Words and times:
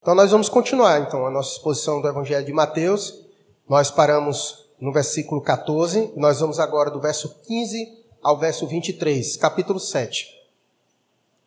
Então 0.00 0.14
nós 0.14 0.30
vamos 0.30 0.48
continuar 0.48 1.02
então 1.02 1.26
a 1.26 1.30
nossa 1.30 1.52
exposição 1.52 2.00
do 2.00 2.08
Evangelho 2.08 2.46
de 2.46 2.54
Mateus. 2.54 3.22
Nós 3.68 3.90
paramos 3.90 4.66
no 4.80 4.90
versículo 4.90 5.42
14, 5.42 6.14
nós 6.16 6.40
vamos 6.40 6.58
agora 6.58 6.90
do 6.90 6.98
verso 6.98 7.38
15 7.42 7.98
ao 8.22 8.38
verso 8.38 8.66
23, 8.66 9.36
capítulo 9.36 9.78
7. 9.78 10.26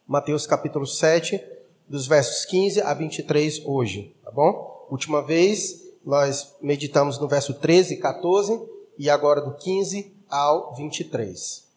Mateus 0.08 0.46
capítulo 0.46 0.86
7, 0.86 1.44
dos 1.88 2.06
versos 2.06 2.46
15 2.46 2.82
a 2.82 2.94
23 2.94 3.66
hoje, 3.66 4.16
tá 4.24 4.30
bom? 4.30 4.86
Última 4.88 5.24
vez 5.24 5.92
nós 6.06 6.54
meditamos 6.62 7.18
no 7.18 7.28
verso 7.28 7.56
13 7.56 7.96
e 7.96 7.98
14 7.98 8.62
e 9.00 9.10
agora 9.10 9.42
do 9.42 9.56
15 9.56 10.14
ao 10.30 10.76
23. 10.76 11.68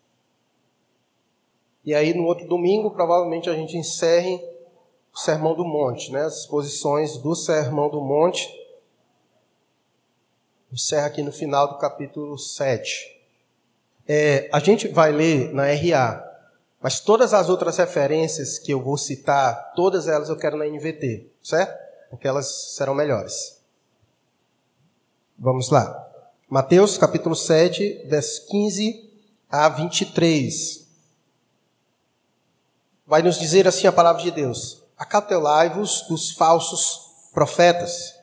E 1.87 1.95
aí 1.95 2.13
no 2.13 2.25
outro 2.25 2.47
domingo 2.47 2.91
provavelmente 2.91 3.49
a 3.49 3.55
gente 3.55 3.79
encerre 3.79 4.56
o 5.17 5.19
Sermão 5.19 5.55
do 5.55 5.65
Monte, 5.65 6.13
né? 6.13 6.25
As 6.25 6.41
exposições 6.41 7.17
do 7.17 7.35
Sermão 7.35 7.89
do 7.89 8.03
Monte. 8.03 8.47
Encerra 10.71 11.07
aqui 11.07 11.23
no 11.23 11.33
final 11.33 11.69
do 11.69 11.79
capítulo 11.79 12.37
7. 12.37 13.19
É, 14.07 14.47
a 14.53 14.61
gente 14.61 14.89
vai 14.89 15.13
ler 15.13 15.55
na 15.55 15.65
RA, 15.73 16.23
mas 16.83 17.01
todas 17.01 17.33
as 17.33 17.49
outras 17.49 17.79
referências 17.79 18.59
que 18.59 18.71
eu 18.71 18.83
vou 18.83 18.99
citar, 18.99 19.73
todas 19.75 20.07
elas 20.07 20.29
eu 20.29 20.37
quero 20.37 20.59
na 20.59 20.67
NVT, 20.67 21.27
certo? 21.43 21.75
Porque 22.11 22.29
elas 22.29 22.75
serão 22.75 22.95
melhores. 22.95 23.59
Vamos 25.39 25.71
lá. 25.71 26.05
Mateus 26.47 26.99
capítulo 26.99 27.35
7, 27.35 28.05
versos 28.07 28.41
15 28.41 29.11
a 29.49 29.67
23. 29.71 30.87
Vai 33.07 33.23
nos 33.23 33.39
dizer 33.39 33.67
assim 33.67 33.87
a 33.87 33.93
palavra 33.93 34.23
de 34.23 34.31
Deus: 34.31 34.86
Acautelai-vos 34.97 36.07
dos 36.09 36.31
falsos 36.31 37.01
profetas, 37.33 38.15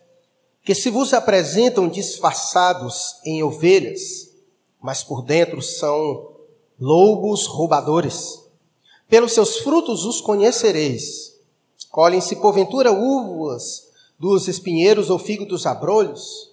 que 0.63 0.73
se 0.73 0.89
vos 0.89 1.13
apresentam 1.13 1.87
disfarçados 1.87 3.19
em 3.23 3.43
ovelhas, 3.43 4.29
mas 4.81 5.03
por 5.03 5.21
dentro 5.21 5.61
são 5.61 6.35
lobos 6.79 7.45
roubadores. 7.45 8.41
Pelos 9.07 9.33
seus 9.33 9.57
frutos 9.57 10.03
os 10.03 10.19
conhecereis. 10.19 11.33
Colhem-se 11.91 12.37
porventura 12.37 12.91
uvas 12.91 13.89
dos 14.17 14.47
espinheiros 14.47 15.11
ou 15.11 15.19
figo 15.19 15.45
dos 15.45 15.67
abrolhos? 15.67 16.51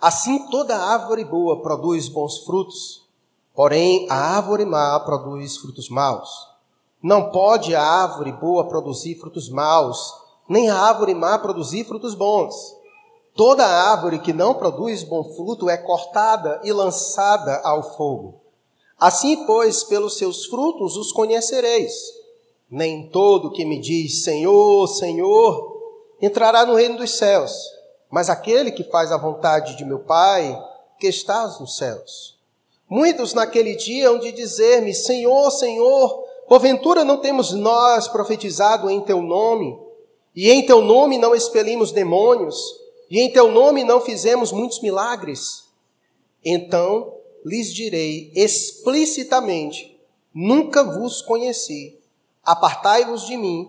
Assim 0.00 0.48
toda 0.48 0.76
árvore 0.76 1.24
boa 1.24 1.60
produz 1.60 2.08
bons 2.08 2.38
frutos, 2.44 3.04
porém 3.52 4.06
a 4.08 4.14
árvore 4.36 4.64
má 4.64 5.00
produz 5.00 5.56
frutos 5.56 5.88
maus. 5.88 6.55
Não 7.02 7.30
pode 7.30 7.74
a 7.74 7.82
árvore 7.82 8.32
boa 8.32 8.68
produzir 8.68 9.16
frutos 9.16 9.48
maus, 9.48 10.12
nem 10.48 10.70
a 10.70 10.76
árvore 10.76 11.14
má 11.14 11.38
produzir 11.38 11.84
frutos 11.84 12.14
bons. 12.14 12.76
Toda 13.34 13.66
árvore 13.66 14.18
que 14.18 14.32
não 14.32 14.54
produz 14.54 15.02
bom 15.02 15.22
fruto 15.22 15.68
é 15.68 15.76
cortada 15.76 16.60
e 16.64 16.72
lançada 16.72 17.60
ao 17.62 17.96
fogo. 17.96 18.40
Assim, 18.98 19.44
pois, 19.44 19.84
pelos 19.84 20.16
seus 20.16 20.46
frutos 20.46 20.96
os 20.96 21.12
conhecereis. 21.12 21.92
Nem 22.70 23.08
todo 23.10 23.52
que 23.52 23.64
me 23.64 23.78
diz 23.78 24.24
Senhor, 24.24 24.88
Senhor, 24.88 25.76
entrará 26.20 26.64
no 26.64 26.74
reino 26.74 26.96
dos 26.96 27.16
céus, 27.16 27.52
mas 28.10 28.30
aquele 28.30 28.72
que 28.72 28.84
faz 28.84 29.12
a 29.12 29.18
vontade 29.18 29.76
de 29.76 29.84
meu 29.84 30.00
Pai, 30.00 30.58
que 30.98 31.06
estás 31.06 31.60
nos 31.60 31.76
céus. 31.76 32.38
Muitos 32.88 33.34
naquele 33.34 33.76
dia 33.76 34.08
hão 34.08 34.18
de 34.18 34.32
dizer-me: 34.32 34.94
Senhor, 34.94 35.50
Senhor, 35.50 36.25
porventura 36.48 37.04
não 37.04 37.18
temos 37.18 37.52
nós 37.52 38.08
profetizado 38.08 38.90
em 38.90 39.00
teu 39.00 39.20
nome, 39.22 39.78
e 40.34 40.50
em 40.50 40.64
teu 40.64 40.80
nome 40.80 41.18
não 41.18 41.34
expelimos 41.34 41.92
demônios, 41.92 42.56
e 43.10 43.20
em 43.20 43.32
teu 43.32 43.50
nome 43.50 43.84
não 43.84 44.00
fizemos 44.00 44.52
muitos 44.52 44.80
milagres? 44.80 45.64
Então 46.44 47.14
lhes 47.44 47.72
direi 47.72 48.30
explicitamente: 48.34 49.98
Nunca 50.34 50.84
vos 50.84 51.22
conheci. 51.22 51.98
Apartai-vos 52.44 53.26
de 53.26 53.36
mim, 53.36 53.68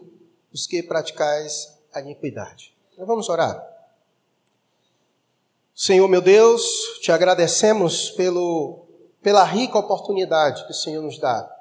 os 0.53 0.67
que 0.67 0.83
praticais 0.83 1.75
a 1.93 2.01
iniquidade. 2.01 2.75
Então 2.93 3.05
vamos 3.05 3.29
orar. 3.29 3.65
Senhor 5.73 6.07
meu 6.07 6.21
Deus, 6.21 6.63
te 7.01 7.11
agradecemos 7.11 8.09
pelo, 8.11 8.85
pela 9.21 9.43
rica 9.43 9.77
oportunidade 9.77 10.65
que 10.65 10.71
o 10.71 10.75
Senhor 10.75 11.01
nos 11.01 11.19
dá 11.19 11.56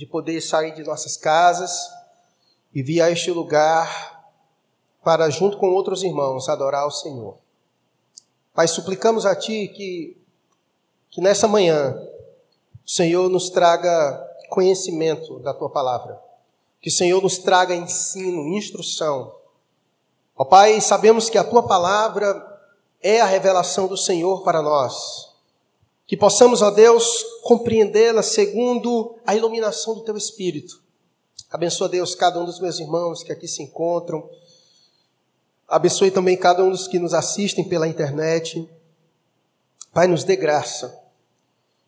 de 0.00 0.06
poder 0.06 0.40
sair 0.40 0.72
de 0.72 0.82
nossas 0.82 1.14
casas 1.14 1.70
e 2.74 2.82
vir 2.82 3.02
a 3.02 3.10
este 3.10 3.30
lugar 3.30 4.32
para, 5.04 5.28
junto 5.28 5.58
com 5.58 5.68
outros 5.68 6.02
irmãos, 6.02 6.48
adorar 6.48 6.86
o 6.86 6.90
Senhor. 6.90 7.36
Pai, 8.54 8.66
suplicamos 8.66 9.26
a 9.26 9.36
Ti 9.36 9.68
que, 9.68 10.16
que 11.10 11.20
nessa 11.20 11.46
manhã 11.46 11.94
o 12.82 12.88
Senhor 12.90 13.28
nos 13.28 13.50
traga 13.50 14.26
conhecimento 14.48 15.38
da 15.40 15.52
Tua 15.52 15.68
palavra, 15.68 16.18
que 16.80 16.88
o 16.88 16.92
Senhor 16.92 17.22
nos 17.22 17.36
traga 17.36 17.74
ensino, 17.74 18.56
instrução. 18.56 19.34
Ó 20.34 20.46
Pai, 20.46 20.80
sabemos 20.80 21.28
que 21.28 21.36
a 21.36 21.44
Tua 21.44 21.64
palavra 21.64 22.58
é 23.02 23.20
a 23.20 23.26
revelação 23.26 23.86
do 23.86 23.98
Senhor 23.98 24.42
para 24.44 24.62
nós. 24.62 25.29
Que 26.10 26.16
possamos, 26.16 26.60
ó 26.60 26.72
Deus, 26.72 27.24
compreendê-la 27.44 28.20
segundo 28.20 29.16
a 29.24 29.36
iluminação 29.36 29.94
do 29.94 30.00
Teu 30.00 30.16
Espírito. 30.16 30.82
Abençoa, 31.48 31.88
Deus, 31.88 32.16
cada 32.16 32.40
um 32.40 32.44
dos 32.44 32.58
meus 32.58 32.80
irmãos 32.80 33.22
que 33.22 33.30
aqui 33.30 33.46
se 33.46 33.62
encontram. 33.62 34.28
Abençoe 35.68 36.10
também 36.10 36.36
cada 36.36 36.64
um 36.64 36.70
dos 36.70 36.88
que 36.88 36.98
nos 36.98 37.14
assistem 37.14 37.62
pela 37.62 37.86
internet. 37.86 38.68
Pai, 39.92 40.08
nos 40.08 40.24
dê 40.24 40.34
graça. 40.34 41.00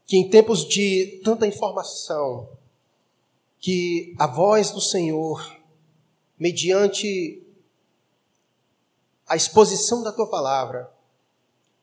Que 0.07 0.17
em 0.17 0.31
tempos 0.31 0.69
de 0.69 1.21
tanta 1.25 1.45
informação, 1.45 2.49
que 3.59 4.15
a 4.21 4.29
voz 4.29 4.71
do 4.71 4.81
Senhor, 4.81 5.45
mediante 6.39 7.43
a 9.27 9.35
exposição 9.35 10.01
da 10.01 10.13
tua 10.13 10.29
palavra, 10.31 10.89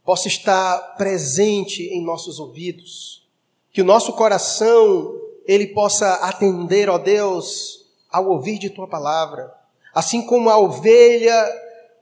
possa 0.09 0.27
estar 0.27 0.95
presente 0.97 1.83
em 1.83 2.03
nossos 2.03 2.39
ouvidos, 2.39 3.29
que 3.71 3.79
o 3.79 3.85
nosso 3.85 4.13
coração 4.13 5.15
ele 5.45 5.67
possa 5.67 6.15
atender, 6.15 6.89
ó 6.89 6.97
Deus, 6.97 7.85
ao 8.09 8.27
ouvir 8.27 8.57
de 8.57 8.71
tua 8.71 8.87
palavra, 8.87 9.53
assim 9.93 10.25
como 10.25 10.49
a 10.49 10.57
ovelha 10.57 11.47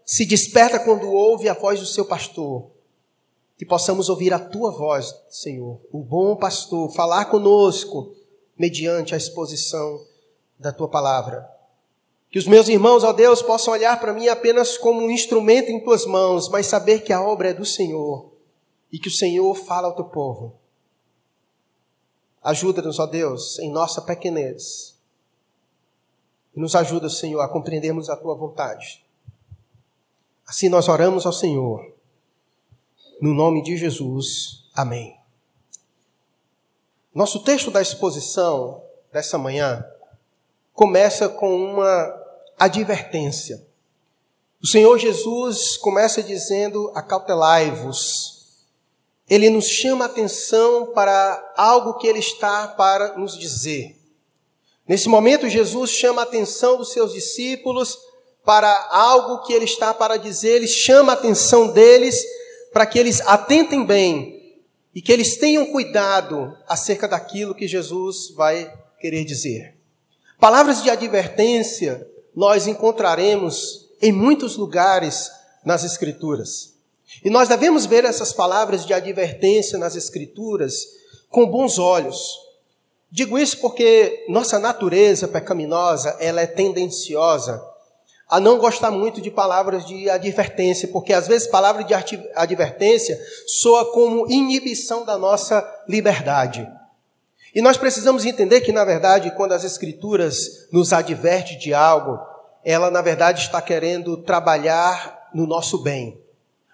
se 0.05 0.25
desperta 0.25 0.79
quando 0.79 1.11
ouve 1.11 1.49
a 1.49 1.53
voz 1.53 1.81
do 1.81 1.85
seu 1.85 2.05
pastor, 2.05 2.67
que 3.57 3.65
possamos 3.65 4.07
ouvir 4.07 4.33
a 4.33 4.39
tua 4.39 4.71
voz, 4.71 5.13
Senhor, 5.29 5.77
o 5.91 5.99
bom 5.99 6.33
pastor, 6.37 6.89
falar 6.93 7.25
conosco 7.25 8.15
mediante 8.57 9.15
a 9.15 9.17
exposição 9.17 9.99
da 10.57 10.71
tua 10.71 10.87
palavra. 10.87 11.45
Que 12.37 12.39
os 12.39 12.45
meus 12.45 12.67
irmãos, 12.69 13.03
ó 13.03 13.11
Deus, 13.11 13.41
possam 13.41 13.73
olhar 13.73 13.99
para 13.99 14.13
mim 14.13 14.27
apenas 14.27 14.77
como 14.77 15.01
um 15.01 15.09
instrumento 15.09 15.71
em 15.71 15.83
tuas 15.83 16.05
mãos, 16.05 16.47
mas 16.49 16.67
saber 16.67 16.99
que 16.99 17.11
a 17.11 17.19
obra 17.19 17.49
é 17.49 17.53
do 17.55 17.65
Senhor 17.65 18.31
e 18.91 18.99
que 18.99 19.07
o 19.07 19.11
Senhor 19.11 19.55
fala 19.55 19.87
ao 19.87 19.95
teu 19.95 20.05
povo. 20.05 20.53
Ajuda-nos, 22.43 22.99
ó 22.99 23.07
Deus, 23.07 23.57
em 23.57 23.71
nossa 23.71 24.03
pequenez. 24.03 24.95
E 26.55 26.59
nos 26.59 26.75
ajuda, 26.75 27.09
Senhor, 27.09 27.41
a 27.41 27.49
compreendermos 27.49 28.07
a 28.07 28.15
tua 28.15 28.35
vontade. 28.35 29.03
Assim 30.45 30.69
nós 30.69 30.87
oramos 30.87 31.25
ao 31.25 31.33
Senhor. 31.33 31.91
No 33.19 33.33
nome 33.33 33.63
de 33.63 33.75
Jesus. 33.75 34.69
Amém. 34.75 35.17
Nosso 37.15 37.43
texto 37.43 37.71
da 37.71 37.81
exposição 37.81 38.83
dessa 39.11 39.39
manhã 39.39 39.83
começa 40.71 41.27
com 41.27 41.55
uma 41.55 42.26
advertência. 42.57 43.65
O 44.61 44.67
Senhor 44.67 44.97
Jesus 44.97 45.77
começa 45.77 46.23
dizendo: 46.23 46.91
acautelai-vos. 46.95 48.37
Ele 49.29 49.49
nos 49.49 49.67
chama 49.67 50.05
a 50.05 50.07
atenção 50.07 50.93
para 50.93 51.53
algo 51.57 51.95
que 51.95 52.07
ele 52.07 52.19
está 52.19 52.67
para 52.69 53.17
nos 53.17 53.37
dizer. 53.37 53.95
Nesse 54.87 55.09
momento, 55.09 55.49
Jesus 55.49 55.91
chama 55.91 56.21
a 56.21 56.23
atenção 56.23 56.77
dos 56.77 56.93
seus 56.93 57.11
discípulos 57.11 57.97
para 58.45 58.87
algo 58.89 59.45
que 59.45 59.51
ele 59.51 59.65
está 59.65 59.93
para 59.93 60.15
dizer, 60.15 60.55
ele 60.55 60.67
chama 60.69 61.11
a 61.11 61.15
atenção 61.15 61.67
deles 61.67 62.23
para 62.71 62.85
que 62.85 62.97
eles 62.97 63.19
atentem 63.19 63.85
bem 63.85 64.61
e 64.95 65.01
que 65.01 65.11
eles 65.11 65.35
tenham 65.35 65.65
cuidado 65.65 66.57
acerca 66.65 67.09
daquilo 67.09 67.53
que 67.53 67.67
Jesus 67.67 68.29
vai 68.33 68.73
querer 69.01 69.25
dizer. 69.25 69.75
Palavras 70.39 70.81
de 70.81 70.89
advertência 70.89 72.07
nós 72.37 72.67
encontraremos 72.67 73.87
em 73.99 74.11
muitos 74.11 74.57
lugares 74.57 75.31
nas 75.65 75.83
Escrituras. 75.83 76.75
E 77.25 77.31
nós 77.31 77.49
devemos 77.49 77.87
ver 77.87 78.05
essas 78.05 78.31
palavras 78.31 78.85
de 78.85 78.93
advertência 78.93 79.75
nas 79.79 79.95
Escrituras 79.95 80.85
com 81.31 81.47
bons 81.47 81.79
olhos. 81.79 82.37
Digo 83.09 83.39
isso 83.39 83.57
porque 83.57 84.23
nossa 84.29 84.59
natureza 84.59 85.27
pecaminosa, 85.27 86.15
ela 86.19 86.39
é 86.39 86.45
tendenciosa 86.45 87.59
a 88.29 88.39
não 88.39 88.59
gostar 88.59 88.91
muito 88.91 89.19
de 89.19 89.31
palavras 89.31 89.83
de 89.83 90.07
advertência, 90.07 90.89
porque 90.89 91.13
às 91.13 91.27
vezes 91.27 91.47
palavra 91.47 91.83
de 91.83 91.95
advertência 92.35 93.19
soa 93.47 93.91
como 93.91 94.29
inibição 94.29 95.03
da 95.03 95.17
nossa 95.17 95.67
liberdade. 95.87 96.69
E 97.57 97.61
nós 97.61 97.75
precisamos 97.75 98.23
entender 98.23 98.61
que, 98.61 98.71
na 98.71 98.85
verdade, 98.85 99.31
quando 99.31 99.53
as 99.53 99.63
Escrituras 99.63 100.67
nos 100.71 100.93
adverte 100.93 101.57
de 101.57 101.73
algo, 101.73 102.19
ela, 102.63 102.91
na 102.91 103.01
verdade, 103.01 103.41
está 103.41 103.59
querendo 103.59 104.15
trabalhar 104.15 105.27
no 105.33 105.47
nosso 105.47 105.79
bem. 105.79 106.21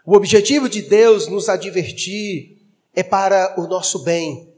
O 0.06 0.14
objetivo 0.14 0.68
de 0.68 0.82
Deus 0.82 1.30
nos 1.30 1.48
advertir 1.48 2.58
é 2.94 3.02
para 3.02 3.54
o 3.58 3.66
nosso 3.66 4.00
bem. 4.00 4.50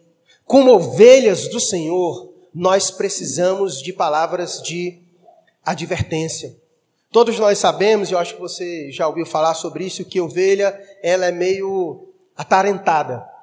Como 0.45 0.73
ovelhas 0.73 1.47
do 1.47 1.59
Senhor, 1.59 2.33
nós 2.51 2.89
precisamos 2.89 3.79
de 3.79 3.93
palavras 3.93 4.59
de 4.63 4.97
advertência. 5.63 6.57
Todos 7.11 7.37
nós 7.37 7.59
sabemos, 7.59 8.09
e 8.09 8.13
eu 8.13 8.17
acho 8.17 8.33
que 8.33 8.41
você 8.41 8.91
já 8.91 9.07
ouviu 9.07 9.27
falar 9.27 9.53
sobre 9.53 9.85
isso, 9.85 10.03
que 10.03 10.19
ovelha, 10.19 10.75
ela 11.03 11.27
é 11.27 11.31
meio 11.31 12.07
atarentada. 12.35 13.34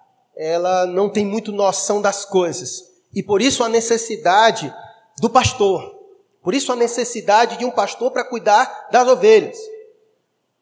Ela 0.44 0.86
não 0.86 1.08
tem 1.08 1.24
muito 1.24 1.52
noção 1.52 2.02
das 2.02 2.24
coisas. 2.24 2.82
E 3.14 3.22
por 3.22 3.40
isso 3.40 3.62
a 3.62 3.68
necessidade 3.68 4.74
do 5.20 5.30
pastor. 5.30 5.96
Por 6.42 6.52
isso 6.52 6.72
a 6.72 6.76
necessidade 6.76 7.56
de 7.56 7.64
um 7.64 7.70
pastor 7.70 8.10
para 8.10 8.24
cuidar 8.24 8.88
das 8.90 9.06
ovelhas. 9.06 9.56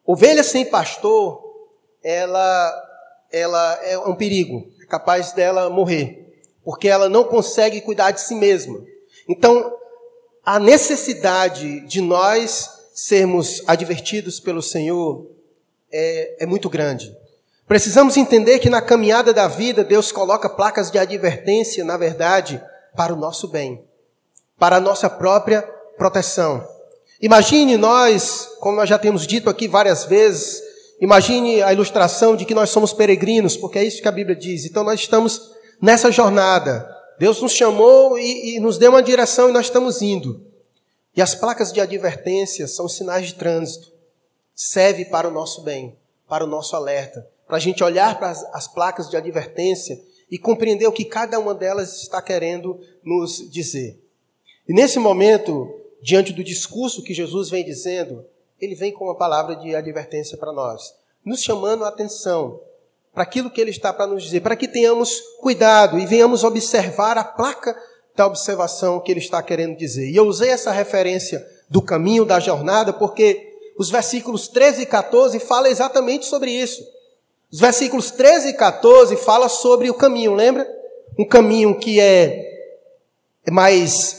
Ovelha 0.05 0.43
sem 0.43 0.65
pastor, 0.65 1.41
ela, 2.03 2.71
ela 3.31 3.79
é 3.83 3.97
um 3.97 4.13
perigo. 4.13 4.67
É 4.83 4.85
capaz 4.85 5.31
dela 5.31 5.67
morrer. 5.67 6.31
Porque 6.63 6.87
ela 6.87 7.09
não 7.09 7.23
consegue 7.23 7.81
cuidar 7.81 8.11
de 8.11 8.21
si 8.21 8.35
mesma. 8.35 8.79
Então, 9.27 9.75
a 10.45 10.59
necessidade 10.59 11.79
de 11.87 12.01
nós 12.01 12.69
sermos 12.93 13.63
advertidos 13.65 14.39
pelo 14.39 14.61
Senhor 14.61 15.25
é, 15.91 16.43
é 16.43 16.45
muito 16.45 16.69
grande. 16.69 17.11
Precisamos 17.71 18.17
entender 18.17 18.59
que 18.59 18.69
na 18.69 18.81
caminhada 18.81 19.33
da 19.33 19.47
vida, 19.47 19.81
Deus 19.81 20.11
coloca 20.11 20.49
placas 20.49 20.91
de 20.91 20.99
advertência, 20.99 21.85
na 21.85 21.95
verdade, 21.95 22.61
para 22.97 23.13
o 23.13 23.15
nosso 23.15 23.47
bem, 23.47 23.81
para 24.59 24.75
a 24.75 24.81
nossa 24.81 25.09
própria 25.09 25.61
proteção. 25.97 26.67
Imagine 27.21 27.77
nós, 27.77 28.45
como 28.59 28.75
nós 28.75 28.89
já 28.89 28.99
temos 28.99 29.25
dito 29.25 29.49
aqui 29.49 29.69
várias 29.69 30.03
vezes, 30.03 30.61
imagine 30.99 31.63
a 31.63 31.71
ilustração 31.71 32.35
de 32.35 32.43
que 32.43 32.53
nós 32.53 32.69
somos 32.69 32.91
peregrinos, 32.91 33.55
porque 33.55 33.79
é 33.79 33.85
isso 33.85 34.01
que 34.01 34.07
a 34.09 34.11
Bíblia 34.11 34.35
diz. 34.35 34.65
Então 34.65 34.83
nós 34.83 34.99
estamos 34.99 35.53
nessa 35.81 36.11
jornada. 36.11 36.93
Deus 37.17 37.41
nos 37.41 37.53
chamou 37.53 38.19
e, 38.19 38.57
e 38.57 38.59
nos 38.59 38.77
deu 38.77 38.91
uma 38.91 39.01
direção 39.01 39.47
e 39.47 39.53
nós 39.53 39.67
estamos 39.67 40.01
indo. 40.01 40.45
E 41.15 41.21
as 41.21 41.33
placas 41.33 41.71
de 41.71 41.79
advertência 41.79 42.67
são 42.67 42.89
sinais 42.89 43.27
de 43.27 43.35
trânsito. 43.35 43.93
Serve 44.53 45.05
para 45.05 45.25
o 45.25 45.31
nosso 45.31 45.61
bem, 45.61 45.97
para 46.27 46.43
o 46.43 46.47
nosso 46.47 46.75
alerta, 46.75 47.30
para 47.51 47.57
a 47.57 47.61
gente 47.61 47.83
olhar 47.83 48.17
para 48.17 48.29
as, 48.29 48.45
as 48.53 48.65
placas 48.65 49.09
de 49.09 49.17
advertência 49.17 50.01
e 50.31 50.37
compreender 50.37 50.87
o 50.87 50.91
que 50.93 51.03
cada 51.03 51.37
uma 51.37 51.53
delas 51.53 52.01
está 52.01 52.21
querendo 52.21 52.79
nos 53.03 53.51
dizer. 53.51 54.01
E 54.69 54.73
nesse 54.73 54.97
momento, 54.97 55.69
diante 56.01 56.31
do 56.31 56.45
discurso 56.45 57.03
que 57.03 57.13
Jesus 57.13 57.49
vem 57.49 57.65
dizendo, 57.65 58.23
ele 58.57 58.73
vem 58.73 58.93
com 58.93 59.03
uma 59.03 59.17
palavra 59.17 59.57
de 59.57 59.75
advertência 59.75 60.37
para 60.37 60.53
nós, 60.53 60.95
nos 61.25 61.43
chamando 61.43 61.83
a 61.83 61.89
atenção 61.89 62.61
para 63.13 63.23
aquilo 63.23 63.51
que 63.51 63.59
ele 63.59 63.71
está 63.71 63.91
para 63.91 64.07
nos 64.07 64.23
dizer, 64.23 64.39
para 64.39 64.55
que 64.55 64.65
tenhamos 64.65 65.19
cuidado 65.41 65.99
e 65.99 66.05
venhamos 66.05 66.45
observar 66.45 67.17
a 67.17 67.23
placa 67.25 67.77
da 68.15 68.27
observação 68.27 69.01
que 69.01 69.11
ele 69.11 69.19
está 69.19 69.43
querendo 69.43 69.75
dizer. 69.75 70.09
E 70.09 70.15
eu 70.15 70.25
usei 70.25 70.51
essa 70.51 70.71
referência 70.71 71.45
do 71.69 71.81
caminho 71.81 72.23
da 72.23 72.39
jornada 72.39 72.93
porque 72.93 73.45
os 73.77 73.89
versículos 73.89 74.47
13 74.47 74.83
e 74.83 74.85
14 74.85 75.37
falam 75.41 75.69
exatamente 75.69 76.25
sobre 76.25 76.49
isso. 76.49 76.81
Os 77.51 77.59
versículos 77.59 78.11
13 78.11 78.49
e 78.49 78.53
14 78.53 79.15
falam 79.17 79.49
sobre 79.49 79.89
o 79.89 79.93
caminho, 79.93 80.33
lembra? 80.33 80.67
Um 81.19 81.27
caminho 81.27 81.77
que 81.77 81.99
é 81.99 82.47
mais 83.49 84.15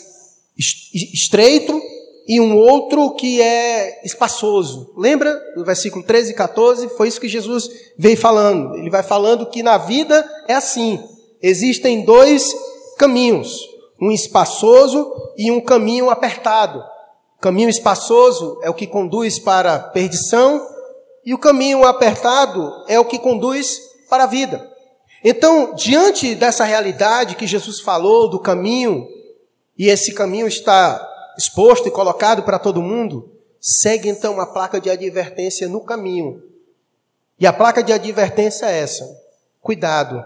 estreito 0.92 1.80
e 2.28 2.40
um 2.40 2.56
outro 2.56 3.14
que 3.14 3.40
é 3.40 4.04
espaçoso. 4.04 4.92
Lembra 4.96 5.34
do 5.56 5.64
versículo 5.64 6.04
13 6.04 6.32
e 6.32 6.34
14? 6.34 6.88
Foi 6.90 7.08
isso 7.08 7.20
que 7.20 7.28
Jesus 7.28 7.70
veio 7.98 8.16
falando. 8.16 8.76
Ele 8.76 8.90
vai 8.90 9.02
falando 9.02 9.46
que 9.46 9.62
na 9.62 9.78
vida 9.78 10.28
é 10.46 10.54
assim. 10.54 11.02
Existem 11.40 12.04
dois 12.04 12.54
caminhos 12.98 13.72
um 14.02 14.10
espaçoso 14.10 15.12
e 15.38 15.52
um 15.52 15.60
caminho 15.60 16.10
apertado. 16.10 16.82
Caminho 17.40 17.68
espaçoso 17.68 18.58
é 18.60 18.68
o 18.68 18.74
que 18.74 18.84
conduz 18.84 19.38
para 19.38 19.78
perdição 19.78 20.60
e 21.24 21.32
o 21.32 21.38
caminho 21.38 21.84
apertado 21.84 22.84
é 22.88 22.98
o 22.98 23.04
que 23.04 23.18
conduz 23.18 23.78
para 24.08 24.24
a 24.24 24.26
vida. 24.26 24.70
Então, 25.24 25.74
diante 25.74 26.34
dessa 26.34 26.64
realidade 26.64 27.36
que 27.36 27.46
Jesus 27.46 27.80
falou 27.80 28.28
do 28.28 28.40
caminho, 28.40 29.08
e 29.78 29.88
esse 29.88 30.12
caminho 30.12 30.46
está 30.46 31.08
exposto 31.38 31.86
e 31.88 31.90
colocado 31.90 32.42
para 32.42 32.58
todo 32.58 32.82
mundo, 32.82 33.30
segue 33.60 34.08
então 34.08 34.34
uma 34.34 34.52
placa 34.52 34.80
de 34.80 34.90
advertência 34.90 35.68
no 35.68 35.80
caminho. 35.80 36.42
E 37.38 37.46
a 37.46 37.52
placa 37.52 37.82
de 37.82 37.92
advertência 37.92 38.66
é 38.66 38.78
essa: 38.78 39.08
cuidado. 39.60 40.24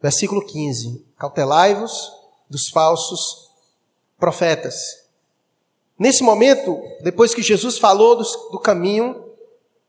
Versículo 0.00 0.44
15: 0.44 1.04
Cautelai-vos 1.18 2.12
dos 2.48 2.68
falsos 2.68 3.50
profetas. 4.18 5.04
Nesse 5.98 6.22
momento, 6.22 6.80
depois 7.02 7.34
que 7.34 7.42
Jesus 7.42 7.78
falou 7.78 8.16
do, 8.16 8.24
do 8.50 8.58
caminho, 8.58 9.25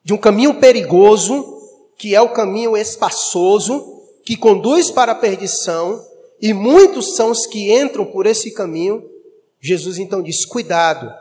de 0.08 0.14
um 0.14 0.18
caminho 0.18 0.54
perigoso, 0.54 1.60
que 1.98 2.16
é 2.16 2.22
o 2.22 2.30
caminho 2.30 2.78
espaçoso, 2.78 4.06
que 4.24 4.38
conduz 4.38 4.90
para 4.90 5.12
a 5.12 5.16
perdição, 5.16 6.02
e 6.42 6.54
muitos 6.54 7.16
são 7.16 7.32
os 7.32 7.46
que 7.46 7.78
entram 7.78 8.06
por 8.06 8.26
esse 8.26 8.52
caminho, 8.52 9.04
Jesus 9.60 9.98
então 9.98 10.22
diz: 10.22 10.46
cuidado. 10.46 11.12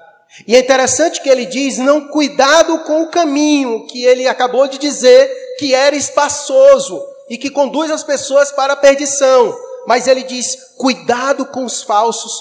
E 0.47 0.55
é 0.55 0.61
interessante 0.61 1.21
que 1.21 1.29
ele 1.29 1.47
diz: 1.47 1.79
não 1.79 2.07
cuidado 2.07 2.79
com 2.85 3.03
o 3.03 3.11
caminho, 3.11 3.87
que 3.89 4.05
ele 4.05 4.29
acabou 4.29 4.69
de 4.69 4.79
dizer 4.79 5.57
que 5.59 5.75
era 5.75 5.97
espaçoso 5.97 7.03
e 7.29 7.37
que 7.37 7.51
conduz 7.51 7.91
as 7.91 8.05
pessoas 8.05 8.53
para 8.53 8.75
a 8.75 8.77
perdição 8.77 9.67
mas 9.87 10.09
ele 10.09 10.25
diz: 10.25 10.75
cuidado 10.77 11.47
com 11.47 11.65
os 11.65 11.83
falsos 11.83 12.33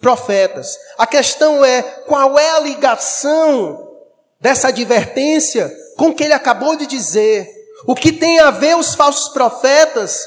profetas. 0.00 0.76
A 0.98 1.06
questão 1.06 1.64
é 1.64 1.82
qual 1.82 2.38
é 2.38 2.50
a 2.50 2.60
ligação 2.60 3.92
dessa 4.40 4.68
advertência 4.68 5.72
com 5.96 6.08
o 6.08 6.14
que 6.14 6.24
ele 6.24 6.32
acabou 6.32 6.76
de 6.76 6.86
dizer. 6.86 7.48
O 7.86 7.94
que 7.94 8.12
tem 8.12 8.38
a 8.38 8.50
ver 8.50 8.76
os 8.76 8.94
falsos 8.94 9.28
profetas 9.32 10.26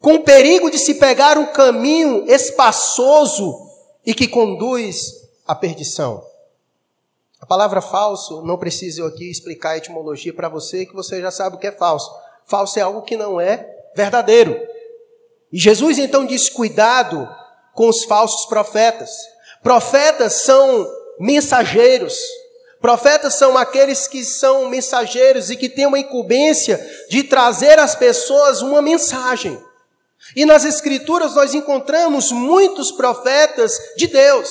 com 0.00 0.14
o 0.14 0.22
perigo 0.22 0.70
de 0.70 0.78
se 0.78 0.94
pegar 0.94 1.38
um 1.38 1.46
caminho 1.46 2.24
espaçoso 2.30 3.70
e 4.04 4.14
que 4.14 4.28
conduz 4.28 4.96
à 5.46 5.54
perdição? 5.54 6.24
A 7.40 7.46
palavra 7.46 7.82
falso, 7.82 8.42
não 8.42 8.56
preciso 8.56 9.02
eu 9.02 9.06
aqui 9.06 9.30
explicar 9.30 9.70
a 9.70 9.76
etimologia 9.76 10.32
para 10.32 10.48
você, 10.48 10.86
que 10.86 10.94
você 10.94 11.20
já 11.20 11.30
sabe 11.30 11.56
o 11.56 11.58
que 11.58 11.66
é 11.66 11.72
falso. 11.72 12.10
Falso 12.46 12.78
é 12.78 12.82
algo 12.82 13.02
que 13.02 13.16
não 13.16 13.40
é 13.40 13.68
verdadeiro. 13.94 14.58
E 15.52 15.58
Jesus 15.58 15.98
então 15.98 16.24
diz: 16.24 16.48
cuidado 16.48 17.28
com 17.74 17.88
os 17.88 18.04
falsos 18.04 18.46
profetas. 18.46 19.10
Profetas 19.62 20.42
são 20.42 20.90
mensageiros. 21.18 22.16
Profetas 22.84 23.36
são 23.36 23.56
aqueles 23.56 24.06
que 24.06 24.22
são 24.22 24.68
mensageiros 24.68 25.48
e 25.48 25.56
que 25.56 25.70
têm 25.70 25.86
uma 25.86 25.98
incumbência 25.98 26.78
de 27.08 27.22
trazer 27.22 27.78
às 27.78 27.94
pessoas 27.94 28.60
uma 28.60 28.82
mensagem. 28.82 29.58
E 30.36 30.44
nas 30.44 30.66
Escrituras 30.66 31.34
nós 31.34 31.54
encontramos 31.54 32.30
muitos 32.30 32.92
profetas 32.92 33.72
de 33.96 34.06
Deus, 34.06 34.50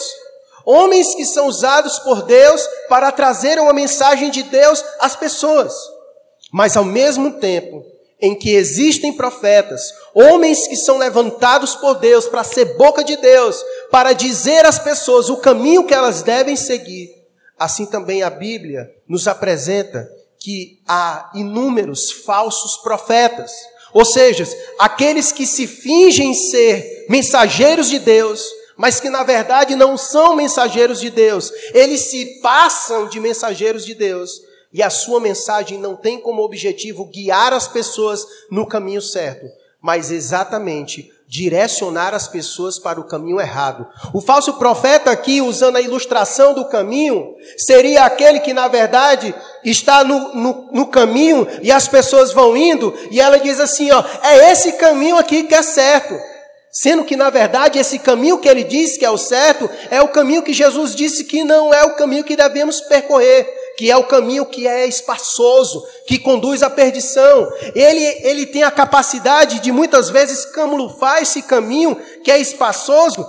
homens 0.65 1.13
que 1.13 1.25
são 1.25 1.45
usados 1.45 1.99
por 1.99 2.23
Deus 2.23 2.67
para 2.89 3.11
trazer 3.11 3.59
uma 3.59 3.71
mensagem 3.71 4.31
de 4.31 4.41
Deus 4.41 4.83
às 4.99 5.15
pessoas. 5.15 5.71
Mas 6.51 6.75
ao 6.75 6.83
mesmo 6.83 7.33
tempo, 7.33 7.85
em 8.19 8.33
que 8.33 8.55
existem 8.55 9.13
profetas, 9.13 9.93
homens 10.11 10.67
que 10.67 10.75
são 10.75 10.97
levantados 10.97 11.75
por 11.75 11.99
Deus 11.99 12.25
para 12.25 12.43
ser 12.43 12.65
boca 12.77 13.03
de 13.03 13.15
Deus, 13.15 13.63
para 13.91 14.11
dizer 14.11 14.65
às 14.65 14.79
pessoas 14.79 15.29
o 15.29 15.37
caminho 15.37 15.85
que 15.85 15.93
elas 15.93 16.23
devem 16.23 16.55
seguir, 16.55 17.22
assim 17.63 17.85
também 17.85 18.23
a 18.23 18.29
Bíblia 18.29 18.93
nos 19.07 19.25
apresenta 19.25 20.09
que 20.37 20.81
há 20.85 21.31
inúmeros 21.33 22.11
falsos 22.11 22.75
profetas, 22.77 23.51
ou 23.93 24.03
seja, 24.03 24.45
aqueles 24.77 25.31
que 25.31 25.45
se 25.45 25.65
fingem 25.65 26.33
ser 26.33 27.05
mensageiros 27.07 27.87
de 27.87 27.99
Deus, 27.99 28.43
mas 28.75 28.99
que 28.99 29.09
na 29.09 29.23
verdade 29.23 29.75
não 29.75 29.95
são 29.95 30.35
mensageiros 30.35 30.99
de 30.99 31.09
Deus, 31.09 31.51
eles 31.73 32.01
se 32.01 32.41
passam 32.41 33.07
de 33.07 33.19
mensageiros 33.19 33.85
de 33.85 33.93
Deus 33.93 34.41
e 34.73 34.83
a 34.83 34.89
sua 34.89 35.21
mensagem 35.21 35.77
não 35.77 35.95
tem 35.95 36.19
como 36.19 36.41
objetivo 36.41 37.05
guiar 37.05 37.53
as 37.53 37.67
pessoas 37.67 38.25
no 38.51 38.67
caminho 38.67 39.01
certo, 39.01 39.45
mas 39.79 40.11
exatamente 40.11 41.12
direcionar 41.27 42.13
as 42.13 42.27
pessoas 42.27 42.77
para 42.77 42.99
o 42.99 43.05
caminho 43.05 43.39
errado. 43.39 43.87
O 44.13 44.21
falso 44.21 44.53
profeta 44.53 45.11
aqui, 45.11 45.41
usando 45.41 45.77
a 45.77 45.81
ilustração 45.81 46.53
do 46.53 46.65
caminho, 46.65 47.35
seria 47.57 48.05
aquele 48.05 48.39
que, 48.39 48.53
na 48.53 48.67
verdade, 48.67 49.33
está 49.63 50.03
no, 50.03 50.33
no, 50.35 50.69
no, 50.71 50.87
caminho 50.87 51.47
e 51.61 51.71
as 51.71 51.87
pessoas 51.87 52.31
vão 52.31 52.55
indo 52.55 52.93
e 53.09 53.19
ela 53.19 53.39
diz 53.39 53.59
assim: 53.59 53.91
ó, 53.91 54.03
é 54.21 54.51
esse 54.51 54.73
caminho 54.73 55.17
aqui 55.17 55.43
que 55.43 55.55
é 55.55 55.61
certo. 55.61 56.13
Sendo 56.71 57.03
que, 57.03 57.15
na 57.15 57.29
verdade, 57.29 57.77
esse 57.77 57.99
caminho 57.99 58.39
que 58.39 58.49
ele 58.49 58.63
diz 58.63 58.97
que 58.97 59.05
é 59.05 59.09
o 59.09 59.17
certo 59.17 59.69
é 59.91 60.01
o 60.01 60.07
caminho 60.07 60.41
que 60.41 60.51
Jesus 60.51 60.95
disse 60.95 61.23
que 61.23 61.43
não 61.43 61.71
é 61.71 61.83
o 61.83 61.95
caminho 61.95 62.23
que 62.23 62.35
devemos 62.35 62.81
percorrer, 62.81 63.47
que 63.77 63.89
é 63.89 63.97
o 63.97 64.03
caminho 64.03 64.45
que 64.45 64.67
é 64.67 64.87
espaçoso, 64.87 65.83
que 66.07 66.19
conduz 66.19 66.61
à 66.61 66.69
perdição. 66.69 67.51
Ele, 67.75 68.03
ele 68.23 68.45
tem 68.45 68.63
a 68.63 68.71
capacidade 68.71 69.59
de 69.59 69.71
muitas 69.71 70.09
vezes 70.09 70.45
camuflar 70.45 71.21
esse 71.21 71.41
caminho 71.43 71.95
que 72.23 72.31
é 72.31 72.39
espaçoso 72.39 73.25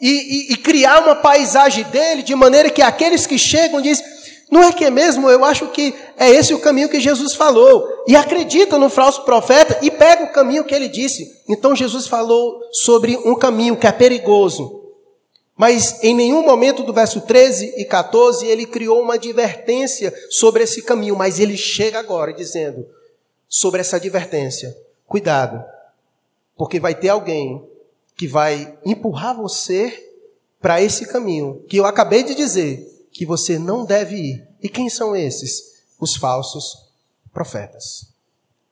e, 0.00 0.08
e, 0.50 0.52
e 0.52 0.56
criar 0.56 1.02
uma 1.02 1.16
paisagem 1.16 1.84
dele 1.84 2.22
de 2.22 2.34
maneira 2.34 2.70
que 2.70 2.82
aqueles 2.82 3.26
que 3.26 3.38
chegam 3.38 3.80
dizem 3.80 4.04
não 4.50 4.62
é 4.62 4.72
que 4.72 4.84
é 4.84 4.90
mesmo? 4.90 5.28
Eu 5.28 5.44
acho 5.44 5.66
que 5.66 5.94
é 6.16 6.30
esse 6.30 6.54
o 6.54 6.58
caminho 6.58 6.88
que 6.88 7.00
Jesus 7.00 7.34
falou. 7.34 7.86
E 8.06 8.16
acredita 8.16 8.78
no 8.78 8.88
falso 8.88 9.22
profeta 9.22 9.78
e 9.82 9.90
pega 9.90 10.24
o 10.24 10.32
caminho 10.32 10.64
que 10.64 10.74
ele 10.74 10.88
disse. 10.88 11.42
Então 11.48 11.76
Jesus 11.76 12.06
falou 12.06 12.58
sobre 12.72 13.16
um 13.26 13.34
caminho 13.34 13.76
que 13.76 13.86
é 13.86 13.92
perigoso. 13.92 14.77
Mas 15.58 16.02
em 16.04 16.14
nenhum 16.14 16.46
momento 16.46 16.84
do 16.84 16.92
verso 16.92 17.20
13 17.22 17.74
e 17.76 17.84
14 17.84 18.46
ele 18.46 18.64
criou 18.64 19.02
uma 19.02 19.14
advertência 19.14 20.14
sobre 20.30 20.62
esse 20.62 20.82
caminho. 20.82 21.16
Mas 21.16 21.40
ele 21.40 21.56
chega 21.56 21.98
agora 21.98 22.32
dizendo 22.32 22.86
sobre 23.48 23.80
essa 23.80 23.96
advertência: 23.96 24.74
cuidado, 25.04 25.64
porque 26.56 26.78
vai 26.78 26.94
ter 26.94 27.08
alguém 27.08 27.68
que 28.16 28.28
vai 28.28 28.78
empurrar 28.84 29.36
você 29.36 30.12
para 30.60 30.80
esse 30.80 31.06
caminho 31.06 31.64
que 31.68 31.76
eu 31.76 31.86
acabei 31.86 32.22
de 32.22 32.36
dizer 32.36 33.08
que 33.12 33.26
você 33.26 33.58
não 33.58 33.84
deve 33.84 34.14
ir. 34.14 34.48
E 34.62 34.68
quem 34.68 34.88
são 34.88 35.16
esses? 35.16 35.82
Os 35.98 36.14
falsos 36.14 36.88
profetas. 37.32 38.06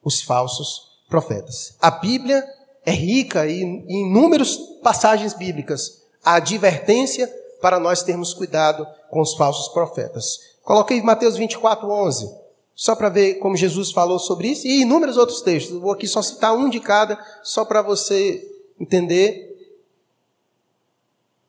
Os 0.01 0.21
falsos 0.21 1.01
profetas. 1.09 1.75
A 1.81 1.91
Bíblia 1.91 2.45
é 2.85 2.91
rica 2.91 3.45
em 3.45 3.83
inúmeras 3.89 4.55
passagens 4.81 5.33
bíblicas. 5.33 6.06
A 6.27 6.35
advertência 6.35 7.25
para 7.61 7.79
nós 7.79 8.03
termos 8.03 8.33
cuidado 8.33 8.85
com 9.09 9.21
os 9.21 9.33
falsos 9.35 9.69
profetas. 9.69 10.57
Coloquei 10.61 11.01
Mateus 11.01 11.37
24, 11.37 11.89
11. 11.89 12.29
Só 12.75 12.97
para 12.97 13.07
ver 13.07 13.35
como 13.35 13.55
Jesus 13.55 13.91
falou 13.91 14.19
sobre 14.19 14.49
isso. 14.49 14.67
E 14.67 14.81
inúmeros 14.81 15.15
outros 15.15 15.39
textos. 15.39 15.79
vou 15.79 15.93
aqui 15.93 16.05
só 16.05 16.21
citar 16.21 16.53
um 16.53 16.69
de 16.69 16.81
cada, 16.81 17.17
só 17.43 17.63
para 17.63 17.81
você 17.81 18.45
entender 18.77 19.71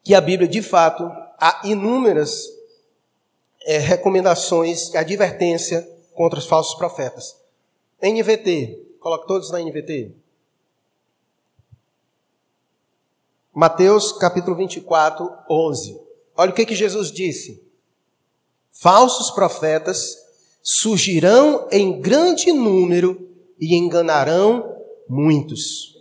que 0.04 0.14
a 0.14 0.20
Bíblia, 0.20 0.49
de 0.49 0.62
fato, 0.62 1.11
há 1.40 1.61
inúmeras 1.64 2.44
é, 3.62 3.78
recomendações, 3.78 4.94
advertência 4.94 5.88
contra 6.14 6.38
os 6.38 6.47
falsos 6.47 6.76
profetas. 6.76 7.37
NVT, 8.00 8.94
coloque 9.00 9.26
todos 9.26 9.50
na 9.50 9.58
NVT. 9.58 10.14
Mateus 13.58 14.12
capítulo 14.12 14.54
24, 14.54 15.28
11. 15.50 16.00
Olha 16.36 16.52
o 16.52 16.54
que, 16.54 16.64
que 16.64 16.76
Jesus 16.76 17.10
disse. 17.10 17.60
Falsos 18.70 19.32
profetas 19.32 20.16
surgirão 20.62 21.66
em 21.72 22.00
grande 22.00 22.52
número 22.52 23.20
e 23.60 23.74
enganarão 23.74 24.76
muitos. 25.08 25.96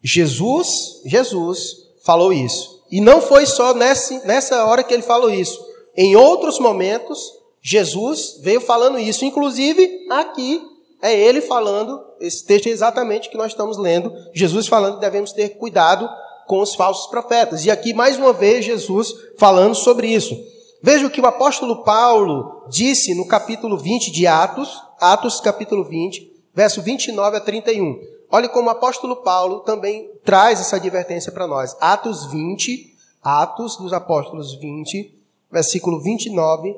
Jesus, 0.00 1.02
Jesus 1.04 1.88
falou 2.04 2.32
isso. 2.32 2.80
E 2.92 3.00
não 3.00 3.20
foi 3.20 3.44
só 3.44 3.74
nessa, 3.74 4.24
nessa 4.24 4.64
hora 4.64 4.84
que 4.84 4.94
ele 4.94 5.02
falou 5.02 5.30
isso. 5.30 5.60
Em 5.96 6.14
outros 6.14 6.60
momentos, 6.60 7.20
Jesus 7.60 8.38
veio 8.40 8.60
falando 8.60 9.00
isso, 9.00 9.24
inclusive 9.24 10.06
aqui 10.08 10.62
é 11.02 11.12
ele 11.12 11.40
falando, 11.40 12.00
esse 12.20 12.44
texto 12.44 12.68
é 12.68 12.70
exatamente 12.70 13.28
que 13.28 13.36
nós 13.36 13.50
estamos 13.50 13.76
lendo, 13.78 14.12
Jesus 14.32 14.68
falando 14.68 14.94
que 14.94 15.00
devemos 15.00 15.32
ter 15.32 15.50
cuidado 15.58 16.08
com 16.48 16.60
os 16.60 16.74
falsos 16.74 17.06
profetas. 17.08 17.64
E 17.66 17.70
aqui, 17.70 17.92
mais 17.92 18.16
uma 18.16 18.32
vez, 18.32 18.64
Jesus 18.64 19.14
falando 19.36 19.74
sobre 19.74 20.08
isso. 20.08 20.34
Veja 20.82 21.06
o 21.06 21.10
que 21.10 21.20
o 21.20 21.26
apóstolo 21.26 21.84
Paulo 21.84 22.64
disse 22.68 23.14
no 23.14 23.28
capítulo 23.28 23.76
20 23.76 24.10
de 24.10 24.26
Atos, 24.26 24.82
Atos 24.98 25.40
capítulo 25.40 25.84
20, 25.84 26.32
verso 26.54 26.80
29 26.80 27.36
a 27.36 27.40
31. 27.40 28.00
Olhe 28.30 28.48
como 28.48 28.68
o 28.68 28.70
apóstolo 28.70 29.16
Paulo 29.16 29.60
também 29.60 30.10
traz 30.24 30.60
essa 30.60 30.76
advertência 30.76 31.30
para 31.30 31.46
nós. 31.46 31.76
Atos 31.80 32.26
20, 32.26 32.96
Atos 33.22 33.76
dos 33.76 33.92
Apóstolos 33.92 34.54
20, 34.54 35.14
versículo 35.50 36.00
29 36.00 36.76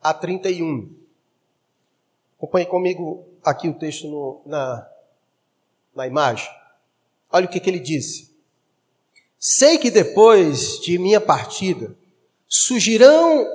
a 0.00 0.14
31. 0.14 0.90
Acompanhe 2.36 2.66
comigo 2.66 3.24
aqui 3.44 3.68
o 3.68 3.74
texto 3.74 4.06
no, 4.06 4.40
na, 4.46 4.86
na 5.94 6.06
imagem. 6.06 6.48
Olha 7.32 7.46
o 7.46 7.48
que, 7.48 7.58
que 7.58 7.68
ele 7.68 7.80
disse. 7.80 8.27
Sei 9.38 9.78
que 9.78 9.90
depois 9.90 10.80
de 10.80 10.98
minha 10.98 11.20
partida 11.20 11.94
surgirão 12.48 13.46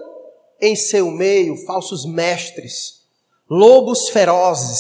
em 0.61 0.75
seu 0.75 1.11
meio 1.11 1.57
falsos 1.65 2.05
mestres, 2.05 3.01
lobos 3.49 4.09
ferozes, 4.09 4.79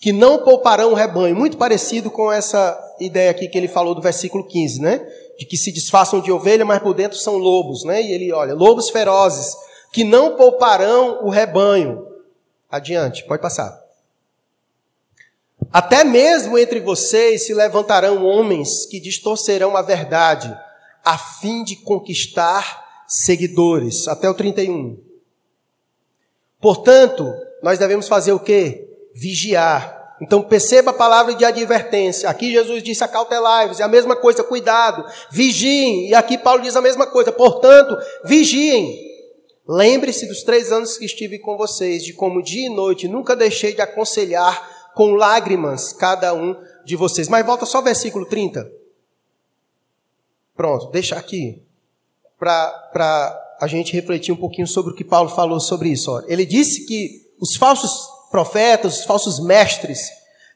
que 0.00 0.12
não 0.12 0.44
pouparão 0.44 0.92
o 0.92 0.94
rebanho. 0.94 1.34
Muito 1.34 1.56
parecido 1.56 2.10
com 2.10 2.30
essa 2.30 2.78
ideia 3.00 3.30
aqui 3.30 3.48
que 3.48 3.56
ele 3.56 3.68
falou 3.68 3.94
do 3.94 4.02
versículo 4.02 4.46
15, 4.46 4.80
né? 4.80 5.06
de 5.38 5.44
que 5.44 5.56
se 5.56 5.72
disfarçam 5.72 6.20
de 6.20 6.30
ovelha, 6.30 6.64
mas 6.64 6.80
por 6.80 6.94
dentro 6.94 7.18
são 7.18 7.36
lobos, 7.36 7.84
né? 7.84 8.02
E 8.02 8.12
ele 8.12 8.32
olha, 8.32 8.54
lobos 8.54 8.90
ferozes, 8.90 9.54
que 9.92 10.04
não 10.04 10.36
pouparão 10.36 11.24
o 11.24 11.30
rebanho. 11.30 12.06
Adiante, 12.70 13.24
pode 13.24 13.42
passar. 13.42 13.83
Até 15.72 16.04
mesmo 16.04 16.58
entre 16.58 16.80
vocês 16.80 17.46
se 17.46 17.54
levantarão 17.54 18.24
homens 18.24 18.86
que 18.86 19.00
distorcerão 19.00 19.76
a 19.76 19.82
verdade, 19.82 20.56
a 21.04 21.18
fim 21.18 21.64
de 21.64 21.76
conquistar 21.76 23.04
seguidores. 23.08 24.08
Até 24.08 24.28
o 24.28 24.34
31. 24.34 24.98
Portanto, 26.60 27.32
nós 27.62 27.78
devemos 27.78 28.08
fazer 28.08 28.32
o 28.32 28.40
quê? 28.40 28.88
Vigiar 29.14 30.04
então 30.20 30.42
perceba 30.42 30.90
a 30.90 30.94
palavra 30.94 31.34
de 31.34 31.44
advertência. 31.44 32.28
Aqui 32.28 32.52
Jesus 32.52 32.82
disse 32.82 33.02
acautelai-vos, 33.02 33.80
é 33.80 33.82
a 33.82 33.88
mesma 33.88 34.14
coisa, 34.14 34.44
cuidado, 34.44 35.04
vigiem. 35.30 36.08
E 36.08 36.14
aqui 36.14 36.38
Paulo 36.38 36.62
diz 36.62 36.76
a 36.76 36.80
mesma 36.80 37.06
coisa, 37.06 37.32
portanto, 37.32 37.96
vigiem. 38.24 39.12
Lembre-se 39.66 40.26
dos 40.26 40.42
três 40.42 40.70
anos 40.70 40.96
que 40.96 41.04
estive 41.04 41.38
com 41.38 41.56
vocês, 41.56 42.04
de 42.04 42.12
como 42.12 42.42
dia 42.42 42.66
e 42.66 42.74
noite 42.74 43.08
nunca 43.08 43.34
deixei 43.34 43.74
de 43.74 43.80
aconselhar 43.80 44.73
com 44.94 45.14
lágrimas 45.14 45.92
cada 45.92 46.34
um 46.34 46.56
de 46.84 46.96
vocês. 46.96 47.28
Mas 47.28 47.44
volta 47.44 47.66
só 47.66 47.78
ao 47.78 47.84
versículo 47.84 48.26
30. 48.26 48.70
Pronto, 50.56 50.90
deixa 50.90 51.16
aqui, 51.16 51.62
para 52.38 53.56
a 53.60 53.66
gente 53.66 53.92
refletir 53.92 54.32
um 54.32 54.36
pouquinho 54.36 54.66
sobre 54.66 54.92
o 54.92 54.94
que 54.94 55.04
Paulo 55.04 55.28
falou 55.28 55.58
sobre 55.58 55.88
isso. 55.88 56.10
Ó. 56.10 56.22
Ele 56.28 56.46
disse 56.46 56.86
que 56.86 57.32
os 57.40 57.56
falsos 57.56 57.90
profetas, 58.30 58.98
os 58.98 59.04
falsos 59.04 59.40
mestres, 59.44 60.10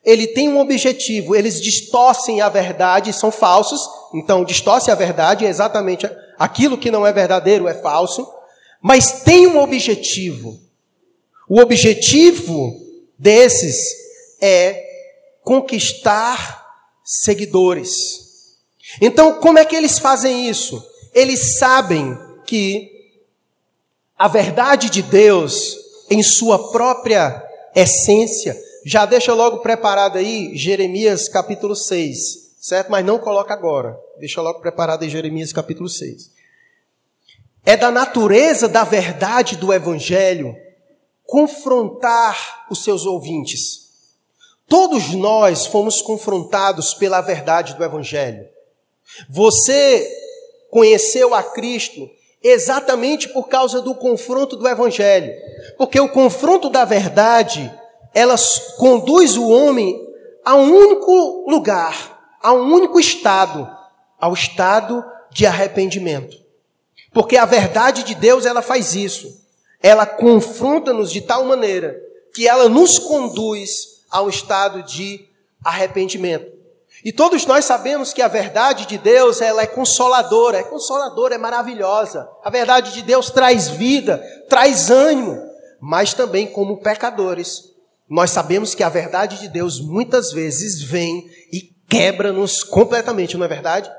ele 0.05 0.29
tem 0.29 0.49
um 0.49 0.61
objetivo, 0.61 1.35
eles 1.35 1.61
distorcem 1.61 2.41
a 2.41 2.49
verdade, 2.49 3.13
são 3.13 3.31
falsos, 3.31 3.81
então 4.15 4.45
distorce 4.45 4.91
a 4.91 4.95
verdade, 4.95 5.45
é 5.45 5.49
exatamente 5.49 6.09
aquilo 6.39 6.79
que 6.79 6.91
não 6.91 7.07
é 7.07 7.13
verdadeiro 7.13 7.67
é 7.67 7.75
falso, 7.75 8.27
mas 8.81 9.23
tem 9.23 9.47
um 9.47 9.59
objetivo. 9.59 10.59
O 11.49 11.61
objetivo 11.61 12.75
desses 13.19 14.08
é 14.41 14.85
conquistar 15.43 16.67
seguidores. 17.05 18.57
Então, 19.01 19.41
como 19.41 19.59
é 19.59 19.65
que 19.65 19.77
eles 19.77 19.99
fazem 19.99 20.49
isso? 20.49 20.83
Eles 21.15 21.59
sabem 21.59 22.17
que 22.47 22.91
a 24.19 24.27
verdade 24.27 24.91
de 24.91 25.01
Deus, 25.03 25.77
em 26.11 26.23
sua 26.23 26.71
própria 26.71 27.43
essência. 27.75 28.57
Já 28.85 29.07
deixa 29.07 29.33
logo 29.33 29.59
preparado 29.59 30.19
aí 30.19 30.57
Jeremias 30.57 31.29
capítulo 31.29 31.77
6, 31.77 32.57
certo? 32.61 32.91
Mas 32.91 33.05
não 33.05 33.19
coloca 33.19 33.53
agora. 33.53 33.99
Deixa 34.19 34.41
logo 34.41 34.61
preparado 34.61 35.03
aí 35.03 35.11
Jeremias 35.11 35.53
capítulo 35.53 35.89
6. 35.89 36.31
É 37.65 37.77
da 37.77 37.91
natureza 37.91 38.67
da 38.69 38.83
verdade 38.83 39.57
do 39.57 39.73
evangelho 39.73 40.57
confrontar 41.25 42.67
os 42.71 42.83
seus 42.83 43.05
ouvintes. 43.05 43.88
Todos 44.69 45.15
nós 45.15 45.67
fomos 45.67 46.03
confrontados 46.03 46.93
pela 46.93 47.23
verdade 47.23 47.75
do 47.75 47.83
evangelho. 47.83 48.47
Você 49.31 50.07
conheceu 50.71 51.35
a 51.35 51.43
Cristo 51.43 52.09
exatamente 52.43 53.31
por 53.31 53.49
causa 53.49 53.81
do 53.81 53.95
confronto 53.95 54.57
do 54.57 54.69
evangelho. 54.69 55.33
Porque 55.79 55.99
o 55.99 56.11
confronto 56.11 56.69
da 56.69 56.85
verdade, 56.85 57.73
ela 58.15 58.35
conduz 58.77 59.39
o 59.39 59.49
homem 59.49 59.99
a 60.45 60.55
um 60.55 60.71
único 60.71 61.51
lugar, 61.51 62.37
a 62.43 62.53
um 62.53 62.73
único 62.73 63.01
estado, 63.01 63.69
ao 64.21 64.35
estado 64.35 65.03
de 65.31 65.47
arrependimento. 65.47 66.37
Porque 67.13 67.39
a 67.39 67.47
verdade 67.47 68.03
de 68.03 68.15
Deus, 68.15 68.45
ela 68.45 68.61
faz 68.61 68.95
isso. 68.95 69.47
Ela 69.83 70.05
confronta-nos 70.05 71.11
de 71.11 71.23
tal 71.23 71.45
maneira 71.45 71.99
que 72.35 72.47
ela 72.47 72.69
nos 72.69 72.99
conduz 72.99 73.98
ao 74.11 74.29
estado 74.29 74.83
de 74.83 75.29
arrependimento. 75.65 76.59
E 77.05 77.13
todos 77.13 77.47
nós 77.47 77.65
sabemos 77.65 78.13
que 78.13 78.23
a 78.23 78.29
verdade 78.29 78.87
de 78.87 78.99
Deus, 78.99 79.41
ela 79.41 79.63
é 79.63 79.67
consoladora, 79.67 80.59
é 80.59 80.65
consoladora, 80.65 81.37
é 81.37 81.39
maravilhosa. 81.39 82.29
A 82.43 82.51
verdade 82.51 82.93
de 82.93 83.03
Deus 83.03 83.31
traz 83.31 83.69
vida, 83.69 84.19
traz 84.49 84.91
ânimo, 84.91 85.41
mas 85.81 86.13
também 86.13 86.47
como 86.47 86.79
pecadores, 86.79 87.73
nós 88.09 88.31
sabemos 88.31 88.75
que 88.75 88.83
a 88.83 88.89
verdade 88.89 89.39
de 89.39 89.49
Deus 89.49 89.81
muitas 89.81 90.33
vezes 90.33 90.83
vem 90.83 91.31
e 91.53 91.73
quebra-nos 91.89 92.65
completamente, 92.65 93.37
não 93.37 93.45
é 93.45 93.49
verdade? 93.49 93.91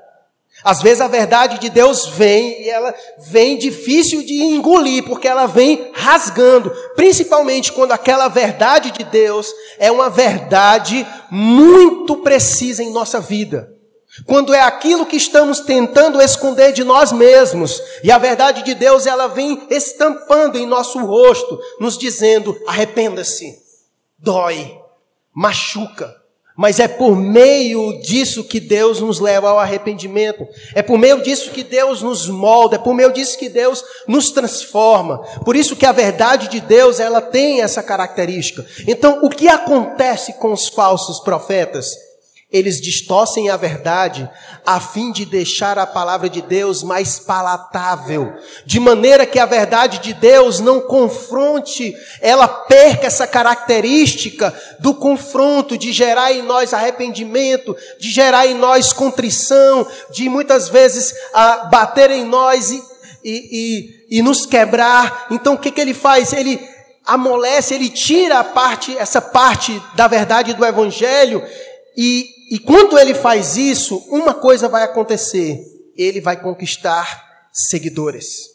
Às 0.63 0.82
vezes 0.82 1.00
a 1.00 1.08
verdade 1.08 1.58
de 1.58 1.70
Deus 1.70 2.08
vem 2.08 2.63
e 2.63 2.70
ela 2.70 2.94
vem 3.18 3.58
difícil 3.58 4.24
de 4.24 4.44
engolir, 4.44 5.04
porque 5.06 5.28
ela 5.28 5.46
vem 5.46 5.89
rasgando, 5.94 6.70
principalmente 6.96 7.72
quando 7.72 7.94
aquela 7.94 8.28
verdade 8.28 8.92
de 8.92 9.04
Deus 9.06 9.54
é 9.78 9.89
uma 9.89 10.10
verdade 10.10 11.08
muito 11.32 12.18
precisa 12.18 12.84
em 12.84 12.92
nossa 12.92 13.20
vida. 13.20 13.74
Quando 14.25 14.54
é 14.54 14.60
aquilo 14.60 15.06
que 15.06 15.16
estamos 15.16 15.62
tentando 15.62 16.22
esconder 16.22 16.74
de 16.74 16.84
nós 16.84 17.12
mesmos, 17.12 17.82
e 18.04 18.12
a 18.12 18.18
verdade 18.18 18.63
de 18.63 18.74
Deus 18.74 19.06
ela 19.06 19.28
vem 19.28 19.66
estampando 19.70 20.58
em 20.58 20.66
nosso 20.66 21.00
rosto, 21.00 21.60
nos 21.80 21.98
dizendo: 21.98 22.60
arrependa-se, 22.68 23.58
dói, 24.18 24.78
machuca, 25.34 26.19
mas 26.60 26.78
é 26.78 26.89
por 26.89 27.16
meio 27.16 28.01
disso 28.01 28.44
que 28.44 28.60
Deus 28.60 29.00
nos 29.00 29.22
leva 29.22 29.50
ao 29.50 29.58
arrependimento. 29.58 30.46
É 30.75 30.82
por 30.82 30.98
meio 30.98 31.24
disso 31.24 31.51
que 31.51 31.63
Deus 31.63 32.01
nos 32.01 32.28
molda, 32.28 32.75
é 32.75 32.80
por 32.80 32.94
meio 32.94 33.13
disso 33.13 33.38
que 33.38 33.48
Deus 33.48 33.82
nos 34.06 34.32
transforma. 34.32 35.20
Por 35.46 35.56
isso 35.56 35.74
que 35.74 35.86
a 35.86 35.94
verdade 35.94 36.50
de 36.50 36.60
Deus, 36.60 37.00
ela 37.00 37.22
tem 37.22 37.62
essa 37.62 37.82
característica. 37.82 38.66
Então, 38.86 39.22
o 39.24 39.30
que 39.30 39.48
acontece 39.48 40.34
com 40.34 40.51
os 40.51 40.68
falsos 40.68 41.22
profetas? 41.22 42.09
Eles 42.51 42.82
distorcem 42.82 43.48
a 43.51 43.56
verdade 43.56 44.27
a 44.65 44.79
fim 44.79 45.12
de 45.12 45.24
deixar 45.24 45.77
a 45.77 45.86
palavra 45.86 46.27
de 46.27 46.41
Deus 46.41 46.82
mais 46.82 47.20
palatável, 47.20 48.34
de 48.65 48.79
maneira 48.79 49.24
que 49.24 49.38
a 49.38 49.46
verdade 49.46 50.00
de 50.00 50.15
Deus 50.15 50.60
não 50.60 50.82
confronte, 50.82 51.96
ela 52.20 52.48
perca 52.48 53.06
essa 53.06 53.27
característica 53.27 54.51
do 54.79 54.96
confronto, 54.96 55.77
de 55.77 55.91
gerar 55.91 56.32
em 56.32 56.41
nós 56.41 56.74
arrependimento, 56.74 57.77
de 58.00 58.10
gerar 58.10 58.48
em 58.48 58.56
nós 58.56 58.91
contrição, 58.91 59.86
de 60.10 60.27
muitas 60.27 60.70
vezes 60.70 61.13
a, 61.32 61.65
bater 61.65 62.10
em 62.10 62.25
nós 62.25 62.72
e, 62.72 62.84
e, 63.24 64.08
e, 64.10 64.18
e 64.18 64.22
nos 64.24 64.48
quebrar. 64.48 65.27
Então 65.29 65.53
o 65.53 65.58
que, 65.60 65.70
que 65.70 65.82
ele 65.82 65.94
faz? 65.94 66.34
Ele 66.34 66.60
amolece, 67.06 67.75
ele 67.75 67.89
tira 67.89 68.39
a 68.39 68.44
parte, 68.44 68.98
essa 68.98 69.22
parte 69.22 69.79
da 69.96 70.08
verdade 70.08 70.56
do 70.56 70.65
evangelho 70.65 71.44
e 71.96 72.38
e 72.50 72.58
quando 72.58 72.98
ele 72.98 73.13
faz 73.13 73.56
isso, 73.56 73.98
uma 74.10 74.34
coisa 74.34 74.68
vai 74.68 74.84
acontecer: 74.84 75.63
ele 75.96 76.20
vai 76.20 76.41
conquistar 76.41 77.48
seguidores. 77.53 78.50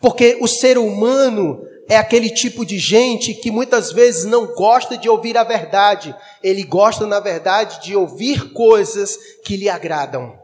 Porque 0.00 0.36
o 0.40 0.46
ser 0.46 0.78
humano 0.78 1.66
é 1.88 1.96
aquele 1.96 2.28
tipo 2.28 2.64
de 2.64 2.78
gente 2.78 3.32
que 3.34 3.50
muitas 3.50 3.90
vezes 3.90 4.24
não 4.26 4.46
gosta 4.46 4.96
de 4.96 5.08
ouvir 5.08 5.38
a 5.38 5.44
verdade, 5.44 6.14
ele 6.42 6.62
gosta, 6.62 7.06
na 7.06 7.18
verdade, 7.18 7.82
de 7.82 7.96
ouvir 7.96 8.52
coisas 8.52 9.16
que 9.42 9.56
lhe 9.56 9.68
agradam. 9.68 10.38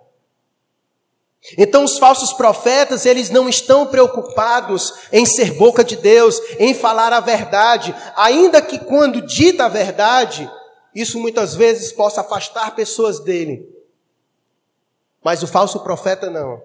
Então, 1.58 1.84
os 1.84 1.98
falsos 1.98 2.32
profetas, 2.32 3.04
eles 3.04 3.28
não 3.28 3.50
estão 3.50 3.86
preocupados 3.86 4.94
em 5.12 5.26
ser 5.26 5.52
boca 5.52 5.84
de 5.84 5.96
Deus, 5.96 6.40
em 6.58 6.72
falar 6.72 7.12
a 7.12 7.20
verdade, 7.20 7.94
ainda 8.16 8.62
que 8.62 8.78
quando 8.78 9.20
dita 9.20 9.66
a 9.66 9.68
verdade, 9.68 10.50
isso 10.94 11.18
muitas 11.18 11.54
vezes 11.54 11.90
possa 11.90 12.20
afastar 12.20 12.74
pessoas 12.74 13.20
dele. 13.20 13.68
Mas 15.22 15.42
o 15.42 15.46
falso 15.46 15.80
profeta 15.80 16.30
não. 16.30 16.62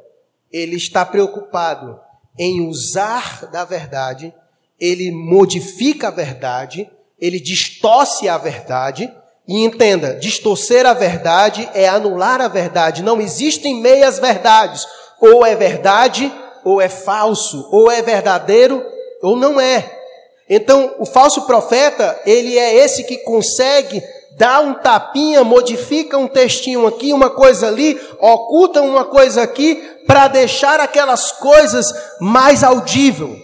Ele 0.52 0.76
está 0.76 1.06
preocupado 1.06 2.00
em 2.38 2.68
usar 2.68 3.48
da 3.48 3.66
verdade, 3.66 4.34
ele 4.80 5.12
modifica 5.12 6.08
a 6.08 6.12
verdade, 6.12 6.90
ele 7.20 7.40
distorce 7.40 8.30
a 8.30 8.38
verdade. 8.38 9.12
E 9.48 9.64
entenda, 9.64 10.14
distorcer 10.16 10.86
a 10.86 10.94
verdade 10.94 11.68
é 11.74 11.88
anular 11.88 12.40
a 12.40 12.48
verdade. 12.48 13.02
Não 13.02 13.20
existem 13.20 13.82
meias 13.82 14.20
verdades. 14.20 14.86
Ou 15.20 15.44
é 15.46 15.56
verdade, 15.56 16.32
ou 16.64 16.80
é 16.80 16.88
falso. 16.88 17.68
Ou 17.72 17.92
é 17.92 18.02
verdadeiro, 18.02 18.86
ou 19.24 19.36
não 19.36 19.60
é. 19.60 20.00
Então, 20.48 20.96
o 21.00 21.06
falso 21.06 21.46
profeta, 21.46 22.20
ele 22.26 22.58
é 22.58 22.76
esse 22.76 23.04
que 23.04 23.18
consegue 23.18 24.04
dá 24.40 24.62
um 24.62 24.74
tapinha, 24.74 25.44
modifica 25.44 26.18
um 26.18 26.26
textinho 26.26 26.88
aqui, 26.88 27.12
uma 27.12 27.30
coisa 27.30 27.68
ali, 27.68 28.00
oculta 28.22 28.82
uma 28.82 29.04
coisa 29.04 29.44
aqui, 29.44 29.76
para 30.08 30.30
deixar 30.30 30.80
aquelas 30.80 31.34
coisas 31.34 31.94
mais 32.22 32.64
audível 32.64 33.38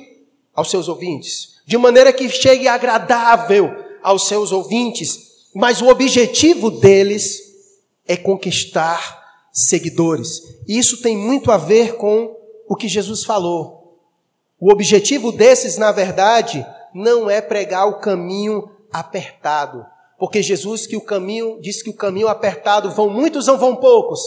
aos 0.55 0.71
seus 0.71 0.87
ouvintes, 0.87 1.57
de 1.67 1.77
maneira 1.77 2.13
que 2.13 2.29
chegue 2.29 2.69
agradável 2.69 3.69
aos 4.01 4.29
seus 4.29 4.53
ouvintes, 4.53 5.19
mas 5.53 5.81
o 5.81 5.89
objetivo 5.89 6.71
deles 6.71 7.41
é 8.07 8.15
conquistar 8.15 9.21
seguidores. 9.51 10.29
E 10.65 10.79
isso 10.79 11.01
tem 11.01 11.17
muito 11.17 11.51
a 11.51 11.57
ver 11.57 11.97
com 11.97 12.33
o 12.69 12.73
que 12.73 12.87
Jesus 12.87 13.25
falou. 13.25 13.99
O 14.57 14.71
objetivo 14.71 15.33
desses, 15.33 15.77
na 15.77 15.91
verdade, 15.91 16.65
não 16.93 17.29
é 17.29 17.41
pregar 17.41 17.85
o 17.85 17.99
caminho 17.99 18.69
apertado, 18.93 19.85
porque 20.17 20.41
Jesus 20.41 20.87
que 20.87 20.95
o 20.95 21.01
caminho 21.01 21.59
disse 21.61 21.83
que 21.83 21.89
o 21.89 21.95
caminho 21.95 22.27
apertado 22.27 22.89
vão 22.91 23.09
muitos 23.09 23.47
ou 23.47 23.57
vão 23.57 23.75
poucos? 23.75 24.21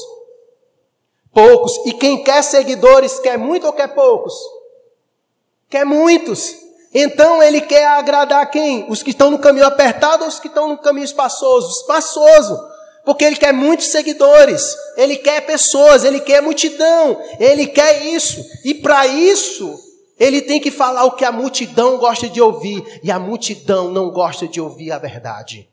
Poucos. 1.33 1.73
E 1.87 1.93
quem 1.93 2.23
quer 2.23 2.43
seguidores 2.43 3.19
quer 3.19 3.39
muito 3.39 3.67
ou 3.67 3.73
quer 3.73 3.95
poucos? 3.95 4.35
Quer 5.69 5.85
muitos. 5.85 6.57
Então 6.93 7.43
ele 7.43 7.61
quer 7.61 7.87
agradar 7.87 8.51
quem? 8.51 8.87
Os 8.89 9.03
que 9.03 9.11
estão 9.11 9.31
no 9.31 9.39
caminho 9.39 9.67
apertado 9.67 10.25
ou 10.25 10.29
os 10.29 10.39
que 10.39 10.49
estão 10.49 10.69
no 10.69 10.79
caminho 10.79 11.05
espaçoso? 11.05 11.81
Espaçoso. 11.81 12.59
Porque 13.05 13.25
ele 13.25 13.37
quer 13.37 13.55
muitos 13.55 13.87
seguidores, 13.87 14.77
ele 14.95 15.17
quer 15.17 15.41
pessoas, 15.47 16.05
ele 16.05 16.21
quer 16.21 16.43
multidão, 16.43 17.19
ele 17.41 17.67
quer 17.67 18.05
isso. 18.05 18.45
E 18.65 18.75
para 18.75 19.07
isso, 19.07 19.75
ele 20.19 20.43
tem 20.43 20.61
que 20.61 20.71
falar 20.71 21.05
o 21.05 21.13
que 21.13 21.25
a 21.25 21.33
multidão 21.33 21.97
gosta 21.97 22.29
de 22.29 22.39
ouvir, 22.39 23.01
e 23.03 23.11
a 23.11 23.19
multidão 23.19 23.91
não 23.91 24.11
gosta 24.11 24.47
de 24.47 24.61
ouvir 24.61 24.93
a 24.93 24.99
verdade. 24.99 25.71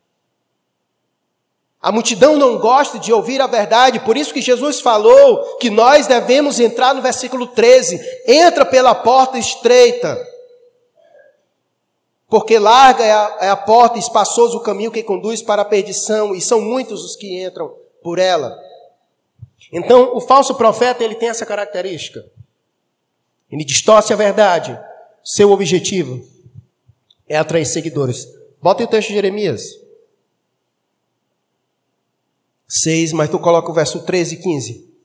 A 1.81 1.91
multidão 1.91 2.35
não 2.35 2.57
gosta 2.57 2.97
de 2.97 3.13
ouvir 3.13 3.39
a 3.41 3.47
verdade, 3.47 3.99
por 3.99 4.17
isso 4.17 4.33
que 4.33 4.41
Jesus 4.41 4.79
falou 4.79 5.57
que 5.57 5.69
nós 5.69 6.07
devemos 6.07 6.59
entrar 6.59 6.95
no 6.95 7.01
versículo 7.01 7.47
13: 7.47 7.99
entra 8.27 8.65
pela 8.65 8.95
porta 8.95 9.37
estreita, 9.37 10.17
porque 12.27 12.57
larga 12.57 13.03
é 13.03 13.11
a, 13.11 13.37
é 13.41 13.49
a 13.49 13.55
porta, 13.55 13.99
espaçoso 13.99 14.57
o 14.57 14.61
caminho 14.61 14.91
que 14.91 15.03
conduz 15.03 15.41
para 15.41 15.61
a 15.61 15.65
perdição, 15.65 16.33
e 16.33 16.41
são 16.41 16.59
muitos 16.59 17.03
os 17.03 17.15
que 17.15 17.43
entram 17.43 17.71
por 18.01 18.17
ela. 18.17 18.57
Então, 19.71 20.15
o 20.15 20.21
falso 20.21 20.55
profeta 20.55 21.03
ele 21.03 21.15
tem 21.15 21.29
essa 21.29 21.45
característica. 21.45 22.25
Ele 23.51 23.63
distorce 23.63 24.13
a 24.13 24.15
verdade. 24.15 24.77
Seu 25.23 25.51
objetivo 25.51 26.25
é 27.27 27.37
atrair 27.37 27.65
seguidores. 27.65 28.27
Bota 28.61 28.83
o 28.83 28.87
texto 28.87 29.09
de 29.09 29.15
Jeremias. 29.15 29.84
6, 32.67 33.13
mas 33.13 33.29
tu 33.29 33.39
coloca 33.39 33.69
o 33.69 33.73
verso 33.73 34.03
13 34.03 34.35
e 34.35 34.37
15. 34.41 34.95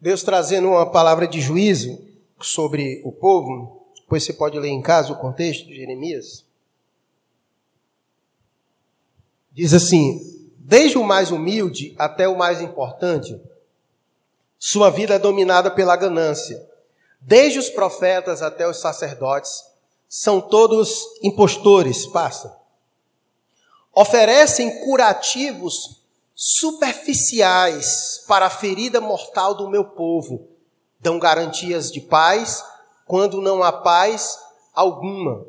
Deus 0.00 0.22
trazendo 0.22 0.68
uma 0.68 0.90
palavra 0.90 1.26
de 1.26 1.40
juízo 1.40 1.98
sobre 2.40 3.02
o 3.04 3.10
povo, 3.10 3.86
depois 3.96 4.22
você 4.22 4.32
pode 4.32 4.58
ler 4.58 4.68
em 4.68 4.80
casa 4.80 5.12
o 5.12 5.18
contexto 5.18 5.66
de 5.66 5.74
Jeremias. 5.74 6.44
Diz 9.52 9.74
assim: 9.74 10.20
Desde 10.58 10.98
o 10.98 11.04
mais 11.04 11.30
humilde 11.30 11.94
até 11.98 12.28
o 12.28 12.36
mais 12.36 12.60
importante, 12.60 13.40
sua 14.58 14.90
vida 14.90 15.14
é 15.14 15.18
dominada 15.18 15.70
pela 15.70 15.96
ganância. 15.96 16.64
Desde 17.20 17.58
os 17.58 17.68
profetas 17.68 18.42
até 18.42 18.68
os 18.68 18.76
sacerdotes, 18.80 19.64
são 20.18 20.40
todos 20.40 21.04
impostores, 21.22 22.06
passa. 22.06 22.58
Oferecem 23.94 24.80
curativos 24.80 26.02
superficiais 26.34 28.24
para 28.26 28.46
a 28.46 28.50
ferida 28.50 28.98
mortal 28.98 29.54
do 29.54 29.68
meu 29.68 29.84
povo. 29.84 30.48
Dão 30.98 31.18
garantias 31.18 31.92
de 31.92 32.00
paz 32.00 32.64
quando 33.04 33.42
não 33.42 33.62
há 33.62 33.70
paz 33.70 34.38
alguma. 34.72 35.44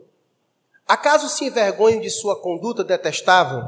Acaso 0.86 1.30
se 1.30 1.46
envergonham 1.46 2.02
de 2.02 2.10
sua 2.10 2.38
conduta 2.38 2.84
detestável? 2.84 3.64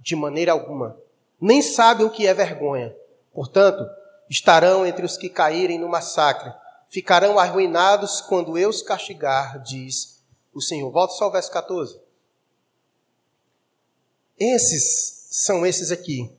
De 0.00 0.16
maneira 0.16 0.50
alguma. 0.50 0.96
Nem 1.40 1.62
sabem 1.62 2.04
o 2.04 2.10
que 2.10 2.26
é 2.26 2.34
vergonha. 2.34 2.92
Portanto, 3.32 3.88
estarão 4.28 4.84
entre 4.84 5.06
os 5.06 5.16
que 5.16 5.28
caírem 5.28 5.78
no 5.78 5.88
massacre. 5.88 6.52
Ficarão 6.90 7.38
arruinados 7.38 8.20
quando 8.20 8.58
eu 8.58 8.70
os 8.70 8.82
castigar, 8.82 9.62
diz 9.62 10.11
o 10.54 10.60
Senhor. 10.60 10.90
Volta 10.90 11.14
só 11.14 11.24
ao 11.24 11.32
verso 11.32 11.50
14. 11.50 11.98
Esses 14.38 15.26
são 15.30 15.64
esses 15.64 15.90
aqui, 15.90 16.30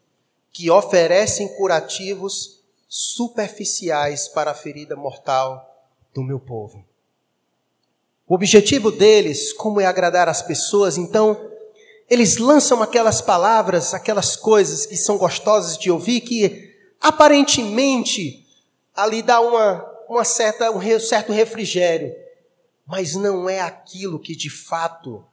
que 0.52 0.69
oferecem 0.69 1.47
curativos 1.56 2.62
superficiais 2.88 4.28
para 4.28 4.52
a 4.52 4.56
ferida 4.56 4.95
mortal 4.95 5.89
do 6.13 6.21
meu 6.21 6.39
povo. 6.39 6.86
O 8.28 8.36
objetivo 8.36 8.91
deles, 8.91 9.52
como 9.54 9.82
é 9.82 9.86
agradar 9.86 10.30
as 10.30 10.41
pessoas, 10.41 10.97
então, 10.97 11.49
eles 12.10 12.38
lançam 12.38 12.82
aquelas 12.82 13.21
palavras, 13.21 13.93
aquelas 13.93 14.36
coisas 14.36 14.86
que 14.86 14.95
são 14.95 15.17
gostosas 15.17 15.78
de 15.78 15.89
ouvir, 15.89 16.21
que 16.21 16.73
aparentemente 17.02 18.45
ali 18.95 19.21
dá 19.21 19.41
uma, 19.41 19.84
uma 20.08 20.23
certa, 20.23 20.71
um 20.71 20.99
certo 20.99 21.34
refrigério, 21.34 22.15
mas 22.86 23.15
não 23.15 23.50
é 23.50 23.62
aquilo 23.62 24.19
que 24.19 24.36
de 24.36 24.50
fato 24.50 25.24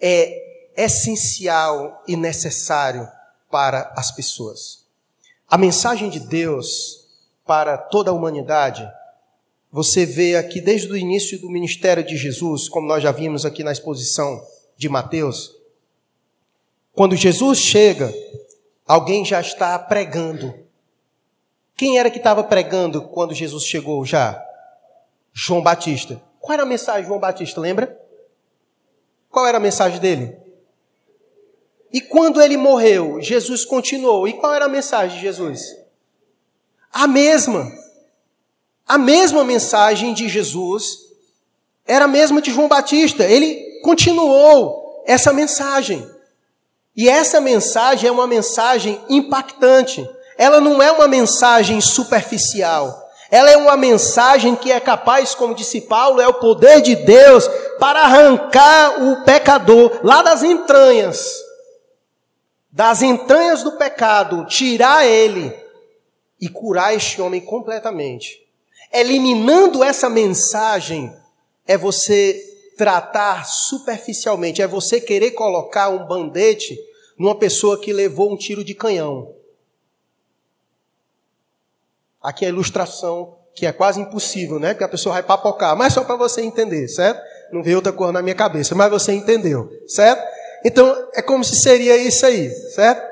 é 0.00 0.72
essencial 0.76 2.02
e 2.08 2.16
necessário 2.16 3.08
para 3.50 3.92
as 3.96 4.10
pessoas. 4.10 4.84
A 5.48 5.58
mensagem 5.58 6.08
de 6.08 6.18
Deus 6.18 7.06
para 7.44 7.76
toda 7.76 8.10
a 8.10 8.14
humanidade 8.14 8.88
você 9.72 10.04
vê 10.04 10.36
aqui 10.36 10.60
desde 10.60 10.92
o 10.92 10.96
início 10.96 11.38
do 11.38 11.48
ministério 11.48 12.04
de 12.04 12.14
Jesus, 12.14 12.68
como 12.68 12.86
nós 12.86 13.02
já 13.02 13.10
vimos 13.10 13.46
aqui 13.46 13.64
na 13.64 13.72
exposição 13.72 14.46
de 14.76 14.86
Mateus, 14.86 15.56
quando 16.92 17.16
Jesus 17.16 17.58
chega, 17.58 18.12
alguém 18.86 19.24
já 19.24 19.40
está 19.40 19.78
pregando. 19.78 20.54
Quem 21.74 21.98
era 21.98 22.10
que 22.10 22.18
estava 22.18 22.44
pregando 22.44 23.00
quando 23.00 23.32
Jesus 23.32 23.64
chegou 23.64 24.04
já? 24.04 24.44
João 25.32 25.62
Batista. 25.62 26.20
Qual 26.40 26.52
era 26.52 26.62
a 26.62 26.66
mensagem 26.66 27.02
de 27.02 27.08
João 27.08 27.20
Batista, 27.20 27.60
lembra? 27.60 27.98
Qual 29.30 29.46
era 29.46 29.58
a 29.58 29.60
mensagem 29.60 29.98
dele? 29.98 30.36
E 31.92 32.00
quando 32.00 32.40
ele 32.40 32.56
morreu, 32.56 33.20
Jesus 33.20 33.64
continuou. 33.64 34.26
E 34.26 34.32
qual 34.32 34.54
era 34.54 34.64
a 34.64 34.68
mensagem 34.68 35.16
de 35.16 35.22
Jesus? 35.22 35.62
A 36.92 37.06
mesma. 37.06 37.70
A 38.86 38.98
mesma 38.98 39.44
mensagem 39.44 40.12
de 40.14 40.28
Jesus 40.28 40.98
era 41.86 42.06
a 42.06 42.08
mesma 42.08 42.40
de 42.40 42.50
João 42.50 42.68
Batista. 42.68 43.24
Ele 43.24 43.80
continuou 43.82 45.02
essa 45.06 45.32
mensagem. 45.32 46.08
E 46.96 47.08
essa 47.08 47.40
mensagem 47.40 48.08
é 48.08 48.12
uma 48.12 48.26
mensagem 48.26 49.00
impactante. 49.08 50.08
Ela 50.36 50.60
não 50.60 50.82
é 50.82 50.90
uma 50.92 51.08
mensagem 51.08 51.80
superficial. 51.80 53.01
Ela 53.32 53.50
é 53.50 53.56
uma 53.56 53.78
mensagem 53.78 54.54
que 54.54 54.70
é 54.70 54.78
capaz, 54.78 55.34
como 55.34 55.54
disse 55.54 55.80
Paulo, 55.80 56.20
é 56.20 56.28
o 56.28 56.34
poder 56.34 56.82
de 56.82 56.94
Deus 56.94 57.48
para 57.78 58.02
arrancar 58.02 59.02
o 59.02 59.24
pecador 59.24 60.00
lá 60.04 60.20
das 60.20 60.42
entranhas, 60.42 61.42
das 62.70 63.00
entranhas 63.00 63.62
do 63.62 63.72
pecado, 63.72 64.44
tirar 64.44 65.06
ele 65.06 65.50
e 66.38 66.46
curar 66.46 66.94
este 66.94 67.22
homem 67.22 67.40
completamente. 67.40 68.46
Eliminando 68.92 69.82
essa 69.82 70.10
mensagem 70.10 71.10
é 71.66 71.78
você 71.78 72.38
tratar 72.76 73.46
superficialmente, 73.46 74.60
é 74.60 74.66
você 74.66 75.00
querer 75.00 75.30
colocar 75.30 75.88
um 75.88 76.06
bandete 76.06 76.78
numa 77.18 77.34
pessoa 77.34 77.80
que 77.80 77.94
levou 77.94 78.30
um 78.30 78.36
tiro 78.36 78.62
de 78.62 78.74
canhão. 78.74 79.34
Aqui 82.22 82.44
é 82.44 82.48
a 82.48 82.50
ilustração 82.50 83.36
que 83.54 83.66
é 83.66 83.72
quase 83.72 84.00
impossível, 84.00 84.58
né? 84.58 84.72
Porque 84.72 84.84
a 84.84 84.88
pessoa 84.88 85.14
vai 85.14 85.22
papocar, 85.22 85.76
mas 85.76 85.92
só 85.92 86.04
para 86.04 86.16
você 86.16 86.40
entender, 86.40 86.88
certo? 86.88 87.20
Não 87.52 87.62
veio 87.62 87.76
outra 87.76 87.92
cor 87.92 88.12
na 88.12 88.22
minha 88.22 88.34
cabeça, 88.34 88.74
mas 88.74 88.90
você 88.90 89.12
entendeu, 89.12 89.68
certo? 89.86 90.22
Então, 90.64 91.08
é 91.14 91.20
como 91.20 91.44
se 91.44 91.56
seria 91.56 91.96
isso 91.96 92.24
aí, 92.24 92.48
certo? 92.74 93.02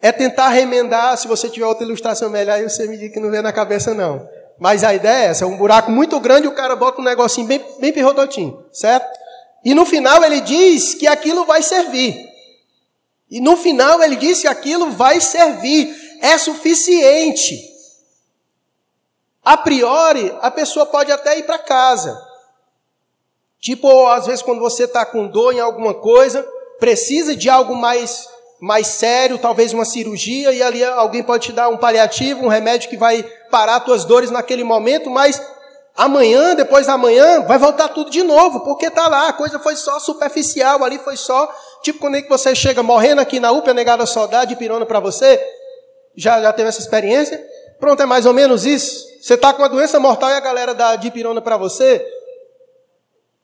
É 0.00 0.12
tentar 0.12 0.48
remendar, 0.50 1.16
se 1.16 1.26
você 1.26 1.48
tiver 1.48 1.66
outra 1.66 1.84
ilustração 1.84 2.30
melhor, 2.30 2.54
aí 2.54 2.62
você 2.62 2.86
me 2.86 2.96
diz 2.96 3.12
que 3.12 3.18
não 3.18 3.30
veio 3.30 3.42
na 3.42 3.52
cabeça 3.52 3.92
não. 3.92 4.28
Mas 4.58 4.84
a 4.84 4.94
ideia 4.94 5.24
é 5.24 5.26
essa, 5.26 5.44
é 5.44 5.46
um 5.46 5.56
buraco 5.56 5.90
muito 5.90 6.20
grande 6.20 6.46
o 6.46 6.52
cara 6.52 6.76
bota 6.76 7.00
um 7.00 7.04
negocinho 7.04 7.46
bem, 7.46 7.64
bem 7.80 7.92
perrodotinho, 7.92 8.62
certo? 8.72 9.06
E 9.64 9.74
no 9.74 9.84
final 9.84 10.22
ele 10.22 10.40
diz 10.40 10.94
que 10.94 11.06
aquilo 11.06 11.44
vai 11.44 11.62
servir. 11.62 12.16
E 13.30 13.40
no 13.40 13.56
final 13.56 14.02
ele 14.02 14.16
diz 14.16 14.40
que 14.40 14.48
aquilo 14.48 14.90
vai 14.90 15.20
servir, 15.20 15.94
é 16.20 16.36
suficiente. 16.36 17.69
A 19.50 19.56
priori, 19.56 20.32
a 20.40 20.48
pessoa 20.48 20.86
pode 20.86 21.10
até 21.10 21.36
ir 21.36 21.42
para 21.42 21.58
casa. 21.58 22.16
Tipo, 23.60 24.06
às 24.06 24.24
vezes 24.24 24.42
quando 24.42 24.60
você 24.60 24.84
está 24.84 25.04
com 25.04 25.26
dor 25.26 25.52
em 25.52 25.58
alguma 25.58 25.92
coisa, 25.92 26.46
precisa 26.78 27.34
de 27.34 27.50
algo 27.50 27.74
mais 27.74 28.28
mais 28.60 28.86
sério, 28.86 29.38
talvez 29.38 29.72
uma 29.72 29.84
cirurgia, 29.84 30.52
e 30.52 30.62
ali 30.62 30.84
alguém 30.84 31.24
pode 31.24 31.46
te 31.46 31.52
dar 31.52 31.68
um 31.68 31.76
paliativo, 31.76 32.44
um 32.44 32.48
remédio 32.48 32.88
que 32.88 32.96
vai 32.96 33.24
parar 33.50 33.80
tuas 33.80 34.04
dores 34.04 34.30
naquele 34.30 34.62
momento, 34.62 35.10
mas 35.10 35.42
amanhã, 35.96 36.54
depois 36.54 36.86
da 36.86 36.96
manhã, 36.96 37.40
vai 37.40 37.58
voltar 37.58 37.88
tudo 37.88 38.08
de 38.08 38.22
novo, 38.22 38.60
porque 38.60 38.86
está 38.86 39.08
lá, 39.08 39.30
a 39.30 39.32
coisa 39.32 39.58
foi 39.58 39.74
só 39.74 39.98
superficial, 39.98 40.84
ali 40.84 40.98
foi 40.98 41.16
só, 41.16 41.52
tipo 41.82 41.98
quando 41.98 42.18
é 42.18 42.22
que 42.22 42.28
você 42.28 42.54
chega 42.54 42.84
morrendo 42.84 43.20
aqui 43.20 43.40
na 43.40 43.50
UPA, 43.50 43.74
negada 43.74 44.04
a 44.04 44.06
saudade, 44.06 44.54
pirona 44.54 44.86
para 44.86 45.00
você, 45.00 45.44
já, 46.14 46.40
já 46.40 46.52
teve 46.52 46.68
essa 46.68 46.80
experiência? 46.80 47.49
Pronto, 47.80 48.00
é 48.02 48.06
mais 48.06 48.26
ou 48.26 48.32
menos 48.34 48.64
isso. 48.64 49.08
Você 49.20 49.34
está 49.34 49.52
com 49.52 49.62
uma 49.62 49.68
doença 49.68 49.98
mortal 49.98 50.30
e 50.30 50.34
a 50.34 50.40
galera 50.40 50.74
dá 50.74 50.94
dipirona 50.94 51.40
para 51.40 51.56
você, 51.56 52.06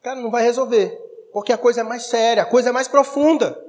cara, 0.03 0.21
não 0.21 0.31
vai 0.31 0.43
resolver, 0.45 0.97
porque 1.33 1.53
a 1.53 1.59
coisa 1.59 1.81
é 1.81 1.85
mais 1.85 2.07
séria, 2.07 2.43
a 2.43 2.47
coisa 2.47 2.69
é 2.69 2.73
mais 2.73 2.87
profunda 2.87 3.67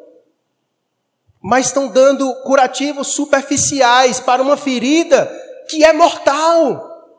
mas 1.42 1.68
estão 1.68 1.88
dando 1.88 2.34
curativos 2.44 3.08
superficiais 3.08 4.20
para 4.20 4.42
uma 4.42 4.58
ferida 4.58 5.26
que 5.70 5.84
é 5.84 5.94
mortal. 5.94 7.16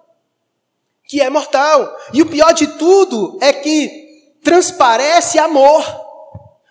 Que 1.04 1.20
é 1.20 1.30
mortal. 1.30 1.96
E 2.12 2.20
o 2.20 2.26
pior 2.26 2.52
de 2.52 2.66
tudo 2.66 3.38
é 3.40 3.52
que 3.52 4.37
transparece 4.44 5.38
amor. 5.38 5.82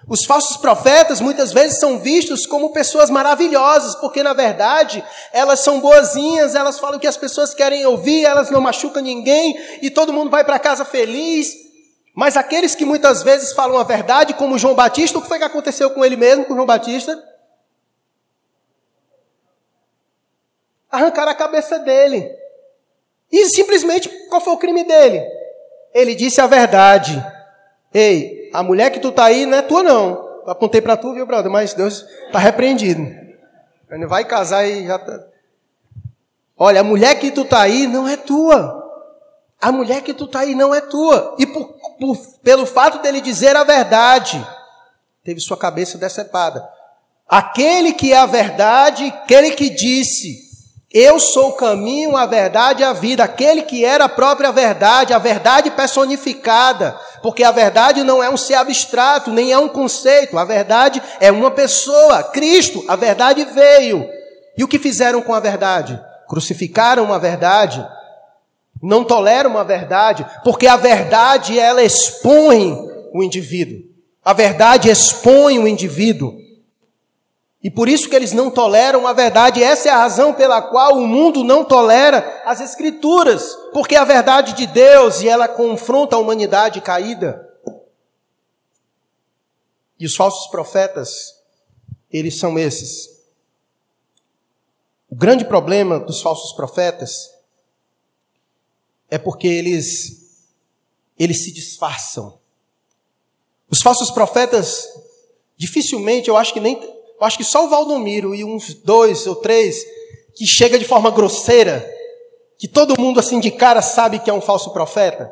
Os 0.07 0.23
falsos 0.25 0.57
profetas 0.57 1.19
muitas 1.19 1.51
vezes 1.51 1.79
são 1.79 1.99
vistos 1.99 2.45
como 2.45 2.71
pessoas 2.71 3.09
maravilhosas, 3.09 3.95
porque 3.95 4.23
na 4.23 4.33
verdade 4.33 5.03
elas 5.33 5.59
são 5.59 5.81
boazinhas, 5.81 6.55
elas 6.55 6.79
falam 6.79 6.97
o 6.97 6.99
que 6.99 7.07
as 7.07 7.17
pessoas 7.17 7.53
querem 7.53 7.85
ouvir, 7.85 8.23
elas 8.23 8.49
não 8.49 8.61
machucam 8.61 9.01
ninguém 9.01 9.57
e 9.81 9.89
todo 9.89 10.13
mundo 10.13 10.31
vai 10.31 10.45
para 10.45 10.59
casa 10.59 10.85
feliz. 10.85 11.53
Mas 12.15 12.37
aqueles 12.37 12.73
que 12.73 12.85
muitas 12.85 13.21
vezes 13.21 13.53
falam 13.53 13.77
a 13.77 13.83
verdade, 13.83 14.33
como 14.33 14.57
João 14.57 14.73
Batista, 14.73 15.17
o 15.17 15.21
que 15.21 15.27
foi 15.27 15.37
que 15.37 15.43
aconteceu 15.43 15.89
com 15.91 16.03
ele 16.03 16.15
mesmo, 16.15 16.45
com 16.45 16.55
João 16.55 16.65
Batista? 16.65 17.21
arrancaram 20.91 21.31
a 21.31 21.35
cabeça 21.35 21.79
dele. 21.79 22.29
E 23.31 23.49
simplesmente, 23.49 24.09
qual 24.29 24.41
foi 24.41 24.53
o 24.53 24.57
crime 24.57 24.83
dele? 24.83 25.23
Ele 25.93 26.15
disse 26.15 26.41
a 26.41 26.47
verdade. 26.47 27.23
Ei, 27.93 28.36
a 28.53 28.63
mulher 28.63 28.89
que 28.91 28.99
tu 28.99 29.11
tá 29.11 29.25
aí 29.25 29.45
não 29.45 29.57
é 29.57 29.61
tua 29.61 29.83
não. 29.83 30.41
Eu 30.45 30.51
apontei 30.51 30.81
para 30.81 30.95
tu, 30.95 31.13
viu, 31.13 31.25
brother? 31.25 31.51
Mas 31.51 31.73
Deus 31.73 32.05
está 32.25 32.39
repreendido. 32.39 33.01
Ele 33.89 34.05
vai 34.05 34.25
casar 34.25 34.65
e 34.65 34.85
já 34.85 34.97
tá. 34.97 35.19
Olha, 36.57 36.81
a 36.81 36.83
mulher 36.83 37.19
que 37.19 37.31
tu 37.31 37.45
tá 37.45 37.61
aí 37.61 37.85
não 37.85 38.07
é 38.07 38.17
tua. 38.17 38.83
A 39.61 39.71
mulher 39.71 40.01
que 40.01 40.13
tu 40.13 40.27
tá 40.27 40.39
aí 40.39 40.55
não 40.55 40.73
é 40.73 40.81
tua. 40.81 41.35
E 41.37 41.45
por, 41.45 41.73
por, 41.99 42.17
pelo 42.43 42.65
fato 42.65 43.01
dele 43.01 43.21
dizer 43.21 43.55
a 43.55 43.63
verdade, 43.63 44.45
teve 45.23 45.39
sua 45.39 45.57
cabeça 45.57 45.97
decepada. 45.97 46.67
Aquele 47.27 47.93
que 47.93 48.13
é 48.13 48.17
a 48.17 48.25
verdade, 48.25 49.05
aquele 49.05 49.51
que 49.51 49.69
disse, 49.69 50.46
eu 50.93 51.19
sou 51.19 51.49
o 51.49 51.53
caminho, 51.53 52.15
a 52.15 52.25
verdade 52.25 52.81
e 52.81 52.85
a 52.85 52.93
vida, 52.93 53.23
aquele 53.23 53.63
que 53.63 53.83
era 53.83 54.05
a 54.05 54.09
própria 54.09 54.51
verdade, 54.53 55.13
a 55.13 55.19
verdade 55.19 55.69
personificada, 55.71 56.97
porque 57.21 57.43
a 57.43 57.51
verdade 57.51 58.03
não 58.03 58.23
é 58.23 58.29
um 58.29 58.37
ser 58.37 58.53
abstrato, 58.53 59.31
nem 59.31 59.51
é 59.51 59.57
um 59.57 59.67
conceito, 59.67 60.37
a 60.37 60.45
verdade 60.45 61.01
é 61.19 61.29
uma 61.29 61.51
pessoa, 61.51 62.23
Cristo, 62.23 62.85
a 62.87 62.95
verdade 62.95 63.43
veio. 63.43 64.07
E 64.57 64.63
o 64.63 64.67
que 64.67 64.79
fizeram 64.79 65.21
com 65.21 65.33
a 65.33 65.39
verdade? 65.41 66.01
Crucificaram 66.27 67.13
a 67.13 67.17
verdade, 67.17 67.85
não 68.81 69.03
toleram 69.03 69.57
a 69.57 69.63
verdade, 69.63 70.25
porque 70.43 70.67
a 70.67 70.77
verdade 70.77 71.59
ela 71.59 71.83
expõe 71.83 72.77
o 73.13 73.21
indivíduo. 73.21 73.81
A 74.23 74.33
verdade 74.33 74.89
expõe 74.89 75.59
o 75.59 75.67
indivíduo. 75.67 76.36
E 77.63 77.71
por 77.71 77.89
isso 77.89 78.07
que 78.07 78.15
eles 78.15 78.33
não 78.33 78.51
toleram 78.51 79.07
a 79.07 79.13
verdade. 79.13 79.63
Essa 79.63 79.89
é 79.89 79.91
a 79.91 79.97
razão 79.97 80.33
pela 80.33 80.61
qual 80.61 80.97
o 80.97 81.07
mundo 81.07 81.43
não 81.43 81.65
tolera 81.65 82.41
as 82.45 82.61
Escrituras, 82.61 83.55
porque 83.73 83.95
a 83.95 84.05
verdade 84.05 84.53
de 84.53 84.67
Deus 84.67 85.21
e 85.21 85.27
ela 85.27 85.47
confronta 85.47 86.15
a 86.15 86.19
humanidade 86.19 86.81
caída. 86.81 87.43
E 89.99 90.05
os 90.05 90.15
falsos 90.15 90.47
profetas, 90.51 91.41
eles 92.11 92.37
são 92.37 92.59
esses. 92.59 93.17
O 95.09 95.15
grande 95.15 95.43
problema 95.43 95.99
dos 95.99 96.21
falsos 96.21 96.53
profetas 96.53 97.31
é 99.09 99.17
porque 99.17 99.47
eles 99.47 100.27
eles 101.17 101.43
se 101.43 101.51
disfarçam. 101.51 102.37
Os 103.69 103.81
falsos 103.81 104.11
profetas 104.11 104.87
dificilmente, 105.57 106.29
eu 106.29 106.37
acho 106.37 106.53
que 106.53 106.59
nem 106.59 106.96
eu 107.19 107.25
acho 107.25 107.37
que 107.37 107.43
só 107.43 107.65
o 107.65 107.69
Valdomiro 107.69 108.35
e 108.35 108.43
uns 108.43 108.73
dois 108.73 109.25
ou 109.25 109.35
três 109.35 109.83
que 110.35 110.45
chega 110.45 110.77
de 110.77 110.85
forma 110.85 111.09
grosseira, 111.09 111.85
que 112.59 112.67
todo 112.67 112.99
mundo 112.99 113.19
assim 113.19 113.39
de 113.39 113.49
cara 113.49 113.81
sabe 113.81 114.19
que 114.19 114.29
é 114.29 114.33
um 114.33 114.41
falso 114.41 114.71
profeta, 114.71 115.31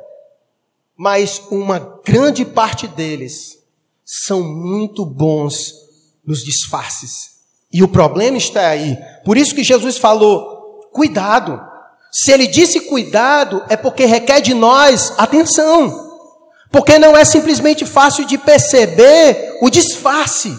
mas 0.98 1.42
uma 1.52 2.00
grande 2.04 2.44
parte 2.44 2.88
deles 2.88 3.60
são 4.04 4.42
muito 4.42 5.06
bons 5.06 5.74
nos 6.26 6.44
disfarces. 6.44 7.36
E 7.72 7.84
o 7.84 7.88
problema 7.88 8.38
está 8.38 8.70
aí. 8.70 8.98
Por 9.24 9.38
isso 9.38 9.54
que 9.54 9.64
Jesus 9.64 9.98
falou: 9.98 10.90
cuidado. 10.92 11.62
Se 12.12 12.32
ele 12.32 12.48
disse 12.48 12.80
cuidado, 12.82 13.62
é 13.68 13.76
porque 13.76 14.06
requer 14.06 14.40
de 14.40 14.54
nós 14.54 15.14
atenção. 15.18 16.04
Porque 16.72 16.98
não 16.98 17.16
é 17.16 17.26
simplesmente 17.26 17.86
fácil 17.86 18.26
de 18.26 18.38
perceber 18.38 19.58
o 19.62 19.70
disfarce. 19.70 20.58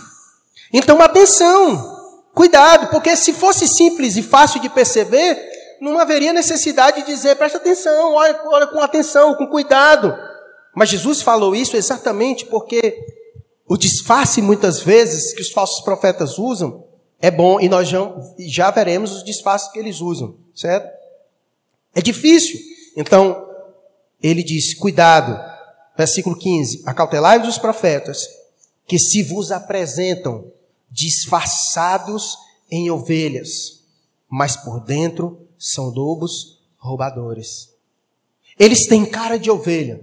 Então, 0.73 1.01
atenção. 1.01 1.95
Cuidado, 2.35 2.89
porque 2.89 3.17
se 3.17 3.33
fosse 3.33 3.67
simples 3.67 4.17
e 4.17 4.23
fácil 4.23 4.61
de 4.61 4.69
perceber, 4.69 5.39
não 5.81 5.99
haveria 5.99 6.33
necessidade 6.33 7.01
de 7.01 7.07
dizer, 7.07 7.35
presta 7.37 7.59
atenção, 7.59 8.13
olha, 8.15 8.39
olha 8.47 8.67
com 8.67 8.81
atenção, 8.81 9.35
com 9.35 9.47
cuidado. 9.47 10.15
Mas 10.75 10.91
Jesus 10.91 11.23
falou 11.23 11.57
isso 11.57 11.77
exatamente 11.77 12.45
porque 12.45 12.99
o 13.67 13.77
disfarce, 13.77 14.43
muitas 14.43 14.81
vezes, 14.81 15.33
que 15.35 15.41
os 15.41 15.51
falsos 15.51 15.83
profetas 15.83 16.39
usam, 16.39 16.85
é 17.21 17.31
bom 17.31 17.59
e 17.59 17.69
nós 17.69 17.89
já, 17.89 17.99
já 18.39 18.71
veremos 18.71 19.13
os 19.13 19.25
disfarces 19.25 19.71
que 19.73 19.79
eles 19.79 20.01
usam, 20.01 20.37
certo? 20.55 20.95
É 21.95 22.03
difícil. 22.03 22.61
Então, 22.97 23.49
ele 24.23 24.43
diz: 24.43 24.75
cuidado. 24.75 25.39
Versículo 25.97 26.37
15: 26.39 26.83
Acautelai-vos 26.85 27.47
dos 27.49 27.59
profetas, 27.59 28.29
que 28.87 28.99
se 28.99 29.23
vos 29.23 29.51
apresentam 29.51 30.53
disfarçados 30.91 32.37
em 32.71 32.91
ovelhas, 32.91 33.83
mas 34.29 34.57
por 34.57 34.81
dentro 34.81 35.39
são 35.59 35.89
lobos 35.89 36.59
roubadores. 36.79 37.71
Eles 38.59 38.87
têm 38.87 39.05
cara 39.05 39.39
de 39.39 39.51
ovelha, 39.51 40.01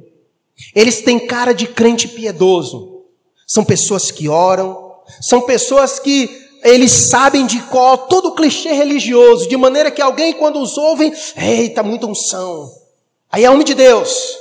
eles 0.75 1.01
têm 1.01 1.25
cara 1.25 1.53
de 1.53 1.67
crente 1.67 2.07
piedoso, 2.07 3.03
são 3.47 3.63
pessoas 3.63 4.11
que 4.11 4.29
oram, 4.29 4.95
são 5.21 5.41
pessoas 5.41 5.99
que 5.99 6.29
eles 6.63 6.91
sabem 6.91 7.45
de 7.45 7.61
cor 7.63 8.07
todo 8.07 8.29
o 8.29 8.35
clichê 8.35 8.71
religioso, 8.71 9.49
de 9.49 9.57
maneira 9.57 9.91
que 9.91 10.01
alguém, 10.01 10.33
quando 10.33 10.61
os 10.61 10.77
ouvem, 10.77 11.13
eita, 11.35 11.83
muita 11.83 12.07
unção. 12.07 12.71
Aí 13.29 13.43
é 13.43 13.49
homem 13.49 13.65
de 13.65 13.73
Deus. 13.73 14.37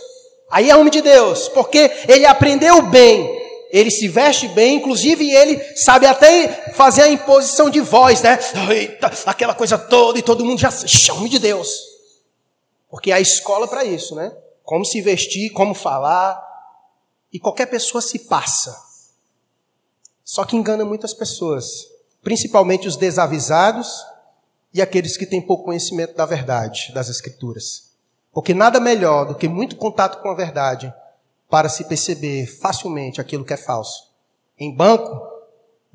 Aí 0.50 0.70
é 0.70 0.76
homem 0.76 0.90
de 0.90 1.00
Deus, 1.00 1.48
porque 1.48 1.90
ele 2.07 2.26
aprendeu 2.26 2.83
bem, 2.83 3.41
ele 3.72 3.90
se 3.90 4.06
veste 4.06 4.46
bem, 4.48 4.76
inclusive 4.76 5.28
ele 5.30 5.58
sabe 5.76 6.06
até 6.06 6.72
fazer 6.74 7.02
a 7.02 7.08
imposição 7.08 7.70
de 7.70 7.80
voz, 7.80 8.20
né? 8.22 8.38
Eita, 8.70 9.11
aquela 9.26 9.54
coisa 9.54 9.78
toda 9.78 10.18
e 10.18 10.22
todo 10.22 10.44
mundo 10.44 10.61
já 10.61 10.70
chama 10.70 11.28
de 11.28 11.38
Deus. 11.38 11.80
Porque 12.90 13.11
há 13.11 13.18
escola 13.18 13.66
para 13.66 13.85
isso, 13.85 14.14
né? 14.14 14.30
Como 14.62 14.85
se 14.85 15.00
vestir, 15.00 15.50
como 15.50 15.74
falar, 15.74 16.40
e 17.32 17.40
qualquer 17.40 17.66
pessoa 17.66 18.02
se 18.02 18.18
passa. 18.20 18.76
Só 20.22 20.44
que 20.44 20.54
engana 20.54 20.85
muitas 20.85 21.14
pessoas 21.14 21.90
principalmente 22.22 22.87
os 22.87 22.96
desavisados 22.96 24.06
e 24.72 24.80
aqueles 24.80 25.16
que 25.16 25.26
têm 25.26 25.42
pouco 25.42 25.64
conhecimento 25.64 26.14
da 26.14 26.24
verdade, 26.24 26.92
das 26.94 27.08
Escrituras. 27.08 27.90
Porque 28.32 28.54
nada 28.54 28.80
melhor 28.80 29.26
do 29.26 29.35
que 29.35 29.48
muito 29.48 29.76
contato 29.76 30.22
com 30.22 30.30
a 30.30 30.35
verdade 30.35 30.92
para 31.52 31.68
se 31.68 31.84
perceber 31.84 32.46
facilmente 32.46 33.20
aquilo 33.20 33.44
que 33.44 33.52
é 33.52 33.58
falso. 33.58 34.10
Em 34.58 34.74
banco, 34.74 35.20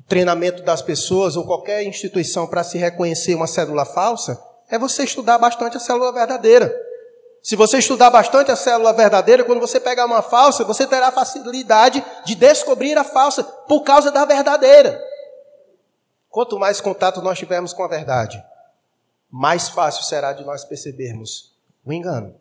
treinamento 0.06 0.62
das 0.62 0.80
pessoas 0.80 1.34
ou 1.34 1.44
qualquer 1.44 1.82
instituição 1.82 2.46
para 2.46 2.62
se 2.62 2.78
reconhecer 2.78 3.34
uma 3.34 3.48
célula 3.48 3.84
falsa 3.84 4.40
é 4.70 4.78
você 4.78 5.02
estudar 5.02 5.36
bastante 5.36 5.76
a 5.76 5.80
célula 5.80 6.12
verdadeira. 6.12 6.72
Se 7.42 7.56
você 7.56 7.78
estudar 7.78 8.08
bastante 8.08 8.52
a 8.52 8.56
célula 8.56 8.92
verdadeira, 8.92 9.42
quando 9.42 9.58
você 9.58 9.80
pegar 9.80 10.06
uma 10.06 10.22
falsa, 10.22 10.62
você 10.62 10.86
terá 10.86 11.10
facilidade 11.10 12.04
de 12.24 12.36
descobrir 12.36 12.96
a 12.96 13.02
falsa 13.02 13.42
por 13.42 13.82
causa 13.82 14.12
da 14.12 14.24
verdadeira. 14.24 15.02
Quanto 16.28 16.56
mais 16.56 16.80
contato 16.80 17.20
nós 17.20 17.36
tivermos 17.36 17.72
com 17.72 17.82
a 17.82 17.88
verdade, 17.88 18.40
mais 19.28 19.68
fácil 19.68 20.04
será 20.04 20.32
de 20.32 20.44
nós 20.44 20.64
percebermos 20.64 21.52
o 21.84 21.92
engano. 21.92 22.40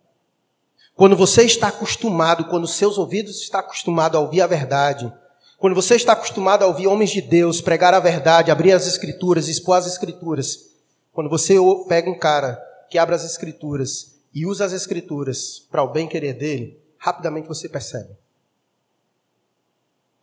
Quando 0.97 1.15
você 1.15 1.43
está 1.43 1.67
acostumado, 1.67 2.45
quando 2.45 2.67
seus 2.67 2.97
ouvidos 2.97 3.39
estão 3.39 3.59
acostumados 3.59 4.17
a 4.17 4.19
ouvir 4.19 4.41
a 4.41 4.47
verdade, 4.47 5.13
quando 5.59 5.75
você 5.75 5.93
está 5.93 6.13
acostumado 6.13 6.63
a 6.63 6.65
ouvir 6.65 6.87
homens 6.87 7.11
de 7.11 7.21
Deus 7.21 7.61
pregar 7.61 7.93
a 7.93 7.99
verdade, 7.99 8.49
abrir 8.49 8.71
as 8.71 8.87
escrituras, 8.87 9.47
expor 9.47 9.77
as 9.77 9.85
escrituras, 9.85 10.71
quando 11.13 11.29
você 11.29 11.53
pega 11.87 12.09
um 12.09 12.17
cara 12.17 12.59
que 12.89 12.97
abre 12.97 13.13
as 13.13 13.23
escrituras 13.23 14.17
e 14.33 14.47
usa 14.47 14.65
as 14.65 14.73
escrituras 14.73 15.59
para 15.69 15.83
o 15.83 15.91
bem 15.91 16.07
querer 16.07 16.33
dele, 16.33 16.81
rapidamente 16.97 17.47
você 17.47 17.69
percebe. 17.69 18.17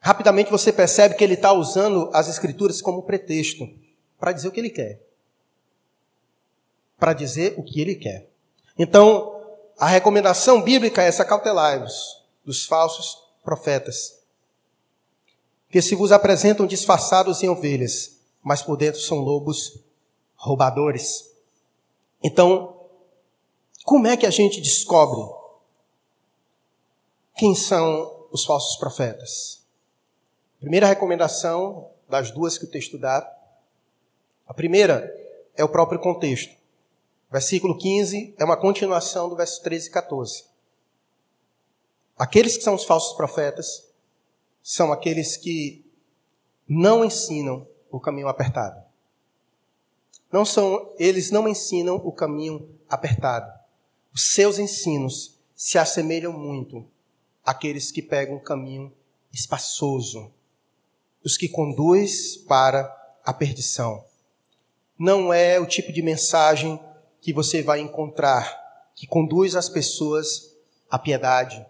Rapidamente 0.01 0.51
você 0.51 0.73
percebe 0.73 1.15
que 1.15 1.23
ele 1.23 1.35
está 1.35 1.53
usando 1.53 2.11
as 2.13 2.29
escrituras 2.29 2.83
como 2.83 3.05
pretexto 3.05 3.65
para 4.19 4.33
dizer 4.33 4.49
o 4.49 4.51
que 4.51 4.59
ele 4.59 4.71
quer. 4.71 5.01
Para 6.99 7.13
dizer 7.13 7.55
o 7.57 7.63
que 7.63 7.81
ele 7.81 7.95
quer. 7.95 8.29
Então, 8.77 9.34
a 9.79 9.87
recomendação 9.87 10.63
bíblica 10.63 11.03
é 11.03 11.09
essa: 11.09 11.25
cautelai-vos 11.25 12.23
dos 12.45 12.65
falsos 12.65 13.19
profetas, 13.43 14.19
que 15.69 15.83
se 15.83 15.95
vos 15.95 16.13
apresentam 16.13 16.67
disfarçados 16.67 17.43
em 17.43 17.49
ovelhas, 17.49 18.19
mas 18.43 18.63
por 18.63 18.77
dentro 18.77 19.01
são 19.01 19.19
lobos 19.19 19.79
roubadores. 20.37 21.31
Então, 22.23 22.77
como 23.85 24.07
é 24.07 24.17
que 24.17 24.27
a 24.27 24.31
gente 24.31 24.61
descobre 24.61 25.35
quem 27.37 27.55
são 27.55 28.27
os 28.31 28.45
falsos 28.45 28.77
profetas? 28.77 29.63
Primeira 30.61 30.87
recomendação 30.87 31.91
das 32.09 32.31
duas 32.31 32.57
que 32.57 32.65
o 32.65 32.71
texto 32.71 32.97
dá. 32.97 33.31
A 34.47 34.55
primeira 34.55 35.13
é 35.57 35.65
o 35.65 35.69
próprio 35.69 36.01
contexto. 36.01 36.55
Versículo 37.35 37.77
15 37.77 38.33
é 38.39 38.45
uma 38.45 38.57
continuação 38.57 39.29
do 39.29 39.35
verso 39.35 39.61
13 39.61 39.89
e 39.89 39.91
14. 39.91 40.45
Aqueles 42.17 42.57
que 42.57 42.63
são 42.63 42.77
os 42.77 42.85
falsos 42.85 43.17
profetas 43.17 43.91
são 44.63 44.93
aqueles 44.93 45.37
que 45.37 45.85
não 46.69 47.05
ensinam 47.05 47.67
o 47.91 47.99
caminho 47.99 48.29
apertado. 48.29 48.81
Não 50.31 50.45
são, 50.45 50.95
eles 50.97 51.33
não 51.33 51.49
ensinam 51.49 51.97
o 51.97 52.13
caminho 52.13 52.69
apertado. 52.89 53.53
Os 54.15 54.33
seus 54.33 54.61
ensinos 54.61 55.35
se 55.57 55.77
assemelham 55.77 56.33
muito 56.33 56.87
àqueles 57.45 57.91
que 57.91 58.01
pegam 58.01 58.37
um 58.37 58.45
caminho 58.45 58.93
espaçoso, 59.33 60.31
os 61.25 61.37
que 61.37 61.49
conduz 61.49 62.37
para 62.37 62.85
a 63.25 63.33
perdição. 63.33 64.05
Não 64.97 65.33
é 65.33 65.59
o 65.59 65.67
tipo 65.67 65.93
de 65.93 66.01
mensagem 66.01 66.79
que 67.25 67.33
você 67.33 67.63
vai 67.63 67.81
encontrar 67.81 68.63
que 68.95 69.07
conduz 69.07 69.57
as 69.57 69.71
pessoas 69.71 70.55
à 70.91 70.99
piedade. 70.99 71.65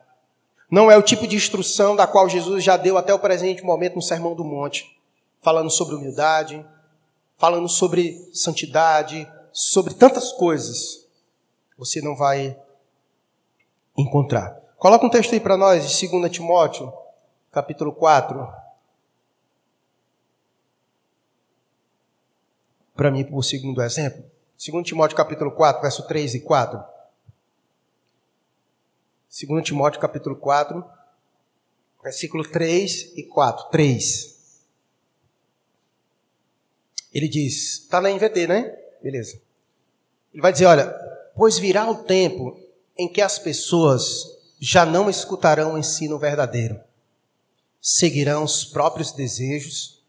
Não 0.68 0.90
é 0.90 0.96
o 0.96 1.02
tipo 1.02 1.28
de 1.28 1.36
instrução 1.36 1.94
da 1.94 2.08
qual 2.08 2.28
Jesus 2.28 2.64
já 2.64 2.76
deu 2.76 2.98
até 2.98 3.14
o 3.14 3.20
presente 3.20 3.62
momento 3.62 3.94
no 3.94 4.02
Sermão 4.02 4.34
do 4.34 4.42
Monte, 4.44 5.00
falando 5.40 5.70
sobre 5.70 5.94
humildade, 5.94 6.66
falando 7.38 7.68
sobre 7.68 8.28
santidade, 8.34 9.30
sobre 9.52 9.94
tantas 9.94 10.32
coisas. 10.32 11.06
Você 11.78 12.02
não 12.02 12.16
vai 12.16 12.58
encontrar. 13.96 14.60
Coloca 14.76 15.06
um 15.06 15.10
texto 15.10 15.34
aí 15.34 15.40
para 15.40 15.56
nós, 15.56 15.88
de 15.88 16.08
2 16.08 16.32
Timóteo, 16.32 16.92
capítulo 17.52 17.92
4. 17.92 18.64
para 22.96 23.10
mim 23.10 23.24
por 23.24 23.42
segundo 23.42 23.82
exemplo? 23.82 24.33
2 24.72 24.82
Timóteo 24.86 25.14
capítulo 25.14 25.50
4, 25.50 25.82
verso 25.82 26.06
3 26.06 26.36
e 26.36 26.40
4. 26.40 26.82
2 29.46 29.62
Timóteo 29.62 30.00
capítulo 30.00 30.36
4, 30.36 30.82
versículo 32.02 32.48
3 32.48 33.12
e 33.14 33.24
4. 33.24 33.68
3. 33.70 34.34
Ele 37.12 37.28
diz, 37.28 37.80
está 37.80 38.00
na 38.00 38.08
NVT, 38.08 38.46
né? 38.46 38.74
Beleza. 39.02 39.38
Ele 40.32 40.40
vai 40.40 40.50
dizer, 40.50 40.64
olha, 40.64 40.88
pois 41.36 41.58
virá 41.58 41.88
o 41.90 42.02
tempo 42.04 42.58
em 42.96 43.12
que 43.12 43.20
as 43.20 43.38
pessoas 43.38 44.24
já 44.58 44.86
não 44.86 45.10
escutarão 45.10 45.74
o 45.74 45.78
ensino 45.78 46.18
verdadeiro. 46.18 46.80
seguirão 47.82 48.44
os 48.44 48.64
próprios 48.64 49.12
desejos 49.12 50.02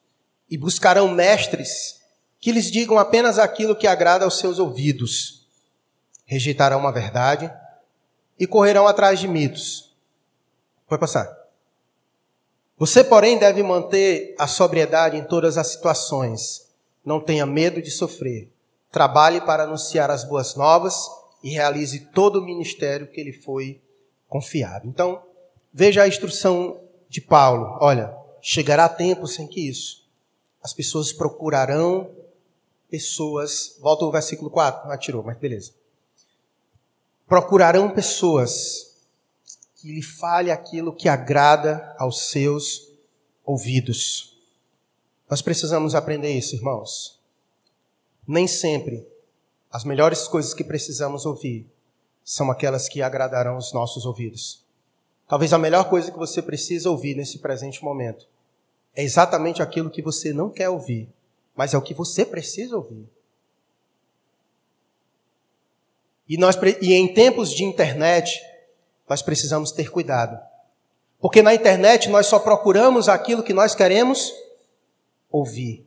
e 0.49 0.57
buscarão 0.57 1.09
mestres 1.09 2.04
que 2.45 2.51
lhes 2.51 2.69
digam 2.69 2.99
apenas 2.99 3.39
aquilo 3.39 3.75
que 3.75 3.87
agrada 3.87 4.23
aos 4.23 4.37
seus 4.37 4.59
ouvidos. 4.59 5.47
Rejeitarão 6.27 6.87
a 6.87 6.91
verdade 6.91 7.51
e 8.39 8.45
correrão 8.45 8.85
atrás 8.85 9.19
de 9.19 9.27
mitos. 9.27 9.97
Pode 10.87 10.99
passar. 10.99 11.27
Você, 12.77 13.03
porém, 13.03 13.39
deve 13.39 13.63
manter 13.63 14.35
a 14.37 14.45
sobriedade 14.45 15.17
em 15.17 15.23
todas 15.23 15.57
as 15.57 15.71
situações. 15.71 16.69
Não 17.03 17.19
tenha 17.19 17.47
medo 17.47 17.81
de 17.81 17.89
sofrer. 17.89 18.47
Trabalhe 18.91 19.41
para 19.41 19.63
anunciar 19.63 20.11
as 20.11 20.23
boas 20.23 20.53
novas 20.53 21.09
e 21.41 21.49
realize 21.49 22.11
todo 22.13 22.35
o 22.35 22.45
ministério 22.45 23.07
que 23.07 23.23
lhe 23.23 23.33
foi 23.33 23.81
confiado. 24.29 24.87
Então, 24.87 25.19
veja 25.73 26.03
a 26.03 26.07
instrução 26.07 26.79
de 27.09 27.21
Paulo. 27.21 27.75
Olha, 27.81 28.15
chegará 28.39 28.87
tempo 28.87 29.25
sem 29.25 29.47
que 29.47 29.67
isso. 29.67 30.05
As 30.61 30.73
pessoas 30.73 31.11
procurarão 31.11 32.23
pessoas. 32.89 33.77
Volta 33.79 34.05
o 34.05 34.11
versículo 34.11 34.49
4. 34.49 34.91
Ah, 34.91 35.23
mas 35.23 35.37
beleza. 35.37 35.71
Procurarão 37.27 37.89
pessoas 37.89 38.95
que 39.75 39.91
lhe 39.91 40.01
fale 40.01 40.51
aquilo 40.51 40.95
que 40.95 41.09
agrada 41.09 41.95
aos 41.97 42.29
seus 42.29 42.91
ouvidos. 43.43 44.37
Nós 45.29 45.41
precisamos 45.41 45.95
aprender 45.95 46.31
isso, 46.31 46.55
irmãos. 46.55 47.19
Nem 48.27 48.47
sempre 48.47 49.07
as 49.71 49.83
melhores 49.83 50.27
coisas 50.27 50.53
que 50.53 50.63
precisamos 50.63 51.25
ouvir 51.25 51.69
são 52.23 52.49
aquelas 52.49 52.87
que 52.89 53.01
agradarão 53.01 53.57
os 53.57 53.73
nossos 53.73 54.05
ouvidos. 54.05 54.63
Talvez 55.27 55.53
a 55.53 55.57
melhor 55.57 55.89
coisa 55.89 56.11
que 56.11 56.17
você 56.17 56.41
precisa 56.41 56.89
ouvir 56.89 57.15
nesse 57.15 57.39
presente 57.39 57.83
momento 57.83 58.27
é 58.95 59.03
exatamente 59.03 59.61
aquilo 59.61 59.89
que 59.89 60.01
você 60.01 60.31
não 60.31 60.49
quer 60.49 60.69
ouvir, 60.69 61.09
mas 61.55 61.73
é 61.73 61.77
o 61.77 61.81
que 61.81 61.93
você 61.93 62.25
precisa 62.25 62.75
ouvir. 62.75 63.07
E, 66.27 66.37
nós, 66.37 66.57
e 66.81 66.93
em 66.93 67.13
tempos 67.13 67.51
de 67.51 67.63
internet, 67.63 68.41
nós 69.07 69.21
precisamos 69.21 69.71
ter 69.71 69.89
cuidado. 69.89 70.39
Porque 71.19 71.41
na 71.41 71.53
internet 71.53 72.09
nós 72.09 72.27
só 72.27 72.39
procuramos 72.39 73.07
aquilo 73.07 73.43
que 73.43 73.53
nós 73.53 73.73
queremos 73.73 74.33
ouvir. 75.31 75.85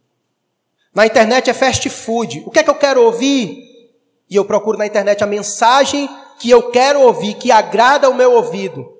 Na 0.94 1.06
internet 1.06 1.50
é 1.50 1.54
fast 1.54 1.88
food. 1.90 2.42
O 2.46 2.50
que 2.50 2.60
é 2.60 2.62
que 2.62 2.70
eu 2.70 2.74
quero 2.74 3.02
ouvir? 3.02 3.90
E 4.30 4.36
eu 4.36 4.44
procuro 4.44 4.78
na 4.78 4.86
internet 4.86 5.22
a 5.22 5.26
mensagem 5.26 6.08
que 6.38 6.50
eu 6.50 6.70
quero 6.70 7.00
ouvir, 7.02 7.34
que 7.34 7.50
agrada 7.50 8.06
ao 8.06 8.14
meu 8.14 8.32
ouvido. 8.32 8.96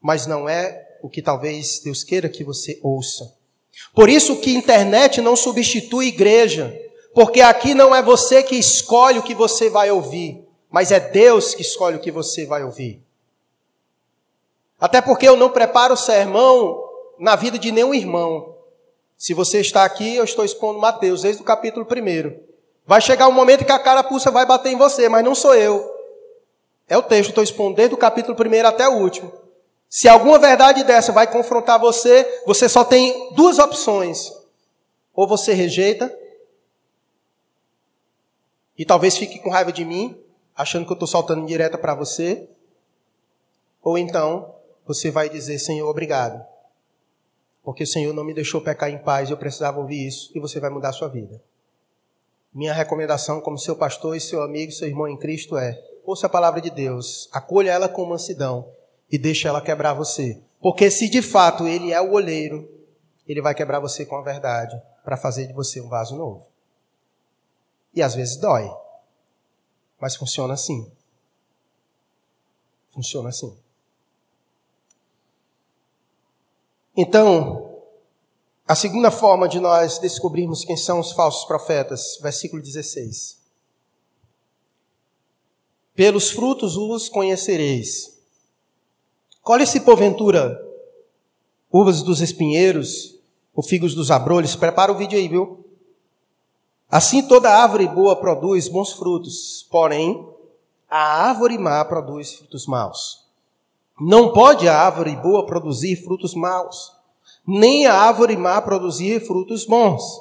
Mas 0.00 0.26
não 0.26 0.48
é 0.48 0.98
o 1.02 1.08
que 1.08 1.22
talvez 1.22 1.80
Deus 1.80 2.04
queira 2.04 2.28
que 2.28 2.44
você 2.44 2.78
ouça. 2.82 3.37
Por 3.94 4.08
isso 4.08 4.36
que 4.36 4.54
internet 4.54 5.20
não 5.20 5.36
substitui 5.36 6.08
igreja, 6.08 6.74
porque 7.14 7.40
aqui 7.40 7.74
não 7.74 7.94
é 7.94 8.02
você 8.02 8.42
que 8.42 8.56
escolhe 8.56 9.18
o 9.18 9.22
que 9.22 9.34
você 9.34 9.68
vai 9.68 9.90
ouvir, 9.90 10.44
mas 10.70 10.92
é 10.92 11.00
Deus 11.00 11.54
que 11.54 11.62
escolhe 11.62 11.96
o 11.96 12.00
que 12.00 12.10
você 12.10 12.46
vai 12.46 12.62
ouvir. 12.62 13.02
Até 14.80 15.00
porque 15.00 15.28
eu 15.28 15.36
não 15.36 15.50
preparo 15.50 15.96
sermão 15.96 16.84
na 17.18 17.34
vida 17.34 17.58
de 17.58 17.72
nenhum 17.72 17.92
irmão. 17.92 18.54
Se 19.16 19.34
você 19.34 19.60
está 19.60 19.84
aqui, 19.84 20.14
eu 20.14 20.24
estou 20.24 20.44
expondo 20.44 20.78
Mateus, 20.78 21.22
desde 21.22 21.42
o 21.42 21.44
capítulo 21.44 21.84
1. 21.84 22.38
Vai 22.86 23.00
chegar 23.00 23.26
um 23.26 23.32
momento 23.32 23.64
que 23.64 23.72
a 23.72 23.78
carapuça 23.78 24.30
vai 24.30 24.46
bater 24.46 24.70
em 24.70 24.76
você, 24.76 25.08
mas 25.08 25.24
não 25.24 25.34
sou 25.34 25.54
eu. 25.54 25.84
É 26.88 26.96
o 26.96 27.02
texto, 27.02 27.30
estou 27.30 27.42
expondo 27.42 27.76
desde 27.76 27.94
o 27.94 27.98
capítulo 27.98 28.36
1 28.38 28.66
até 28.66 28.88
o 28.88 28.98
último. 28.98 29.32
Se 29.88 30.06
alguma 30.06 30.38
verdade 30.38 30.84
dessa 30.84 31.12
vai 31.12 31.30
confrontar 31.30 31.80
você, 31.80 32.42
você 32.44 32.68
só 32.68 32.84
tem 32.84 33.34
duas 33.34 33.58
opções. 33.58 34.30
Ou 35.14 35.26
você 35.26 35.54
rejeita, 35.54 36.14
e 38.76 38.84
talvez 38.84 39.16
fique 39.16 39.40
com 39.40 39.50
raiva 39.50 39.72
de 39.72 39.84
mim, 39.84 40.16
achando 40.54 40.84
que 40.84 40.92
eu 40.92 40.94
estou 40.94 41.08
soltando 41.08 41.46
direta 41.46 41.76
para 41.76 41.94
você. 41.94 42.48
Ou 43.82 43.98
então, 43.98 44.54
você 44.86 45.10
vai 45.10 45.28
dizer, 45.28 45.58
Senhor, 45.58 45.88
obrigado. 45.88 46.44
Porque 47.64 47.82
o 47.82 47.86
Senhor 47.86 48.12
não 48.12 48.22
me 48.22 48.34
deixou 48.34 48.60
pecar 48.60 48.90
em 48.90 48.98
paz, 48.98 49.30
eu 49.30 49.36
precisava 49.36 49.80
ouvir 49.80 50.06
isso, 50.06 50.30
e 50.34 50.38
você 50.38 50.60
vai 50.60 50.70
mudar 50.70 50.90
a 50.90 50.92
sua 50.92 51.08
vida. 51.08 51.42
Minha 52.54 52.72
recomendação 52.72 53.40
como 53.40 53.58
seu 53.58 53.74
pastor 53.74 54.16
e 54.16 54.20
seu 54.20 54.42
amigo, 54.42 54.70
seu 54.70 54.86
irmão 54.86 55.08
em 55.08 55.16
Cristo 55.16 55.56
é: 55.56 55.82
ouça 56.04 56.26
a 56.26 56.30
palavra 56.30 56.60
de 56.60 56.70
Deus, 56.70 57.28
acolha 57.32 57.70
ela 57.70 57.88
com 57.88 58.04
mansidão 58.06 58.77
e 59.10 59.18
deixe 59.18 59.48
ela 59.48 59.60
quebrar 59.60 59.94
você. 59.94 60.42
Porque 60.60 60.90
se 60.90 61.08
de 61.08 61.22
fato 61.22 61.66
ele 61.66 61.92
é 61.92 62.00
o 62.00 62.12
olheiro, 62.12 62.68
ele 63.26 63.42
vai 63.42 63.54
quebrar 63.54 63.80
você 63.80 64.04
com 64.04 64.16
a 64.16 64.22
verdade 64.22 64.80
para 65.04 65.16
fazer 65.16 65.46
de 65.46 65.52
você 65.52 65.80
um 65.80 65.88
vaso 65.88 66.16
novo. 66.16 66.46
E 67.94 68.02
às 68.02 68.14
vezes 68.14 68.36
dói. 68.36 68.70
Mas 70.00 70.16
funciona 70.16 70.54
assim. 70.54 70.90
Funciona 72.90 73.28
assim. 73.28 73.56
Então, 76.96 77.82
a 78.66 78.74
segunda 78.74 79.10
forma 79.10 79.48
de 79.48 79.60
nós 79.60 79.98
descobrirmos 79.98 80.64
quem 80.64 80.76
são 80.76 80.98
os 81.00 81.12
falsos 81.12 81.44
profetas, 81.44 82.18
versículo 82.20 82.60
16. 82.60 83.38
Pelos 85.94 86.30
frutos 86.30 86.76
os 86.76 87.08
conhecereis. 87.08 88.17
Colhe-se 89.48 89.80
porventura 89.80 90.62
uvas 91.72 92.02
dos 92.02 92.20
espinheiros 92.20 93.18
ou 93.54 93.62
figos 93.62 93.94
dos 93.94 94.10
abrolhos. 94.10 94.54
Prepara 94.54 94.92
o 94.92 94.94
vídeo 94.94 95.18
aí, 95.18 95.26
viu? 95.26 95.64
Assim 96.90 97.26
toda 97.26 97.50
árvore 97.50 97.88
boa 97.88 98.14
produz 98.14 98.68
bons 98.68 98.92
frutos, 98.92 99.66
porém 99.70 100.28
a 100.86 101.28
árvore 101.28 101.56
má 101.56 101.82
produz 101.82 102.34
frutos 102.34 102.66
maus. 102.66 103.24
Não 103.98 104.34
pode 104.34 104.68
a 104.68 104.78
árvore 104.78 105.16
boa 105.16 105.46
produzir 105.46 105.96
frutos 105.96 106.34
maus 106.34 106.92
nem 107.46 107.86
a 107.86 107.94
árvore 107.94 108.36
má 108.36 108.60
produzir 108.60 109.26
frutos 109.26 109.64
bons. 109.64 110.20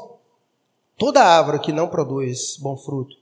Toda 0.97 1.21
árvore 1.21 1.59
que 1.59 1.73
não 1.73 1.89
produz 1.89 2.55
bom 2.55 2.77
fruto 2.77 3.17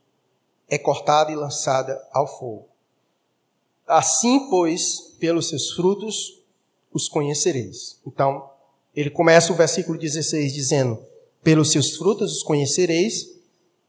é 0.68 0.78
cortada 0.78 1.32
e 1.32 1.34
lançada 1.34 2.00
ao 2.12 2.28
fogo. 2.28 2.75
Assim, 3.86 4.48
pois, 4.50 5.14
pelos 5.18 5.48
seus 5.48 5.72
frutos 5.72 6.42
os 6.92 7.08
conhecereis. 7.08 8.00
Então, 8.06 8.50
ele 8.94 9.10
começa 9.10 9.52
o 9.52 9.56
versículo 9.56 9.98
16 9.98 10.52
dizendo: 10.52 10.98
Pelos 11.42 11.70
seus 11.70 11.96
frutos 11.96 12.32
os 12.38 12.42
conhecereis, 12.42 13.34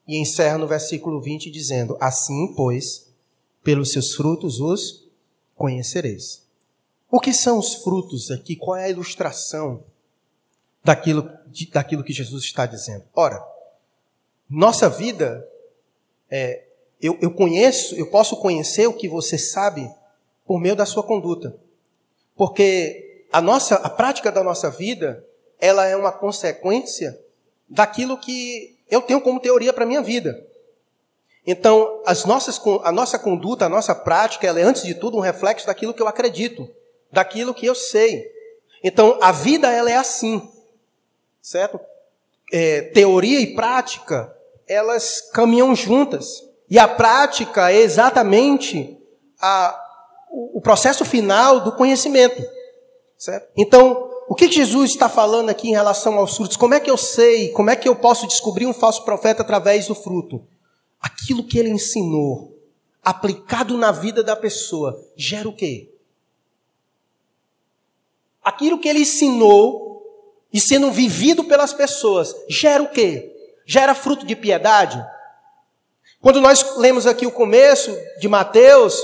e 0.08 0.22
encerra 0.22 0.58
no 0.58 0.68
versículo 0.68 1.22
20 1.22 1.50
dizendo: 1.50 1.98
Assim, 2.00 2.54
pois, 2.56 3.08
pelos 3.64 3.92
seus 3.92 4.14
frutos 4.14 4.60
os 4.60 5.08
conhecereis. 5.56 6.44
O 7.10 7.20
que 7.20 7.34
são 7.34 7.58
os 7.58 7.76
frutos 7.76 8.30
aqui? 8.32 8.56
Qual 8.56 8.76
é 8.76 8.86
a 8.86 8.90
ilustração? 8.90 9.84
daquilo, 10.88 11.30
daquilo 11.74 12.04
que 12.04 12.14
Jesus 12.14 12.46
está 12.46 12.66
dizendo. 12.66 13.04
Ora, 13.14 13.46
nossa 14.50 14.90
vida, 14.90 15.46
é, 16.32 16.66
eu, 17.02 17.18
eu 17.22 17.32
conheço, 17.32 17.96
eu 17.96 18.08
posso 18.08 18.38
conhecer 18.38 18.88
o 18.88 18.94
que 18.94 19.08
você 19.08 19.38
sabe 19.38 19.90
por 20.46 20.60
meio 20.60 20.76
da 20.76 20.86
sua 20.86 21.04
conduta. 21.04 21.56
Porque 22.36 23.26
a 23.32 23.42
nossa, 23.42 23.76
a 23.76 23.90
prática 23.90 24.32
da 24.32 24.44
nossa 24.44 24.70
vida, 24.70 25.24
ela 25.60 25.86
é 25.86 25.96
uma 25.96 26.12
consequência 26.12 27.20
daquilo 27.70 28.18
que 28.18 28.78
eu 28.90 29.02
tenho 29.02 29.22
como 29.22 29.40
teoria 29.40 29.74
para 29.74 29.84
a 29.84 29.88
minha 29.88 30.02
vida. 30.02 30.46
Então, 31.46 32.02
as 32.06 32.26
nossas, 32.26 32.60
a 32.84 32.92
nossa 32.92 33.18
conduta, 33.18 33.66
a 33.66 33.70
nossa 33.70 33.96
prática, 33.96 34.46
ela 34.46 34.60
é 34.60 34.64
antes 34.64 34.84
de 34.84 34.94
tudo 34.94 35.18
um 35.18 35.22
reflexo 35.22 35.68
daquilo 35.68 35.94
que 35.94 36.02
eu 36.02 36.08
acredito, 36.08 36.70
daquilo 37.12 37.54
que 37.54 37.66
eu 37.66 37.76
sei. 37.76 38.30
Então, 38.84 39.18
a 39.22 39.32
vida 39.32 39.72
ela 39.72 39.90
é 39.90 39.96
assim 39.96 40.42
certo? 41.48 41.80
É, 42.52 42.82
teoria 42.82 43.40
e 43.40 43.56
prática, 43.56 44.36
elas 44.68 45.22
caminham 45.32 45.74
juntas. 45.74 46.44
E 46.70 46.78
a 46.78 46.88
prática 46.88 47.72
é 47.72 47.78
exatamente 47.78 48.98
a, 49.40 49.80
o, 50.30 50.60
processo 50.60 51.06
final 51.06 51.62
do 51.62 51.72
conhecimento. 51.72 52.44
Certo? 53.18 53.50
Então, 53.56 54.10
o 54.28 54.36
que 54.36 54.52
Jesus 54.52 54.92
está 54.92 55.08
falando 55.08 55.50
aqui 55.50 55.70
em 55.70 55.74
relação 55.74 56.18
aos 56.18 56.36
frutos? 56.36 56.58
Como 56.58 56.74
é 56.74 56.80
que 56.80 56.92
eu 56.92 56.98
sei? 56.98 57.50
Como 57.50 57.70
é 57.70 57.76
que 57.76 57.88
eu 57.88 57.96
posso 57.96 58.28
descobrir 58.28 58.66
um 58.66 58.74
falso 58.74 59.06
profeta 59.06 59.42
através 59.42 59.88
do 59.88 59.96
fruto? 59.96 60.46
Aquilo 61.02 61.44
que 61.44 61.58
ele 61.58 61.70
ensinou, 61.70 62.54
aplicado 63.04 63.78
na 63.78 63.92
vida 63.92 64.22
da 64.22 64.36
pessoa, 64.36 65.02
gera 65.16 65.48
o 65.48 65.54
quê? 65.54 65.90
Aquilo 68.44 68.80
que 68.80 68.90
ele 68.90 69.00
ensinou 69.00 69.88
e 70.52 70.60
sendo 70.60 70.92
vivido 70.92 71.44
pelas 71.46 71.74
pessoas, 71.74 72.36
gera 72.50 72.84
o 72.84 72.90
quê? 72.90 73.34
Gera 73.66 73.96
fruto 73.96 74.26
de 74.26 74.36
piedade? 74.36 75.04
Quando 76.28 76.42
nós 76.42 76.76
lemos 76.76 77.08
aqui 77.08 77.26
o 77.26 77.32
começo 77.32 77.98
de 78.20 78.28
Mateus, 78.28 79.02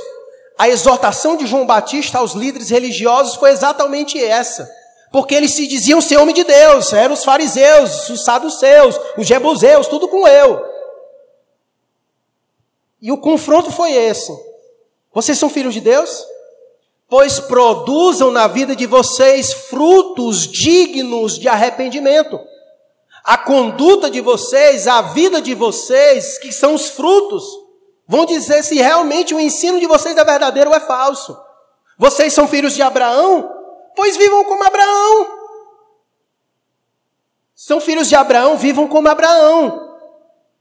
a 0.58 0.68
exortação 0.68 1.38
de 1.38 1.48
João 1.48 1.66
Batista 1.66 2.18
aos 2.18 2.34
líderes 2.34 2.70
religiosos 2.70 3.36
foi 3.36 3.52
exatamente 3.52 4.22
essa. 4.22 4.70
Porque 5.10 5.34
eles 5.34 5.54
se 5.54 5.66
diziam 5.66 6.02
ser 6.02 6.18
homem 6.18 6.36
de 6.36 6.44
Deus, 6.44 6.92
eram 6.92 7.14
os 7.14 7.24
fariseus, 7.24 8.10
os 8.10 8.26
saduceus, 8.26 9.00
os 9.18 9.26
jebuseus, 9.26 9.88
tudo 9.88 10.10
com 10.10 10.28
eu. 10.28 10.66
E 13.02 13.10
o 13.10 13.18
confronto 13.18 13.72
foi 13.72 13.94
esse. 13.94 14.38
Vocês 15.14 15.38
são 15.38 15.50
filhos 15.50 15.74
de 15.74 15.80
Deus? 15.80 16.26
Pois 17.08 17.40
produzam 17.40 18.32
na 18.32 18.48
vida 18.48 18.76
de 18.76 18.86
vocês 18.86 19.54
frutos 19.54 20.46
dignos 20.46 21.40
de 21.40 21.48
arrependimento. 21.48 22.38
A 23.24 23.38
conduta 23.38 24.10
de 24.10 24.20
vocês, 24.20 24.86
a 24.86 25.02
vida 25.02 25.42
de 25.42 25.56
vocês, 25.56 26.38
que 26.40 26.52
são 26.52 26.74
os 26.74 26.90
frutos, 26.90 27.46
vão 28.06 28.26
dizer 28.26 28.64
se 28.64 28.76
realmente 28.76 29.34
o 29.34 29.40
ensino 29.40 29.80
de 29.80 29.88
vocês 29.88 30.18
é 30.18 30.24
verdadeiro 30.26 30.70
ou 30.70 30.76
é 30.76 30.80
falso. 30.82 31.38
Vocês 31.98 32.34
são 32.34 32.48
filhos 32.48 32.74
de 32.74 32.82
Abraão? 32.82 33.50
Pois 33.96 34.18
vivam 34.18 34.44
como 34.44 34.64
Abraão. 34.64 35.28
São 37.56 37.80
filhos 37.80 38.10
de 38.10 38.16
Abraão, 38.16 38.58
vivam 38.58 38.90
como 38.90 39.08
Abraão. 39.08 39.98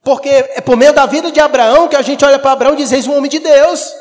Porque 0.04 0.28
é 0.28 0.60
por 0.60 0.76
meio 0.76 0.92
da 0.92 1.04
vida 1.06 1.32
de 1.32 1.40
Abraão 1.40 1.88
que 1.88 1.96
a 1.96 2.02
gente 2.02 2.24
olha 2.24 2.38
para 2.38 2.52
Abraão 2.52 2.74
e 2.74 2.76
diz: 2.76 2.92
Eis 2.92 3.08
um 3.08 3.16
homem 3.16 3.30
de 3.30 3.40
Deus. 3.40 3.92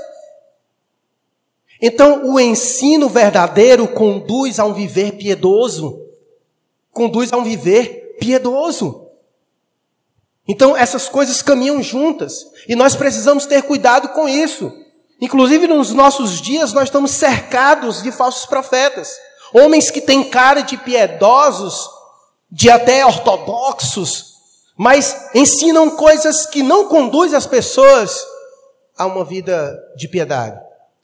Então, 1.82 2.32
o 2.32 2.40
ensino 2.40 3.10
verdadeiro 3.10 3.88
conduz 3.88 4.60
a 4.60 4.66
um 4.66 4.74
viver 4.74 5.14
piedoso. 5.14 6.00
Conduz 6.92 7.34
a 7.34 7.38
um 7.38 7.44
viver 7.44 8.01
piedoso. 8.22 9.08
Então, 10.48 10.78
essas 10.78 11.10
coisas 11.10 11.42
caminham 11.42 11.82
juntas. 11.82 12.46
E 12.68 12.76
nós 12.76 12.96
precisamos 12.96 13.48
ter 13.48 13.64
cuidado 13.64 14.10
com 14.10 14.30
isso. 14.30 14.72
Inclusive, 15.20 15.68
nos 15.68 15.92
nossos 15.92 16.40
dias, 16.40 16.72
nós 16.72 16.84
estamos 16.84 17.12
cercados 17.12 18.04
de 18.04 18.12
falsos 18.12 18.46
profetas. 18.46 19.18
Homens 19.54 19.90
que 19.90 20.02
têm 20.02 20.24
cara 20.24 20.62
de 20.62 20.78
piedosos, 20.78 21.90
de 22.50 22.70
até 22.70 23.04
ortodoxos, 23.06 24.36
mas 24.78 25.30
ensinam 25.34 25.90
coisas 25.92 26.46
que 26.46 26.62
não 26.62 26.88
conduzem 26.88 27.38
as 27.38 27.48
pessoas 27.48 28.24
a 28.98 29.06
uma 29.06 29.26
vida 29.26 29.78
de 29.96 30.08
piedade. 30.08 30.60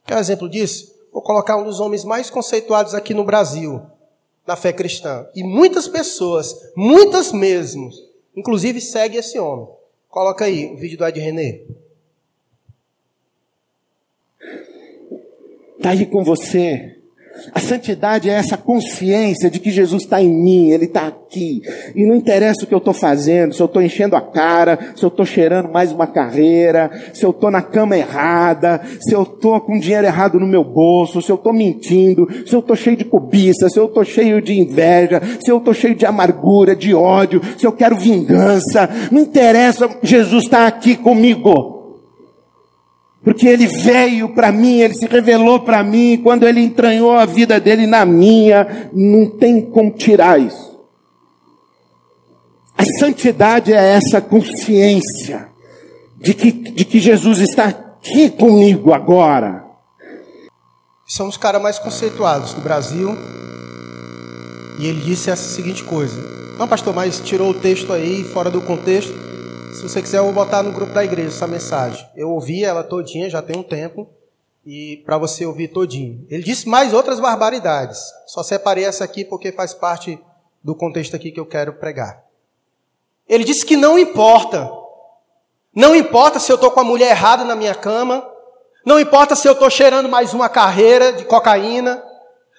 Quer 0.06 0.16
um 0.16 0.20
exemplo 0.20 0.48
disso? 0.48 0.94
Vou 1.12 1.22
colocar 1.22 1.56
um 1.56 1.64
dos 1.64 1.80
homens 1.80 2.04
mais 2.04 2.30
conceituados 2.30 2.94
aqui 2.94 3.12
no 3.12 3.24
Brasil, 3.24 3.82
na 4.48 4.56
fé 4.56 4.72
cristã. 4.72 5.28
E 5.34 5.44
muitas 5.44 5.86
pessoas, 5.86 6.72
muitas 6.74 7.30
mesmo, 7.32 7.90
inclusive 8.34 8.80
segue 8.80 9.18
esse 9.18 9.38
homem. 9.38 9.68
Coloca 10.08 10.46
aí 10.46 10.72
o 10.72 10.76
vídeo 10.78 10.96
do 10.96 11.06
Ed 11.06 11.20
René. 11.20 11.60
Está 15.76 15.90
aí 15.90 16.06
com 16.06 16.24
você 16.24 16.97
a 17.52 17.60
santidade 17.60 18.28
é 18.28 18.34
essa 18.34 18.56
consciência 18.56 19.50
de 19.50 19.58
que 19.58 19.70
Jesus 19.70 20.02
está 20.02 20.22
em 20.22 20.28
mim, 20.28 20.70
Ele 20.70 20.84
está 20.84 21.06
aqui. 21.06 21.60
E 21.94 22.04
não 22.06 22.14
interessa 22.14 22.64
o 22.64 22.66
que 22.66 22.74
eu 22.74 22.78
estou 22.78 22.94
fazendo, 22.94 23.54
se 23.54 23.60
eu 23.60 23.66
estou 23.66 23.82
enchendo 23.82 24.16
a 24.16 24.20
cara, 24.20 24.78
se 24.96 25.04
eu 25.04 25.08
estou 25.08 25.24
cheirando 25.24 25.70
mais 25.70 25.92
uma 25.92 26.06
carreira, 26.06 26.90
se 27.12 27.24
eu 27.24 27.30
estou 27.30 27.50
na 27.50 27.62
cama 27.62 27.96
errada, 27.96 28.80
se 29.00 29.14
eu 29.14 29.22
estou 29.22 29.60
com 29.60 29.78
dinheiro 29.78 30.06
errado 30.06 30.38
no 30.40 30.46
meu 30.46 30.64
bolso, 30.64 31.22
se 31.22 31.30
eu 31.30 31.36
estou 31.36 31.52
mentindo, 31.52 32.28
se 32.46 32.54
eu 32.54 32.60
estou 32.60 32.76
cheio 32.76 32.96
de 32.96 33.04
cobiça, 33.04 33.68
se 33.68 33.78
eu 33.78 33.86
estou 33.86 34.04
cheio 34.04 34.40
de 34.42 34.58
inveja, 34.58 35.20
se 35.40 35.50
eu 35.50 35.58
estou 35.58 35.74
cheio 35.74 35.94
de 35.94 36.06
amargura, 36.06 36.74
de 36.74 36.94
ódio, 36.94 37.40
se 37.56 37.66
eu 37.66 37.72
quero 37.72 37.96
vingança. 37.96 38.88
Não 39.10 39.20
interessa, 39.20 39.88
Jesus 40.02 40.44
está 40.44 40.66
aqui 40.66 40.96
comigo. 40.96 41.77
Porque 43.28 43.46
ele 43.46 43.66
veio 43.66 44.30
para 44.30 44.50
mim, 44.50 44.80
ele 44.80 44.94
se 44.94 45.06
revelou 45.06 45.60
para 45.60 45.82
mim, 45.82 46.18
quando 46.24 46.48
ele 46.48 46.62
entranhou 46.62 47.12
a 47.12 47.26
vida 47.26 47.60
dele 47.60 47.86
na 47.86 48.02
minha, 48.06 48.88
não 48.90 49.26
tem 49.26 49.60
como 49.60 49.90
tirar 49.90 50.40
isso. 50.40 50.80
A 52.74 52.86
santidade 52.98 53.70
é 53.70 53.96
essa 53.96 54.18
consciência 54.18 55.46
de 56.16 56.32
que, 56.32 56.50
de 56.50 56.86
que 56.86 56.98
Jesus 56.98 57.40
está 57.40 57.66
aqui 57.66 58.30
comigo 58.30 58.94
agora. 58.94 59.62
São 61.06 61.28
os 61.28 61.36
caras 61.36 61.60
mais 61.60 61.78
conceituados 61.78 62.54
do 62.54 62.62
Brasil. 62.62 63.14
E 64.78 64.86
ele 64.86 65.02
disse 65.02 65.28
essa 65.28 65.54
seguinte 65.54 65.84
coisa: 65.84 66.18
Não, 66.58 66.66
pastor, 66.66 66.94
mas 66.94 67.20
tirou 67.20 67.50
o 67.50 67.60
texto 67.60 67.92
aí 67.92 68.24
fora 68.24 68.50
do 68.50 68.62
contexto. 68.62 69.27
Se 69.78 69.88
você 69.88 70.02
quiser, 70.02 70.18
eu 70.18 70.24
vou 70.24 70.32
botar 70.32 70.60
no 70.60 70.72
grupo 70.72 70.92
da 70.92 71.04
igreja 71.04 71.28
essa 71.28 71.46
mensagem. 71.46 72.04
Eu 72.16 72.30
ouvi 72.30 72.64
ela 72.64 72.82
todinha, 72.82 73.30
já 73.30 73.40
tem 73.40 73.56
um 73.56 73.62
tempo, 73.62 74.08
e 74.66 74.96
para 75.06 75.16
você 75.16 75.46
ouvir 75.46 75.68
todinho. 75.68 76.26
Ele 76.28 76.42
disse 76.42 76.68
mais 76.68 76.92
outras 76.92 77.20
barbaridades. 77.20 78.00
Só 78.26 78.42
separei 78.42 78.84
essa 78.84 79.04
aqui 79.04 79.24
porque 79.24 79.52
faz 79.52 79.72
parte 79.72 80.18
do 80.64 80.74
contexto 80.74 81.14
aqui 81.14 81.30
que 81.30 81.38
eu 81.38 81.46
quero 81.46 81.74
pregar. 81.74 82.24
Ele 83.28 83.44
disse 83.44 83.64
que 83.64 83.76
não 83.76 83.96
importa. 83.96 84.68
Não 85.72 85.94
importa 85.94 86.40
se 86.40 86.50
eu 86.50 86.56
estou 86.56 86.72
com 86.72 86.80
a 86.80 86.84
mulher 86.84 87.10
errada 87.10 87.44
na 87.44 87.54
minha 87.54 87.74
cama. 87.74 88.28
Não 88.84 88.98
importa 88.98 89.36
se 89.36 89.46
eu 89.46 89.52
estou 89.52 89.70
cheirando 89.70 90.08
mais 90.08 90.34
uma 90.34 90.48
carreira 90.48 91.12
de 91.12 91.24
cocaína. 91.24 92.02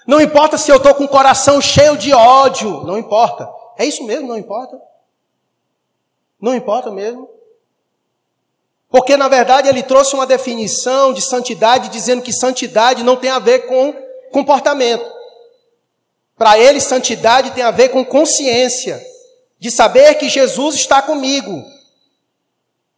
Não 0.07 0.21
importa 0.21 0.57
se 0.57 0.71
eu 0.71 0.77
estou 0.77 0.95
com 0.95 1.03
o 1.03 1.09
coração 1.09 1.59
cheio 1.59 1.97
de 1.97 2.13
ódio. 2.13 2.85
Não 2.85 2.97
importa. 2.97 3.49
É 3.77 3.83
isso 3.83 4.05
mesmo, 4.05 4.29
não 4.29 4.37
importa. 4.37 4.79
Não 6.39 6.55
importa 6.55 6.89
mesmo. 6.91 7.29
Porque, 8.89 9.15
na 9.15 9.27
verdade, 9.27 9.67
ele 9.67 9.83
trouxe 9.83 10.15
uma 10.15 10.25
definição 10.25 11.13
de 11.13 11.21
santidade, 11.21 11.89
dizendo 11.89 12.23
que 12.23 12.33
santidade 12.33 13.03
não 13.03 13.15
tem 13.15 13.29
a 13.29 13.39
ver 13.39 13.67
com 13.67 13.93
comportamento. 14.31 15.05
Para 16.35 16.57
ele, 16.57 16.79
santidade 16.79 17.51
tem 17.51 17.63
a 17.63 17.71
ver 17.71 17.89
com 17.89 18.03
consciência, 18.03 19.05
de 19.59 19.69
saber 19.69 20.15
que 20.15 20.29
Jesus 20.29 20.75
está 20.75 21.01
comigo, 21.01 21.63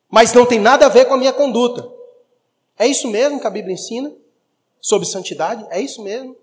mas 0.10 0.32
não 0.32 0.46
tem 0.46 0.60
nada 0.60 0.86
a 0.86 0.90
ver 0.90 1.06
com 1.06 1.16
a 1.16 1.18
minha 1.18 1.34
conduta. 1.34 1.90
É 2.78 2.86
isso 2.86 3.08
mesmo 3.08 3.40
que 3.40 3.48
a 3.48 3.50
Bíblia 3.50 3.74
ensina 3.74 4.14
sobre 4.80 5.08
santidade? 5.08 5.66
É 5.72 5.82
isso 5.82 6.04
mesmo. 6.04 6.36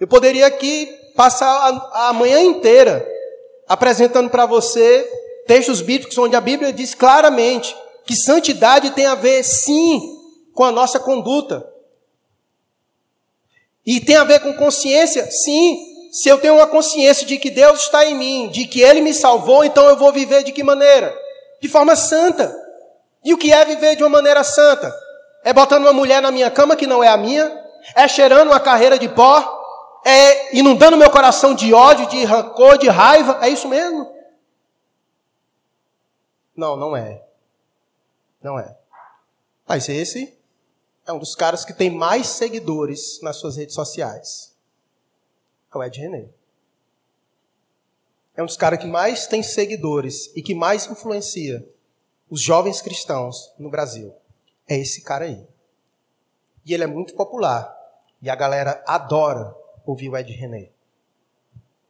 Eu 0.00 0.08
poderia 0.08 0.46
aqui 0.46 0.86
passar 1.14 1.46
a, 1.46 2.08
a 2.08 2.12
manhã 2.12 2.40
inteira 2.40 3.06
apresentando 3.68 4.30
para 4.30 4.46
você 4.46 5.08
textos 5.46 5.80
bíblicos 5.80 6.16
onde 6.18 6.36
a 6.36 6.40
Bíblia 6.40 6.72
diz 6.72 6.94
claramente 6.94 7.76
que 8.04 8.16
santidade 8.16 8.90
tem 8.90 9.06
a 9.06 9.14
ver, 9.14 9.42
sim, 9.42 10.18
com 10.54 10.64
a 10.64 10.72
nossa 10.72 10.98
conduta. 10.98 11.66
E 13.84 14.00
tem 14.00 14.16
a 14.16 14.24
ver 14.24 14.40
com 14.40 14.54
consciência? 14.54 15.28
Sim. 15.30 15.78
Se 16.12 16.28
eu 16.28 16.38
tenho 16.38 16.54
uma 16.54 16.66
consciência 16.66 17.26
de 17.26 17.38
que 17.38 17.50
Deus 17.50 17.80
está 17.80 18.04
em 18.04 18.14
mim, 18.14 18.48
de 18.48 18.66
que 18.66 18.80
Ele 18.80 19.00
me 19.00 19.14
salvou, 19.14 19.64
então 19.64 19.88
eu 19.88 19.96
vou 19.96 20.12
viver 20.12 20.44
de 20.44 20.52
que 20.52 20.62
maneira? 20.62 21.16
De 21.60 21.68
forma 21.68 21.96
santa. 21.96 22.54
E 23.24 23.32
o 23.32 23.38
que 23.38 23.52
é 23.52 23.64
viver 23.64 23.96
de 23.96 24.02
uma 24.02 24.10
maneira 24.10 24.44
santa? 24.44 24.94
É 25.44 25.52
botando 25.52 25.84
uma 25.84 25.92
mulher 25.92 26.20
na 26.20 26.30
minha 26.30 26.50
cama 26.50 26.76
que 26.76 26.86
não 26.86 27.02
é 27.02 27.08
a 27.08 27.16
minha? 27.16 27.50
É 27.96 28.06
cheirando 28.06 28.48
uma 28.48 28.60
carreira 28.60 28.98
de 28.98 29.08
pó? 29.08 29.60
É 30.04 30.56
inundando 30.56 30.96
meu 30.96 31.10
coração 31.10 31.54
de 31.54 31.72
ódio, 31.72 32.06
de 32.06 32.24
rancor, 32.24 32.76
de 32.76 32.88
raiva? 32.88 33.38
É 33.40 33.48
isso 33.48 33.66
mesmo? 33.68 34.11
Não, 36.56 36.76
não 36.76 36.96
é. 36.96 37.24
Não 38.42 38.58
é. 38.58 38.76
Mas 39.66 39.88
esse 39.88 40.36
é 41.06 41.12
um 41.12 41.18
dos 41.18 41.34
caras 41.34 41.64
que 41.64 41.72
tem 41.72 41.90
mais 41.90 42.26
seguidores 42.26 43.20
nas 43.22 43.36
suas 43.36 43.56
redes 43.56 43.74
sociais. 43.74 44.54
É 45.72 45.78
o 45.78 45.82
Ed 45.82 45.98
René. 45.98 46.28
É 48.36 48.42
um 48.42 48.46
dos 48.46 48.56
caras 48.56 48.78
que 48.78 48.86
mais 48.86 49.26
tem 49.26 49.42
seguidores 49.42 50.30
e 50.34 50.42
que 50.42 50.54
mais 50.54 50.86
influencia 50.86 51.66
os 52.30 52.40
jovens 52.40 52.80
cristãos 52.80 53.52
no 53.58 53.70
Brasil. 53.70 54.14
É 54.68 54.76
esse 54.76 55.02
cara 55.02 55.24
aí. 55.24 55.46
E 56.64 56.72
ele 56.72 56.84
é 56.84 56.86
muito 56.86 57.14
popular. 57.14 57.78
E 58.20 58.30
a 58.30 58.34
galera 58.34 58.82
adora 58.86 59.54
ouvir 59.84 60.08
o 60.08 60.16
Ed 60.16 60.32
René. 60.32 60.70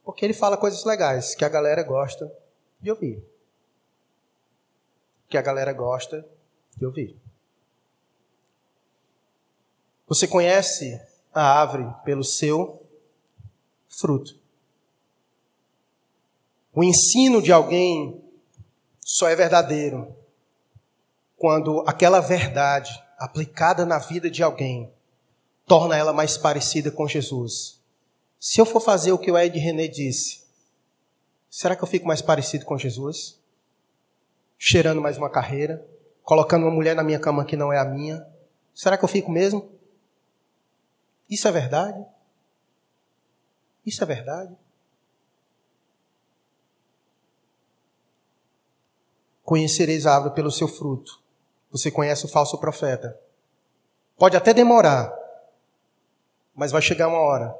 Porque 0.03 0.25
ele 0.25 0.33
fala 0.33 0.57
coisas 0.57 0.83
legais 0.83 1.35
que 1.35 1.45
a 1.45 1.49
galera 1.49 1.83
gosta 1.83 2.31
de 2.81 2.89
ouvir 2.89 3.32
que 5.33 5.37
a 5.39 5.41
galera 5.41 5.73
gosta 5.73 6.23
de 6.77 6.85
ouvir. 6.85 7.17
Você 10.07 10.27
conhece 10.27 11.01
a 11.33 11.59
árvore 11.59 11.91
pelo 12.05 12.23
seu 12.23 12.85
fruto. 13.89 14.39
O 16.71 16.83
ensino 16.83 17.41
de 17.41 17.51
alguém 17.51 18.23
só 19.01 19.27
é 19.27 19.35
verdadeiro 19.35 20.15
quando 21.35 21.83
aquela 21.87 22.19
verdade 22.19 22.91
aplicada 23.17 23.87
na 23.87 23.97
vida 23.97 24.29
de 24.29 24.43
alguém 24.43 24.93
torna 25.65 25.97
ela 25.97 26.13
mais 26.13 26.37
parecida 26.37 26.91
com 26.91 27.07
Jesus. 27.07 27.81
Se 28.39 28.61
eu 28.61 28.67
for 28.67 28.81
fazer 28.81 29.11
o 29.11 29.17
que 29.17 29.31
o 29.31 29.37
Ed 29.39 29.57
René 29.57 29.87
disse, 29.87 30.43
será 31.49 31.75
que 31.75 31.81
eu 31.81 31.87
fico 31.87 32.05
mais 32.05 32.21
parecido 32.21 32.65
com 32.65 32.77
Jesus? 32.77 33.41
Cheirando 34.65 35.01
mais 35.01 35.17
uma 35.17 35.29
carreira, 35.29 35.85
colocando 36.23 36.63
uma 36.63 36.71
mulher 36.71 36.95
na 36.95 37.03
minha 37.03 37.19
cama 37.19 37.43
que 37.43 37.57
não 37.57 37.73
é 37.73 37.77
a 37.77 37.83
minha. 37.83 38.25
Será 38.73 38.97
que 38.97 39.03
eu 39.03 39.09
fico 39.09 39.29
mesmo? 39.29 39.69
Isso 41.29 41.49
é 41.49 41.51
verdade? 41.51 42.01
Isso 43.85 44.01
é 44.01 44.07
verdade? 44.07 44.55
Conhecereis 49.43 50.05
a 50.05 50.15
árvore 50.15 50.33
pelo 50.33 50.49
seu 50.49 50.69
fruto. 50.69 51.21
Você 51.69 51.91
conhece 51.91 52.25
o 52.25 52.29
falso 52.29 52.57
profeta. 52.57 53.19
Pode 54.17 54.37
até 54.37 54.53
demorar, 54.53 55.13
mas 56.55 56.71
vai 56.71 56.81
chegar 56.81 57.09
uma 57.09 57.19
hora 57.19 57.53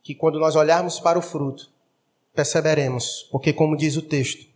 que 0.00 0.14
quando 0.14 0.38
nós 0.38 0.54
olharmos 0.54 1.00
para 1.00 1.18
o 1.18 1.22
fruto, 1.22 1.72
perceberemos, 2.32 3.24
porque 3.32 3.52
como 3.52 3.76
diz 3.76 3.96
o 3.96 4.02
texto, 4.02 4.47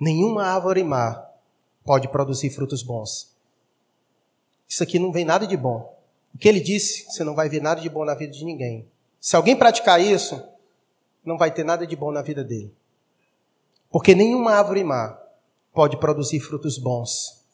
nenhuma 0.00 0.44
árvore 0.44 0.82
má 0.82 1.26
pode 1.84 2.08
produzir 2.08 2.50
frutos 2.50 2.82
bons. 2.82 3.34
Isso 4.68 4.82
aqui 4.82 4.98
não 4.98 5.12
vem 5.12 5.24
nada 5.24 5.46
de 5.46 5.56
bom. 5.56 5.94
O 6.34 6.38
que 6.38 6.48
ele 6.48 6.60
disse, 6.60 7.04
você 7.04 7.22
não 7.22 7.34
vai 7.34 7.48
ver 7.48 7.62
nada 7.62 7.80
de 7.80 7.88
bom 7.88 8.04
na 8.04 8.14
vida 8.14 8.32
de 8.32 8.44
ninguém. 8.44 8.88
Se 9.20 9.36
alguém 9.36 9.56
praticar 9.56 10.00
isso, 10.00 10.42
não 11.24 11.38
vai 11.38 11.50
ter 11.50 11.64
nada 11.64 11.86
de 11.86 11.94
bom 11.94 12.10
na 12.10 12.22
vida 12.22 12.42
dele. 12.42 12.74
Porque 13.90 14.14
nenhuma 14.14 14.52
árvore 14.52 14.82
má 14.82 15.18
pode 15.72 15.96
produzir 15.98 16.40
frutos 16.40 16.78
bons. 16.78 17.44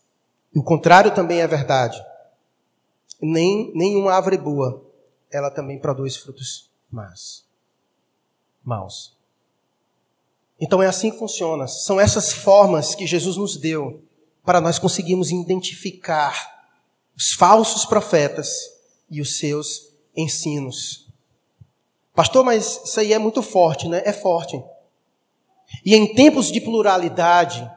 E 0.55 0.59
o 0.59 0.62
contrário 0.62 1.14
também 1.14 1.41
é 1.41 1.47
verdade. 1.47 2.03
Nem 3.20 3.70
nenhuma 3.74 4.14
árvore 4.14 4.38
boa, 4.38 4.82
ela 5.30 5.51
também 5.51 5.78
produz 5.78 6.16
frutos 6.16 6.70
más. 6.91 7.45
Maus. 8.64 9.20
Então 10.61 10.82
é 10.82 10.86
assim 10.86 11.11
que 11.11 11.18
funciona. 11.18 11.66
São 11.66 11.98
essas 11.98 12.32
formas 12.32 12.94
que 12.94 13.06
Jesus 13.06 13.36
nos 13.36 13.56
deu 13.56 14.02
para 14.44 14.61
nós 14.61 14.78
conseguirmos 14.78 15.30
identificar 15.30 16.66
os 17.16 17.32
falsos 17.32 17.84
profetas 17.84 18.48
e 19.11 19.20
os 19.20 19.38
seus 19.38 19.92
ensinos. 20.16 21.08
Pastor, 22.14 22.44
mas 22.44 22.80
isso 22.84 23.00
aí 23.00 23.12
é 23.12 23.18
muito 23.18 23.42
forte, 23.42 23.88
né? 23.88 24.02
É 24.04 24.12
forte. 24.12 24.62
E 25.84 25.94
em 25.94 26.14
tempos 26.14 26.50
de 26.50 26.61
pluralidade, 26.61 27.68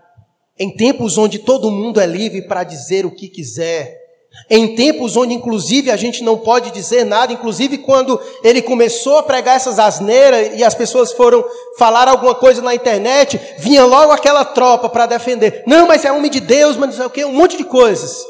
em 0.57 0.75
tempos 0.75 1.17
onde 1.17 1.39
todo 1.39 1.71
mundo 1.71 1.99
é 1.99 2.05
livre 2.05 2.41
para 2.47 2.63
dizer 2.63 3.05
o 3.05 3.11
que 3.15 3.29
quiser, 3.29 4.02
em 4.49 4.75
tempos 4.75 5.15
onde 5.15 5.33
inclusive 5.33 5.89
a 5.89 5.95
gente 5.95 6.23
não 6.23 6.37
pode 6.37 6.71
dizer 6.71 7.05
nada, 7.05 7.33
inclusive 7.33 7.77
quando 7.77 8.19
ele 8.43 8.61
começou 8.61 9.17
a 9.17 9.23
pregar 9.23 9.55
essas 9.55 9.79
asneiras 9.79 10.59
e 10.59 10.63
as 10.63 10.75
pessoas 10.75 11.11
foram 11.13 11.43
falar 11.77 12.07
alguma 12.07 12.35
coisa 12.35 12.61
na 12.61 12.75
internet, 12.75 13.39
vinha 13.57 13.85
logo 13.85 14.11
aquela 14.11 14.43
tropa 14.43 14.89
para 14.89 15.05
defender. 15.05 15.63
Não, 15.65 15.87
mas 15.87 16.03
é 16.05 16.11
homem 16.11 16.29
de 16.29 16.39
Deus, 16.39 16.75
mas 16.75 16.89
não 16.89 16.97
sei 16.97 17.05
o 17.05 17.09
quê, 17.09 17.25
um 17.25 17.33
monte 17.33 17.57
de 17.57 17.63
coisas. 17.63 18.23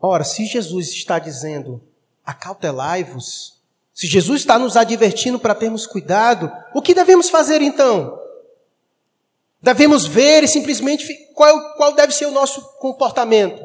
Ora, 0.00 0.24
se 0.24 0.44
Jesus 0.46 0.90
está 0.90 1.18
dizendo, 1.18 1.82
acautelai-vos, 2.24 3.58
se 3.92 4.06
Jesus 4.06 4.40
está 4.40 4.58
nos 4.58 4.76
advertindo 4.76 5.38
para 5.38 5.54
termos 5.54 5.86
cuidado, 5.86 6.52
o 6.72 6.80
que 6.80 6.94
devemos 6.94 7.28
fazer 7.30 7.60
então? 7.62 8.17
Devemos 9.60 10.06
ver 10.06 10.44
e 10.44 10.48
simplesmente 10.48 11.12
qual, 11.34 11.74
qual 11.74 11.92
deve 11.92 12.12
ser 12.12 12.26
o 12.26 12.30
nosso 12.30 12.62
comportamento. 12.78 13.62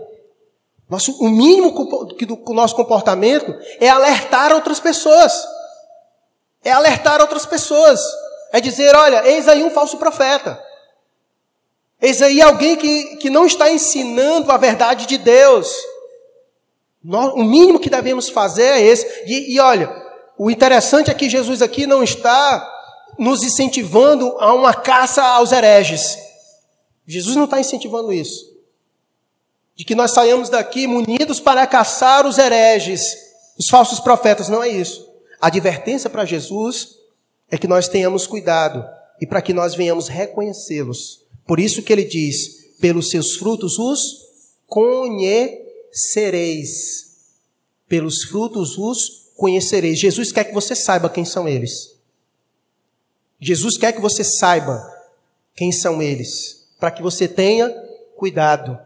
Nosso, 0.89 1.11
o 1.23 1.29
mínimo 1.29 1.71
do 1.71 2.53
nosso 2.53 2.75
comportamento 2.75 3.55
é 3.79 3.89
alertar 3.89 4.51
outras 4.51 4.79
pessoas. 4.79 5.33
É 6.63 6.71
alertar 6.71 7.21
outras 7.21 7.45
pessoas. 7.45 8.01
É 8.51 8.59
dizer, 8.59 8.95
olha, 8.95 9.27
eis 9.27 9.47
aí 9.47 9.63
um 9.63 9.71
falso 9.71 9.97
profeta. 9.97 10.61
Eis 12.01 12.21
aí 12.21 12.41
alguém 12.41 12.75
que, 12.75 13.17
que 13.17 13.29
não 13.29 13.45
está 13.45 13.71
ensinando 13.71 14.51
a 14.51 14.57
verdade 14.57 15.05
de 15.05 15.17
Deus. 15.17 15.73
O 17.03 17.43
mínimo 17.43 17.79
que 17.79 17.89
devemos 17.89 18.29
fazer 18.29 18.63
é 18.63 18.81
esse. 18.81 19.05
E, 19.25 19.55
e 19.55 19.59
olha, 19.59 19.89
o 20.37 20.49
interessante 20.49 21.11
é 21.11 21.13
que 21.13 21.29
Jesus 21.29 21.61
aqui 21.61 21.85
não 21.85 22.03
está 22.03 22.72
nos 23.17 23.43
incentivando 23.43 24.27
a 24.39 24.53
uma 24.53 24.73
caça 24.73 25.23
aos 25.23 25.51
hereges. 25.51 26.17
Jesus 27.05 27.35
não 27.35 27.45
está 27.45 27.59
incentivando 27.59 28.11
isso. 28.11 28.53
De 29.75 29.83
que 29.83 29.95
nós 29.95 30.11
saiamos 30.11 30.49
daqui 30.49 30.87
munidos 30.87 31.39
para 31.39 31.65
caçar 31.67 32.25
os 32.25 32.37
hereges, 32.37 33.01
os 33.57 33.67
falsos 33.67 33.99
profetas. 33.99 34.49
Não 34.49 34.63
é 34.63 34.69
isso. 34.69 35.07
A 35.41 35.47
advertência 35.47 36.09
para 36.09 36.25
Jesus 36.25 36.97
é 37.49 37.57
que 37.57 37.67
nós 37.67 37.87
tenhamos 37.87 38.25
cuidado 38.25 38.85
e 39.19 39.27
para 39.27 39.41
que 39.41 39.53
nós 39.53 39.75
venhamos 39.75 40.07
reconhecê-los. 40.07 41.23
Por 41.45 41.59
isso 41.59 41.83
que 41.83 41.91
ele 41.91 42.05
diz: 42.05 42.75
pelos 42.79 43.09
seus 43.09 43.35
frutos 43.35 43.77
os 43.77 44.23
conhecereis. 44.67 45.91
Pelos 47.87 48.23
frutos 48.23 48.77
os 48.77 49.31
conhecereis. 49.35 49.99
Jesus 49.99 50.31
quer 50.31 50.45
que 50.45 50.53
você 50.53 50.75
saiba 50.75 51.09
quem 51.09 51.25
são 51.25 51.47
eles. 51.47 51.92
Jesus 53.43 53.77
quer 53.77 53.91
que 53.91 54.01
você 54.01 54.23
saiba 54.23 54.81
quem 55.55 55.71
são 55.71 56.01
eles, 56.01 56.67
para 56.79 56.91
que 56.91 57.01
você 57.01 57.27
tenha 57.27 57.69
cuidado. 58.15 58.79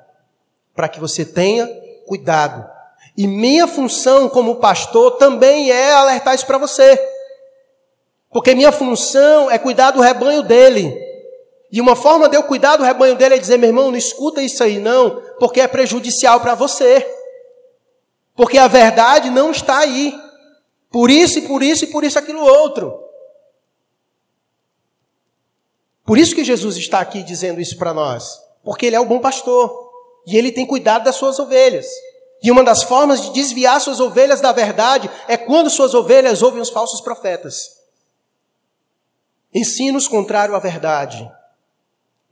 Para 0.76 0.88
que 0.88 1.00
você 1.00 1.26
tenha 1.26 1.68
cuidado. 2.06 2.68
E 3.16 3.26
minha 3.28 3.68
função 3.68 4.30
como 4.30 4.58
pastor 4.58 5.18
também 5.18 5.72
é 5.72 5.94
alertar 5.94 6.36
isso 6.36 6.46
para 6.46 6.58
você. 6.58 7.00
Porque 8.32 8.54
minha 8.54 8.72
função 8.72 9.50
é 9.50 9.58
cuidar 9.58 9.92
do 9.92 10.02
rebanho 10.02 10.44
dele. 10.44 10.96
E 11.72 11.82
uma 11.82 11.96
forma 11.96 12.30
de 12.30 12.38
eu 12.38 12.44
cuidar 12.44 12.78
do 12.78 12.84
rebanho 12.84 13.16
dele 13.16 13.36
é 13.36 13.40
dizer, 13.40 13.58
meu 13.58 13.70
irmão, 13.70 13.92
não 13.92 13.98
escuta 13.98 14.42
isso 14.42 14.64
aí 14.64 14.80
não, 14.80 15.22
porque 15.40 15.60
é 15.60 15.68
prejudicial 15.68 16.40
para 16.40 16.56
você. 16.56 17.06
Porque 18.36 18.58
a 18.58 18.68
verdade 18.68 19.30
não 19.30 19.52
está 19.52 19.80
aí. 19.80 20.14
Por 20.92 21.10
isso 21.10 21.40
e 21.40 21.42
por 21.42 21.64
isso 21.64 21.86
e 21.86 21.88
por 21.88 22.04
isso 22.04 22.20
aquilo 22.20 22.42
outro. 22.42 23.07
Por 26.08 26.18
isso 26.18 26.34
que 26.34 26.46
Jesus 26.46 26.78
está 26.78 27.02
aqui 27.02 27.22
dizendo 27.22 27.60
isso 27.60 27.78
para 27.78 27.94
nós. 27.94 28.42
Porque 28.64 28.86
ele 28.86 28.96
é 28.96 29.00
o 29.00 29.06
bom 29.06 29.20
pastor. 29.20 29.92
E 30.26 30.38
ele 30.38 30.54
tem 30.54 30.66
cuidado 30.66 31.04
das 31.04 31.18
suas 31.18 31.38
ovelhas. 31.38 31.86
E 32.42 32.50
uma 32.50 32.64
das 32.64 32.82
formas 32.82 33.22
de 33.22 33.34
desviar 33.34 33.82
suas 33.82 34.00
ovelhas 34.00 34.40
da 34.40 34.54
verdade 34.54 35.12
é 35.28 35.36
quando 35.36 35.70
suas 35.70 35.94
ovelhas 35.94 36.42
ouvem 36.42 36.62
os 36.62 36.70
falsos 36.70 37.02
profetas. 37.02 37.76
Ensinos 39.54 40.08
contrário 40.08 40.56
à 40.56 40.60
verdade. 40.60 41.30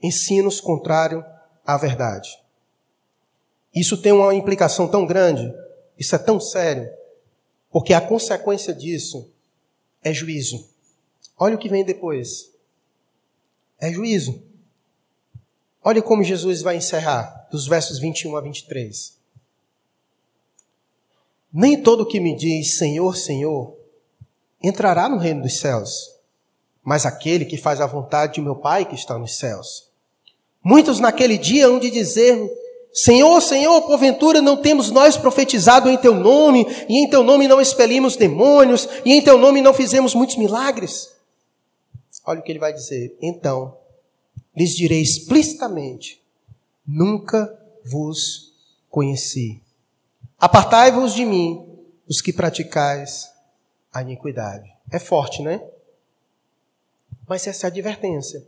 Ensinos 0.02 0.58
contrário 0.58 1.22
à 1.62 1.76
verdade. 1.76 2.30
Isso 3.74 4.00
tem 4.00 4.12
uma 4.12 4.34
implicação 4.34 4.88
tão 4.88 5.04
grande, 5.04 5.52
isso 5.98 6.14
é 6.14 6.18
tão 6.18 6.40
sério, 6.40 6.88
porque 7.70 7.92
a 7.92 8.00
consequência 8.00 8.72
disso 8.72 9.30
é 10.02 10.14
juízo. 10.14 10.66
Olha 11.38 11.56
o 11.56 11.58
que 11.58 11.68
vem 11.68 11.84
depois 11.84 12.55
é 13.80 13.92
juízo. 13.92 14.42
Olha 15.82 16.02
como 16.02 16.22
Jesus 16.22 16.62
vai 16.62 16.76
encerrar, 16.76 17.46
dos 17.50 17.66
versos 17.66 17.98
21 17.98 18.36
a 18.36 18.40
23. 18.40 19.16
Nem 21.52 21.80
todo 21.80 22.06
que 22.06 22.20
me 22.20 22.36
diz 22.36 22.76
Senhor, 22.76 23.16
Senhor, 23.16 23.76
entrará 24.62 25.08
no 25.08 25.16
reino 25.16 25.42
dos 25.42 25.58
céus, 25.58 26.10
mas 26.82 27.06
aquele 27.06 27.44
que 27.44 27.56
faz 27.56 27.80
a 27.80 27.86
vontade 27.86 28.34
de 28.34 28.40
meu 28.40 28.56
Pai 28.56 28.84
que 28.84 28.94
está 28.94 29.16
nos 29.16 29.38
céus. 29.38 29.88
Muitos 30.62 30.98
naquele 30.98 31.38
dia 31.38 31.68
hão 31.68 31.78
de 31.78 31.90
dizer: 31.90 32.36
Senhor, 32.92 33.40
Senhor, 33.40 33.82
porventura 33.82 34.42
não 34.42 34.56
temos 34.56 34.90
nós 34.90 35.16
profetizado 35.16 35.88
em 35.88 35.96
teu 35.96 36.14
nome, 36.14 36.66
e 36.88 37.04
em 37.04 37.08
teu 37.08 37.22
nome 37.22 37.46
não 37.46 37.60
expelimos 37.60 38.16
demônios, 38.16 38.88
e 39.04 39.12
em 39.12 39.22
teu 39.22 39.38
nome 39.38 39.62
não 39.62 39.72
fizemos 39.72 40.14
muitos 40.14 40.36
milagres? 40.36 41.15
Olha 42.26 42.40
o 42.40 42.42
que 42.42 42.50
ele 42.50 42.58
vai 42.58 42.72
dizer. 42.72 43.16
Então, 43.22 43.78
lhes 44.54 44.74
direi 44.74 45.00
explicitamente: 45.00 46.20
nunca 46.84 47.56
vos 47.84 48.52
conheci. 48.90 49.62
Apartai-vos 50.38 51.14
de 51.14 51.24
mim, 51.24 51.64
os 52.08 52.20
que 52.20 52.32
praticais 52.32 53.30
a 53.92 54.02
iniquidade. 54.02 54.70
É 54.90 54.98
forte, 54.98 55.42
né? 55.42 55.62
Mas 57.26 57.46
essa 57.46 57.66
é 57.66 57.68
a 57.68 57.70
advertência. 57.70 58.44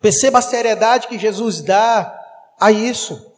Perceba 0.00 0.38
a 0.38 0.42
seriedade 0.42 1.08
que 1.08 1.18
Jesus 1.18 1.60
dá 1.60 2.54
a 2.58 2.70
isso. 2.70 3.32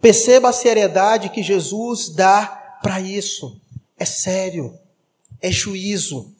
Perceba 0.00 0.48
a 0.48 0.52
seriedade 0.52 1.28
que 1.28 1.42
Jesus 1.42 2.08
dá 2.08 2.78
para 2.82 3.00
isso. 3.00 3.60
É 3.98 4.04
sério. 4.04 4.78
É 5.40 5.50
juízo. 5.50 6.34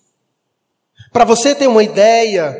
Para 1.12 1.24
você 1.24 1.54
ter 1.54 1.66
uma 1.66 1.82
ideia, 1.82 2.56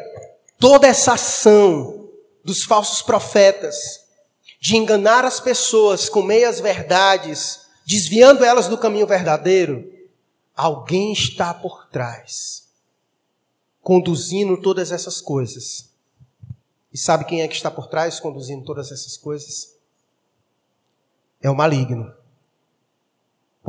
toda 0.59 0.87
essa 0.87 1.13
ação 1.13 2.09
dos 2.45 2.65
falsos 2.65 3.01
profetas 3.03 3.77
de 4.61 4.77
enganar 4.77 5.25
as 5.25 5.41
pessoas 5.41 6.09
com 6.09 6.23
meias 6.23 6.61
verdades, 6.61 7.61
desviando 7.87 8.45
elas 8.45 8.69
do 8.69 8.77
caminho 8.77 9.07
verdadeiro, 9.07 9.91
alguém 10.55 11.13
está 11.13 11.55
por 11.55 11.89
trás, 11.89 12.69
conduzindo 13.83 14.61
todas 14.61 14.93
essas 14.93 15.21
coisas. 15.21 15.89
E 16.93 16.99
sabe 16.99 17.25
quem 17.25 17.43
é 17.43 17.49
que 17.49 17.55
está 17.55 17.71
por 17.71 17.87
trás 17.87 18.19
conduzindo 18.19 18.65
todas 18.65 18.91
essas 18.91 19.17
coisas? 19.17 19.77
É 21.41 21.49
o 21.49 21.55
maligno. 21.55 22.13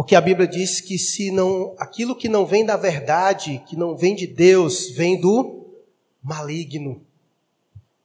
Porque 0.02 0.16
a 0.16 0.22
Bíblia 0.22 0.48
diz 0.48 0.82
que 0.82 0.98
se 0.98 1.30
não, 1.30 1.76
aquilo 1.78 2.16
que 2.16 2.28
não 2.28 2.44
vem 2.44 2.66
da 2.66 2.76
verdade, 2.76 3.64
que 3.68 3.76
não 3.76 3.96
vem 3.96 4.16
de 4.16 4.26
Deus, 4.26 4.90
vem 4.90 5.22
do 5.22 5.64
maligno. 6.24 7.06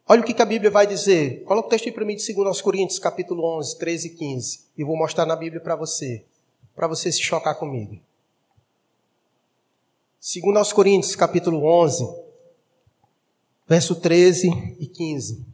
Olha 0.07 0.21
o 0.21 0.23
que, 0.23 0.43
a 0.43 0.45
Bíblia 0.45 0.71
vai 0.71 0.87
dizer. 0.87 1.43
Coloca 1.45 1.69
o 1.69 1.71
texto 1.71 1.87
aí 1.87 1.93
para 1.93 2.05
mim 2.05 2.15
de 2.15 2.35
2 2.35 2.61
Coríntios, 2.61 2.99
capítulo 2.99 3.43
11, 3.57 3.79
13 3.79 4.09
e 4.09 4.11
15. 4.11 4.61
E 4.77 4.85
vou 4.85 4.95
mostrar 4.95 5.25
na 5.25 5.35
Bíblia 5.35 5.59
para 5.59 5.75
você, 5.75 6.23
para 6.75 6.87
você 6.87 7.11
se 7.11 7.23
chocar 7.23 7.55
comigo. 7.55 7.99
2 10.21 10.73
Coríntios, 10.75 11.17
capítulo 11.17 11.65
11, 11.65 12.07
verso 13.67 13.95
13 13.95 14.77
e 14.79 14.87
15. 14.87 15.47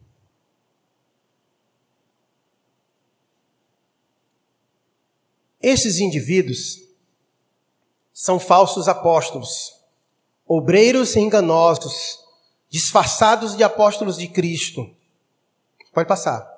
Esses 5.63 5.99
indivíduos 5.99 6.81
são 8.13 8.37
falsos 8.37 8.89
apóstolos, 8.89 9.73
obreiros 10.45 11.15
enganosos, 11.15 12.19
disfarçados 12.69 13.55
de 13.55 13.63
apóstolos 13.63 14.17
de 14.17 14.27
Cristo. 14.27 14.93
Pode 15.93 16.07
passar. 16.07 16.51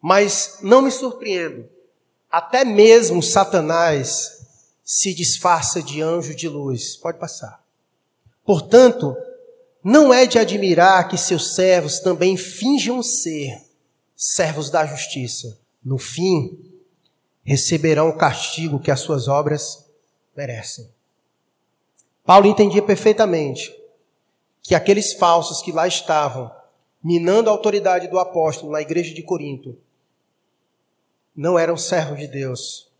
Mas 0.00 0.58
não 0.62 0.80
me 0.80 0.90
surpreendo, 0.90 1.68
até 2.30 2.64
mesmo 2.64 3.22
Satanás 3.22 4.46
se 4.82 5.12
disfarça 5.12 5.82
de 5.82 6.00
anjo 6.00 6.34
de 6.34 6.48
luz. 6.48 6.96
Pode 6.96 7.18
passar. 7.18 7.62
Portanto, 8.46 9.14
não 9.84 10.14
é 10.14 10.26
de 10.26 10.38
admirar 10.38 11.06
que 11.08 11.18
seus 11.18 11.54
servos 11.54 12.00
também 12.00 12.34
finjam 12.34 13.02
ser 13.02 13.62
servos 14.16 14.70
da 14.70 14.86
justiça. 14.86 15.58
No 15.84 15.98
fim, 15.98 16.77
receberão 17.48 18.10
o 18.10 18.16
castigo 18.16 18.78
que 18.78 18.90
as 18.90 19.00
suas 19.00 19.26
obras 19.26 19.86
merecem. 20.36 20.86
Paulo 22.22 22.46
entendia 22.46 22.82
perfeitamente 22.82 23.74
que 24.62 24.74
aqueles 24.74 25.14
falsos 25.14 25.62
que 25.62 25.72
lá 25.72 25.88
estavam, 25.88 26.52
minando 27.02 27.48
a 27.48 27.52
autoridade 27.52 28.06
do 28.06 28.18
apóstolo 28.18 28.72
na 28.72 28.82
igreja 28.82 29.14
de 29.14 29.22
Corinto, 29.22 29.78
não 31.34 31.58
eram 31.58 31.74
servos 31.74 32.18
de 32.18 32.26
Deus, 32.26 32.90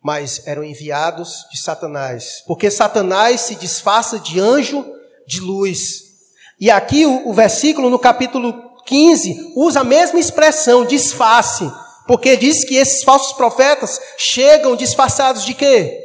mas 0.00 0.46
eram 0.46 0.62
enviados 0.62 1.48
de 1.50 1.58
Satanás. 1.58 2.44
Porque 2.46 2.70
Satanás 2.70 3.40
se 3.40 3.56
disfarça 3.56 4.20
de 4.20 4.38
anjo 4.38 4.86
de 5.26 5.40
luz. 5.40 6.30
E 6.60 6.70
aqui 6.70 7.04
o, 7.04 7.28
o 7.28 7.32
versículo 7.32 7.90
no 7.90 7.98
capítulo 7.98 8.52
15 8.84 9.54
usa 9.56 9.80
a 9.80 9.84
mesma 9.84 10.20
expressão, 10.20 10.84
disfarce 10.84 11.68
porque 12.10 12.36
diz 12.36 12.64
que 12.64 12.74
esses 12.74 13.04
falsos 13.04 13.34
profetas 13.34 14.00
chegam 14.18 14.74
disfarçados 14.74 15.44
de 15.44 15.54
quê? 15.54 15.96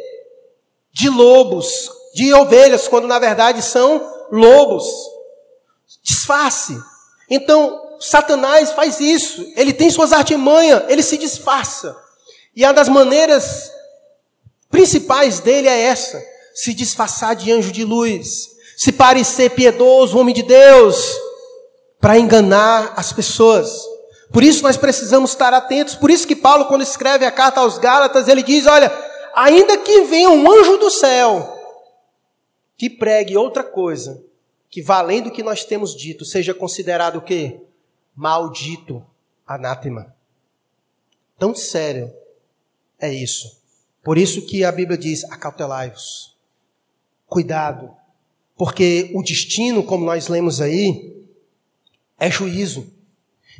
De 0.93 1.09
lobos, 1.09 1.89
de 2.13 2.31
ovelhas, 2.31 2.87
quando 2.87 3.07
na 3.07 3.17
verdade 3.17 3.59
são 3.63 4.07
lobos. 4.31 4.85
Disfarce. 6.03 6.77
Então, 7.27 7.97
Satanás 7.99 8.71
faz 8.73 8.99
isso. 8.99 9.51
Ele 9.55 9.73
tem 9.73 9.89
suas 9.89 10.13
artimanhas, 10.13 10.83
ele 10.89 11.01
se 11.01 11.17
disfarça. 11.17 11.97
E 12.55 12.63
uma 12.63 12.73
das 12.75 12.87
maneiras 12.87 13.71
principais 14.69 15.39
dele 15.39 15.67
é 15.67 15.85
essa: 15.85 16.23
se 16.53 16.71
disfarçar 16.75 17.35
de 17.35 17.51
anjo 17.51 17.71
de 17.71 17.83
luz, 17.83 18.51
se 18.77 18.91
parecer 18.91 19.49
piedoso, 19.55 20.19
homem 20.19 20.35
de 20.35 20.43
Deus, 20.43 21.19
para 21.99 22.19
enganar 22.19 22.93
as 22.95 23.11
pessoas. 23.11 23.94
Por 24.31 24.43
isso 24.43 24.63
nós 24.63 24.77
precisamos 24.77 25.31
estar 25.31 25.53
atentos. 25.53 25.95
Por 25.95 26.09
isso 26.09 26.27
que 26.27 26.35
Paulo, 26.35 26.65
quando 26.65 26.81
escreve 26.81 27.25
a 27.25 27.31
carta 27.31 27.59
aos 27.59 27.77
Gálatas, 27.77 28.27
ele 28.27 28.43
diz: 28.43 28.65
Olha, 28.65 28.91
ainda 29.35 29.77
que 29.77 30.01
venha 30.03 30.29
um 30.29 30.51
anjo 30.51 30.77
do 30.77 30.89
céu 30.89 31.53
que 32.77 32.89
pregue 32.89 33.37
outra 33.37 33.63
coisa, 33.63 34.23
que 34.69 34.81
valendo 34.81 35.27
o 35.27 35.31
que 35.31 35.43
nós 35.43 35.63
temos 35.63 35.95
dito, 35.95 36.25
seja 36.25 36.53
considerado 36.53 37.17
o 37.17 37.21
quê? 37.21 37.61
Maldito, 38.15 39.05
anátema. 39.47 40.13
Tão 41.37 41.53
sério 41.53 42.13
é 42.99 43.13
isso. 43.13 43.61
Por 44.03 44.17
isso 44.17 44.45
que 44.45 44.63
a 44.63 44.71
Bíblia 44.71 44.97
diz: 44.97 45.23
acautelai-vos. 45.25 46.35
Cuidado. 47.27 47.95
Porque 48.57 49.11
o 49.13 49.21
destino, 49.21 49.83
como 49.83 50.05
nós 50.05 50.27
lemos 50.27 50.61
aí, 50.61 51.25
é 52.17 52.31
juízo. 52.31 52.93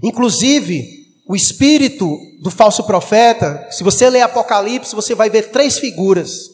Inclusive, 0.02 1.06
o 1.28 1.36
espírito 1.36 2.18
do 2.40 2.52
falso 2.52 2.84
profeta, 2.84 3.68
se 3.72 3.84
você 3.84 4.10
ler 4.10 4.22
Apocalipse, 4.22 4.96
você 4.96 5.16
vai 5.16 5.30
ver 5.30 5.50
três 5.50 5.80
figuras. 5.80 6.52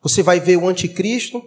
Você 0.00 0.22
vai 0.22 0.40
ver 0.40 0.56
o 0.56 0.66
anticristo, 0.66 1.42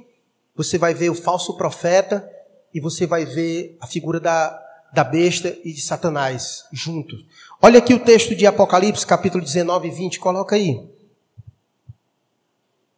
você 0.56 0.78
vai 0.78 0.94
ver 0.94 1.10
o 1.10 1.16
falso 1.16 1.58
profeta 1.58 2.30
e 2.74 2.80
você 2.80 3.08
vai 3.08 3.26
ver 3.26 3.78
a 3.82 3.88
figura 3.88 4.20
da, 4.20 4.62
da 4.94 5.04
besta 5.04 5.58
e 5.64 5.74
de 5.74 5.82
Satanás 5.82 6.66
juntos. 6.72 7.26
Olha 7.62 7.80
aqui 7.80 7.94
o 7.94 8.00
texto 8.00 8.36
de 8.36 8.46
Apocalipse, 8.46 9.06
capítulo 9.06 9.44
19 9.44 9.88
e 9.88 9.92
20, 9.92 10.20
coloca 10.20 10.56
aí. 10.56 10.80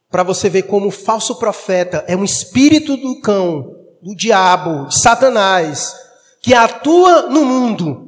Para 0.09 0.23
você 0.23 0.49
ver 0.49 0.63
como 0.63 0.87
o 0.87 0.91
falso 0.91 1.35
profeta 1.35 2.03
é 2.07 2.15
um 2.15 2.23
espírito 2.23 2.97
do 2.97 3.21
cão, 3.21 3.75
do 4.01 4.15
diabo, 4.15 4.87
de 4.87 4.99
Satanás, 4.99 5.95
que 6.41 6.53
atua 6.53 7.23
no 7.23 7.45
mundo 7.45 8.06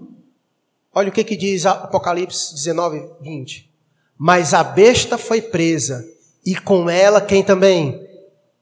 Olha 0.94 1.10
o 1.10 1.12
que, 1.12 1.24
que 1.24 1.38
diz 1.38 1.66
Apocalipse 1.66 2.54
19, 2.56 3.10
20. 3.22 3.70
Mas 4.18 4.54
a 4.54 4.64
besta 4.64 5.18
foi 5.18 5.42
presa, 5.42 6.06
e 6.46 6.56
com 6.56 6.90
ela 6.90 7.22
quem 7.22 7.44
também? 7.44 8.08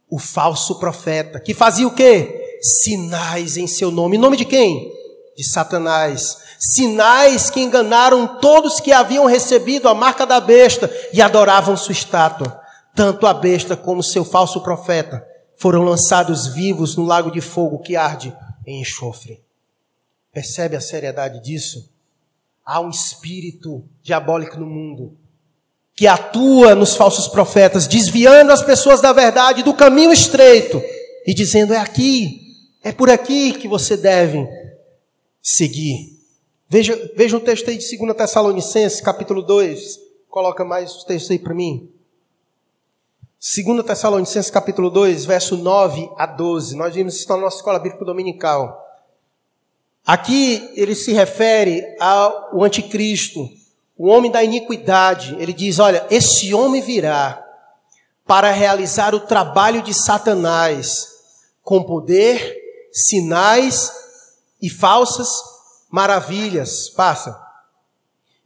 O 0.09 0.19
falso 0.19 0.79
profeta, 0.79 1.39
que 1.39 1.53
fazia 1.53 1.87
o 1.87 1.93
quê? 1.93 2.59
Sinais 2.61 3.57
em 3.57 3.67
seu 3.67 3.91
nome. 3.91 4.17
Em 4.17 4.19
nome 4.19 4.37
de 4.37 4.45
quem? 4.45 4.91
De 5.35 5.43
Satanás. 5.43 6.37
Sinais 6.59 7.49
que 7.49 7.61
enganaram 7.61 8.39
todos 8.39 8.79
que 8.79 8.91
haviam 8.91 9.25
recebido 9.25 9.87
a 9.87 9.93
marca 9.93 10.25
da 10.25 10.39
besta 10.39 10.91
e 11.13 11.21
adoravam 11.21 11.77
sua 11.77 11.91
estátua. 11.91 12.59
Tanto 12.95 13.27
a 13.27 13.33
besta 13.33 13.75
como 13.77 14.01
seu 14.01 14.25
falso 14.25 14.61
profeta 14.61 15.25
foram 15.55 15.83
lançados 15.83 16.47
vivos 16.47 16.95
no 16.95 17.05
lago 17.05 17.31
de 17.31 17.41
fogo 17.41 17.79
que 17.79 17.95
arde 17.95 18.35
em 18.65 18.81
enxofre. 18.81 19.43
Percebe 20.31 20.75
a 20.75 20.81
seriedade 20.81 21.41
disso? 21.41 21.96
Há 22.67 22.81
um 22.81 22.89
espírito 22.89 23.85
diabólico 24.03 24.59
no 24.59 24.65
mundo 24.65 25.17
que 25.95 26.05
atua 26.05 26.75
nos 26.75 26.95
falsos 26.95 27.27
profetas, 27.27 27.87
desviando 27.87 28.51
as 28.51 28.61
pessoas 28.61 29.01
da 29.01 29.13
verdade, 29.13 29.63
do 29.63 29.73
caminho 29.73 30.11
estreito 30.11 30.83
e 31.25 31.33
dizendo: 31.33 31.73
é 31.73 31.77
aqui, 31.77 32.41
é 32.83 32.91
por 32.91 33.09
aqui 33.09 33.53
que 33.53 33.67
você 33.67 33.95
deve 33.95 34.45
seguir. 35.41 36.17
Veja, 36.69 37.11
veja 37.15 37.37
o 37.37 37.39
texto 37.39 37.69
aí 37.69 37.77
de 37.77 37.97
2 37.97 38.15
Tessalonicenses, 38.15 38.99
capítulo 38.99 39.41
2. 39.41 39.99
Coloca 40.29 40.65
mais 40.65 40.93
os 40.93 41.03
textos 41.05 41.31
aí 41.31 41.39
para 41.39 41.55
mim. 41.55 41.89
2 43.65 43.83
Tessalonicenses, 43.85 44.51
capítulo 44.51 44.89
2, 44.89 45.25
verso 45.25 45.55
9 45.55 46.11
a 46.17 46.25
12. 46.25 46.75
Nós 46.75 46.93
vimos 46.93 47.15
isso 47.15 47.29
na 47.29 47.37
nossa 47.37 47.57
escola 47.57 47.79
bíblica 47.79 48.03
dominical. 48.03 48.86
Aqui 50.07 50.71
ele 50.73 50.95
se 50.95 51.11
refere 51.11 51.83
ao 51.99 52.63
anticristo, 52.63 53.49
o 53.97 54.07
homem 54.07 54.31
da 54.31 54.41
iniquidade. 54.41 55.35
Ele 55.37 55.51
diz: 55.51 55.79
Olha, 55.79 56.07
esse 56.09 56.53
homem 56.53 56.81
virá 56.81 57.43
para 58.25 58.49
realizar 58.51 59.13
o 59.13 59.19
trabalho 59.19 59.81
de 59.81 59.93
Satanás 59.93 61.07
com 61.61 61.83
poder, 61.83 62.55
sinais 62.89 63.91
e 64.61 64.69
falsas 64.69 65.27
maravilhas. 65.91 66.87
Passa. 66.87 67.37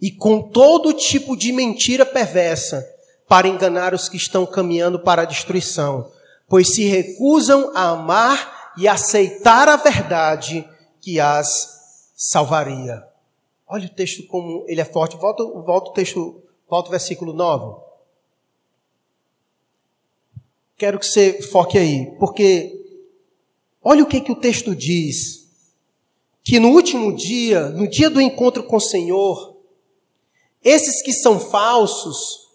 E 0.01 0.09
com 0.09 0.41
todo 0.41 0.93
tipo 0.93 1.37
de 1.37 1.51
mentira 1.51 2.07
perversa 2.07 2.83
para 3.27 3.47
enganar 3.47 3.93
os 3.93 4.09
que 4.09 4.17
estão 4.17 4.47
caminhando 4.47 4.99
para 4.99 5.21
a 5.21 5.25
destruição, 5.25 6.11
pois 6.49 6.73
se 6.73 6.85
recusam 6.85 7.71
a 7.75 7.89
amar 7.89 8.73
e 8.75 8.87
aceitar 8.87 9.69
a 9.69 9.75
verdade 9.75 10.67
que 11.01 11.19
as 11.19 11.81
salvaria. 12.15 13.03
Olha 13.67 13.87
o 13.87 13.89
texto 13.89 14.27
como 14.27 14.63
ele 14.67 14.79
é 14.79 14.85
forte. 14.85 15.17
Volta, 15.17 15.43
volta 15.43 15.89
o 15.89 15.93
texto, 15.93 16.41
volta 16.69 16.89
o 16.89 16.91
versículo 16.91 17.33
9. 17.33 17.81
Quero 20.77 20.99
que 20.99 21.05
você 21.05 21.41
foque 21.41 21.77
aí, 21.77 22.11
porque 22.19 22.75
olha 23.83 24.03
o 24.03 24.07
que, 24.07 24.21
que 24.21 24.31
o 24.31 24.35
texto 24.35 24.75
diz. 24.75 25.47
Que 26.43 26.59
no 26.59 26.69
último 26.69 27.15
dia, 27.15 27.69
no 27.69 27.87
dia 27.87 28.09
do 28.09 28.19
encontro 28.19 28.63
com 28.63 28.77
o 28.77 28.81
Senhor, 28.81 29.57
esses 30.63 31.01
que 31.01 31.13
são 31.13 31.39
falsos, 31.39 32.49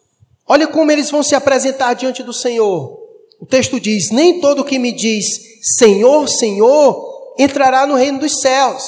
olha 0.46 0.66
como 0.66 0.90
eles 0.90 1.10
vão 1.10 1.22
se 1.22 1.34
apresentar 1.34 1.94
diante 1.94 2.22
do 2.22 2.32
Senhor. 2.32 3.00
O 3.40 3.46
texto 3.46 3.80
diz: 3.80 4.10
Nem 4.10 4.40
todo 4.40 4.64
que 4.64 4.78
me 4.78 4.92
diz 4.92 5.26
Senhor, 5.62 6.28
Senhor, 6.28 7.05
entrará 7.38 7.86
no 7.86 7.94
reino 7.94 8.20
dos 8.20 8.40
céus. 8.40 8.84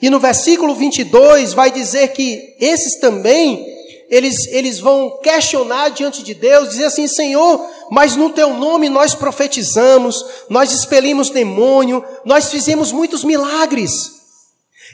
E 0.00 0.08
no 0.08 0.18
versículo 0.18 0.74
22 0.74 1.52
vai 1.52 1.70
dizer 1.70 2.08
que 2.08 2.56
esses 2.58 2.98
também, 2.98 3.66
eles, 4.08 4.46
eles 4.48 4.78
vão 4.78 5.18
questionar 5.22 5.90
diante 5.90 6.22
de 6.22 6.34
Deus, 6.34 6.70
dizer 6.70 6.86
assim: 6.86 7.06
Senhor, 7.06 7.66
mas 7.90 8.16
no 8.16 8.30
teu 8.30 8.54
nome 8.54 8.88
nós 8.88 9.14
profetizamos, 9.14 10.24
nós 10.48 10.72
expelimos 10.72 11.30
demônio, 11.30 12.04
nós 12.24 12.50
fizemos 12.50 12.92
muitos 12.92 13.24
milagres. 13.24 13.90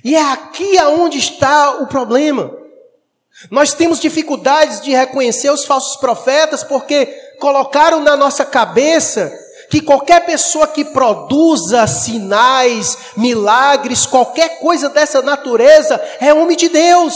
E 0.05 0.15
é 0.15 0.23
aqui 0.33 0.77
aonde 0.79 1.19
está 1.19 1.83
o 1.83 1.87
problema. 1.87 2.53
Nós 3.51 3.75
temos 3.75 4.01
dificuldades 4.01 4.81
de 4.81 4.91
reconhecer 4.93 5.51
os 5.51 5.65
falsos 5.65 5.97
profetas 5.97 6.65
porque 6.65 7.07
colocaram 7.39 8.01
na 8.01 8.17
nossa 8.17 8.45
cabeça 8.45 9.33
que 9.71 9.81
qualquer 9.81 10.25
pessoa 10.25 10.67
que 10.67 10.85
produza 10.85 11.87
sinais, 11.87 12.97
milagres, 13.17 14.07
qualquer 14.07 14.61
coisa 14.61 14.89
dessa 14.89 15.23
natureza 15.23 16.01
é 16.21 16.33
homem 16.33 16.57
de 16.57 16.69
Deus. 16.69 17.15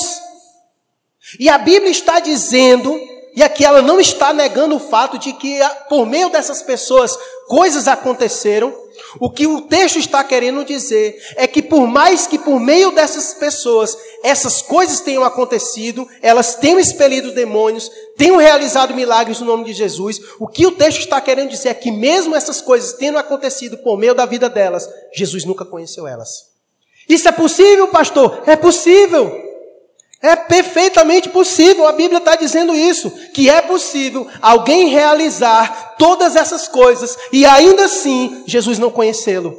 E 1.38 1.48
a 1.48 1.58
Bíblia 1.58 1.90
está 1.90 2.18
dizendo, 2.18 2.98
e 3.34 3.42
aqui 3.42 3.64
ela 3.64 3.82
não 3.82 4.00
está 4.00 4.32
negando 4.32 4.76
o 4.76 4.80
fato 4.80 5.18
de 5.18 5.32
que 5.32 5.60
por 5.88 6.06
meio 6.06 6.30
dessas 6.30 6.62
pessoas 6.62 7.16
coisas 7.46 7.86
aconteceram, 7.86 8.74
o 9.18 9.30
que 9.30 9.46
o 9.46 9.62
texto 9.62 9.98
está 9.98 10.22
querendo 10.22 10.64
dizer 10.64 11.16
é 11.36 11.46
que 11.46 11.62
por 11.62 11.86
mais 11.86 12.26
que 12.26 12.38
por 12.38 12.60
meio 12.60 12.90
dessas 12.92 13.34
pessoas 13.34 13.96
essas 14.22 14.60
coisas 14.60 15.00
tenham 15.00 15.24
acontecido, 15.24 16.06
elas 16.20 16.54
tenham 16.54 16.78
expelido 16.78 17.32
demônios, 17.32 17.90
tenham 18.16 18.36
realizado 18.36 18.94
milagres 18.94 19.40
no 19.40 19.46
nome 19.46 19.64
de 19.64 19.72
Jesus, 19.72 20.20
o 20.38 20.46
que 20.46 20.66
o 20.66 20.72
texto 20.72 21.00
está 21.00 21.20
querendo 21.20 21.50
dizer 21.50 21.70
é 21.70 21.74
que 21.74 21.90
mesmo 21.90 22.36
essas 22.36 22.60
coisas 22.60 22.92
tendo 22.92 23.18
acontecido 23.18 23.78
por 23.78 23.98
meio 23.98 24.14
da 24.14 24.26
vida 24.26 24.48
delas, 24.48 24.88
Jesus 25.14 25.44
nunca 25.44 25.64
conheceu 25.64 26.06
elas. 26.06 26.50
Isso 27.08 27.28
é 27.28 27.32
possível, 27.32 27.88
pastor? 27.88 28.42
É 28.46 28.54
possível. 28.54 29.49
É 30.22 30.36
perfeitamente 30.36 31.30
possível, 31.30 31.88
a 31.88 31.92
Bíblia 31.92 32.18
está 32.18 32.36
dizendo 32.36 32.74
isso, 32.74 33.10
que 33.32 33.48
é 33.48 33.62
possível 33.62 34.28
alguém 34.42 34.88
realizar 34.88 35.94
todas 35.96 36.36
essas 36.36 36.68
coisas 36.68 37.16
e 37.32 37.46
ainda 37.46 37.86
assim 37.86 38.44
Jesus 38.46 38.78
não 38.78 38.90
conhecê-lo. 38.90 39.58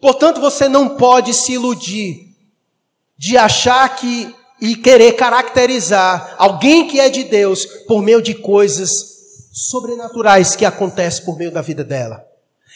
Portanto, 0.00 0.40
você 0.40 0.68
não 0.68 0.96
pode 0.96 1.32
se 1.32 1.52
iludir 1.52 2.34
de 3.16 3.36
achar 3.36 3.88
que 3.96 4.34
e 4.60 4.76
querer 4.76 5.12
caracterizar 5.12 6.34
alguém 6.36 6.86
que 6.86 7.00
é 7.00 7.08
de 7.08 7.24
Deus 7.24 7.64
por 7.86 8.02
meio 8.02 8.20
de 8.20 8.34
coisas 8.34 8.90
sobrenaturais 9.52 10.54
que 10.54 10.64
acontecem 10.64 11.24
por 11.24 11.36
meio 11.36 11.50
da 11.50 11.62
vida 11.62 11.82
dela. 11.82 12.29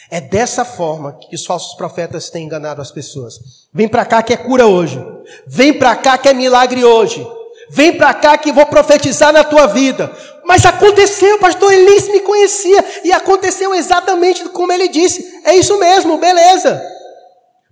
É 0.09 0.21
dessa 0.21 0.63
forma 0.63 1.17
que 1.19 1.35
os 1.35 1.45
falsos 1.45 1.75
profetas 1.75 2.29
têm 2.29 2.45
enganado 2.45 2.81
as 2.81 2.91
pessoas. 2.91 3.39
Vem 3.73 3.87
para 3.87 4.05
cá 4.05 4.21
que 4.21 4.33
é 4.33 4.37
cura 4.37 4.67
hoje. 4.67 5.03
Vem 5.47 5.73
para 5.73 5.95
cá 5.95 6.17
que 6.17 6.29
é 6.29 6.33
milagre 6.33 6.83
hoje. 6.83 7.25
Vem 7.69 7.97
para 7.97 8.13
cá 8.13 8.37
que 8.37 8.51
vou 8.51 8.65
profetizar 8.67 9.33
na 9.33 9.43
tua 9.43 9.65
vida. 9.65 10.11
Mas 10.43 10.65
aconteceu, 10.65 11.39
pastor 11.39 11.73
Elis 11.73 12.07
me 12.07 12.19
conhecia 12.19 12.85
e 13.03 13.11
aconteceu 13.11 13.73
exatamente 13.73 14.47
como 14.49 14.71
ele 14.71 14.87
disse. 14.87 15.41
É 15.43 15.55
isso 15.55 15.77
mesmo, 15.79 16.19
beleza. 16.19 16.81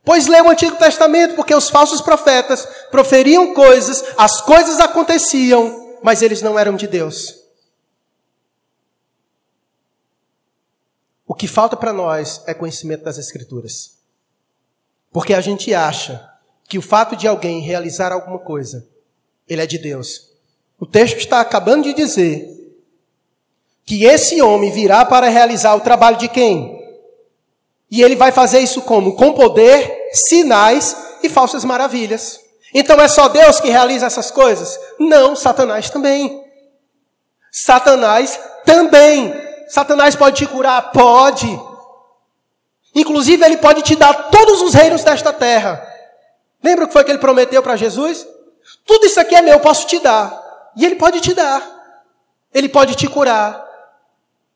Pois 0.04 0.28
lê 0.28 0.42
o 0.42 0.50
Antigo 0.50 0.76
Testamento, 0.76 1.36
porque 1.36 1.54
os 1.54 1.70
falsos 1.70 2.02
profetas 2.02 2.68
proferiam 2.92 3.54
coisas, 3.54 4.04
as 4.18 4.42
coisas 4.42 4.80
aconteciam, 4.80 5.96
mas 6.02 6.22
eles 6.22 6.42
não 6.42 6.58
eram 6.58 6.76
de 6.76 6.88
Deus. 6.88 7.43
O 11.26 11.34
que 11.34 11.48
falta 11.48 11.76
para 11.78 11.94
nós 11.94 12.42
é 12.46 12.54
conhecimento 12.54 13.04
das 13.04 13.18
Escrituras. 13.18 13.98
Porque 15.12 15.34
a 15.34 15.42
gente 15.42 15.74
acha 15.74 16.30
que 16.68 16.78
o 16.78 16.82
fato 16.82 17.16
de 17.16 17.28
alguém 17.28 17.62
realizar 17.62 18.12
alguma 18.12 18.40
coisa, 18.40 18.88
ele 19.48 19.62
é 19.62 19.66
de 19.66 19.78
Deus. 19.78 20.32
O 20.80 20.86
texto 20.86 21.18
está 21.18 21.40
acabando 21.40 21.84
de 21.84 21.94
dizer 21.94 22.50
que 23.86 24.06
esse 24.06 24.42
homem 24.42 24.72
virá 24.72 25.06
para 25.06 25.28
realizar 25.28 25.76
o 25.76 25.82
trabalho 25.82 26.18
de 26.18 26.28
quem? 26.28 26.82
E 27.92 28.02
ele 28.02 28.16
vai 28.16 28.32
fazer 28.32 28.60
isso 28.60 28.82
como? 28.82 29.16
Com 29.16 29.34
poder, 29.34 30.10
sinais 30.14 30.96
e 31.22 31.30
falsas 31.30 31.64
maravilhas. 31.64 32.40
Então 32.74 33.00
é 33.00 33.08
só 33.08 33.30
Deus 33.30 33.60
que 33.60 33.70
realiza 33.70 34.08
essas 34.08 34.32
coisas? 34.32 34.80
Não, 35.00 35.36
Satanás 35.36 35.90
também. 35.90 36.44
Satanás 37.52 38.40
também. 38.66 39.43
Satanás 39.74 40.16
pode 40.16 40.38
te 40.38 40.46
curar? 40.46 40.92
Pode. 40.92 41.48
Inclusive, 42.94 43.44
ele 43.44 43.58
pode 43.58 43.82
te 43.82 43.96
dar 43.96 44.30
todos 44.30 44.62
os 44.62 44.72
reinos 44.72 45.04
desta 45.04 45.34
terra. 45.34 45.84
Lembra 46.64 46.86
o 46.86 46.88
que 46.88 46.94
foi 46.94 47.04
que 47.04 47.10
ele 47.10 47.18
prometeu 47.18 47.64
para 47.64 47.76
Jesus? 47.76 48.24
Tudo 48.86 49.08
isso 49.08 49.20
aqui 49.20 49.34
é 49.34 49.42
meu, 49.42 49.54
eu 49.56 49.60
posso 49.60 49.88
te 49.88 49.98
dar. 49.98 50.72
E 50.76 50.86
ele 50.86 50.96
pode 50.96 51.20
te 51.22 51.34
dar. 51.34 51.60
Ele 52.54 52.70
pode 52.70 52.94
te 52.94 53.08
curar. 53.08 53.66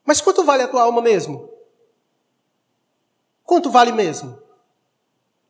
Mas 0.05 0.21
quanto 0.21 0.43
vale 0.43 0.61
a 0.61 0.67
tua 0.67 0.83
alma 0.83 1.01
mesmo? 1.01 1.49
Quanto 3.43 3.71
vale 3.71 3.91
mesmo? 3.91 4.37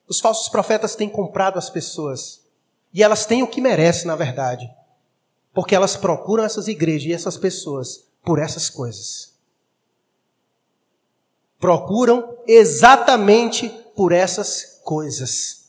Os 0.07 0.21
falsos 0.21 0.47
profetas 0.47 0.95
têm 0.95 1.09
comprado 1.09 1.59
as 1.59 1.69
pessoas. 1.69 2.39
E 2.93 3.03
elas 3.03 3.25
têm 3.25 3.43
o 3.43 3.47
que 3.47 3.59
merecem, 3.59 4.07
na 4.07 4.15
verdade. 4.15 4.73
Porque 5.53 5.75
elas 5.75 5.97
procuram 5.97 6.45
essas 6.45 6.69
igrejas 6.69 7.09
e 7.09 7.13
essas 7.13 7.35
pessoas 7.35 8.05
por 8.23 8.39
essas 8.39 8.69
coisas 8.69 9.35
procuram 11.59 12.37
exatamente 12.47 13.69
por 13.95 14.11
essas 14.11 14.79
coisas. 14.83 15.65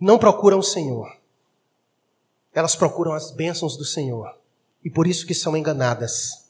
Não 0.00 0.18
procuram 0.18 0.58
o 0.58 0.62
Senhor. 0.62 1.16
Elas 2.52 2.74
procuram 2.74 3.12
as 3.12 3.30
bênçãos 3.30 3.76
do 3.76 3.84
Senhor. 3.84 4.34
E 4.82 4.90
por 4.90 5.06
isso 5.06 5.26
que 5.26 5.34
são 5.34 5.56
enganadas. 5.56 6.44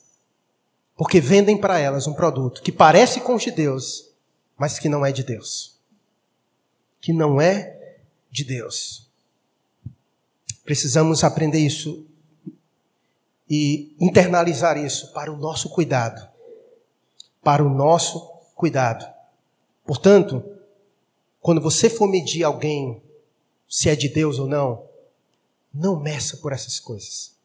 Porque 0.97 1.21
vendem 1.21 1.59
para 1.59 1.79
elas 1.79 2.07
um 2.07 2.15
produto 2.15 2.63
que 2.63 2.73
parece 2.73 3.21
com 3.21 3.35
os 3.35 3.43
de 3.43 3.51
Deus, 3.51 4.11
mas 4.57 4.79
que 4.79 4.89
não 4.89 5.05
é 5.05 5.13
de 5.13 5.23
Deus. 5.23 5.79
Que 7.01 7.13
não 7.13 7.41
é 7.41 7.99
de 8.31 8.45
Deus. 8.45 9.09
Precisamos 10.65 11.23
aprender 11.23 11.59
isso 11.59 12.07
e 13.49 13.95
internalizar 14.01 14.77
isso 14.77 15.13
para 15.13 15.33
o 15.33 15.37
nosso 15.37 15.69
cuidado 15.71 16.36
para 17.47 17.65
o 17.65 17.71
nosso 17.71 18.19
cuidado. 18.57 19.07
Portanto, 19.85 20.43
quando 21.41 21.61
você 21.61 21.89
for 21.89 22.09
medir 22.09 22.43
alguém, 22.43 23.01
se 23.69 23.89
é 23.89 23.95
de 23.95 24.09
Deus 24.09 24.41
ou 24.41 24.49
não, 24.49 24.83
não 25.73 25.95
meça 25.95 26.39
por 26.39 26.53
essas 26.53 26.81
coisas. 26.81 27.37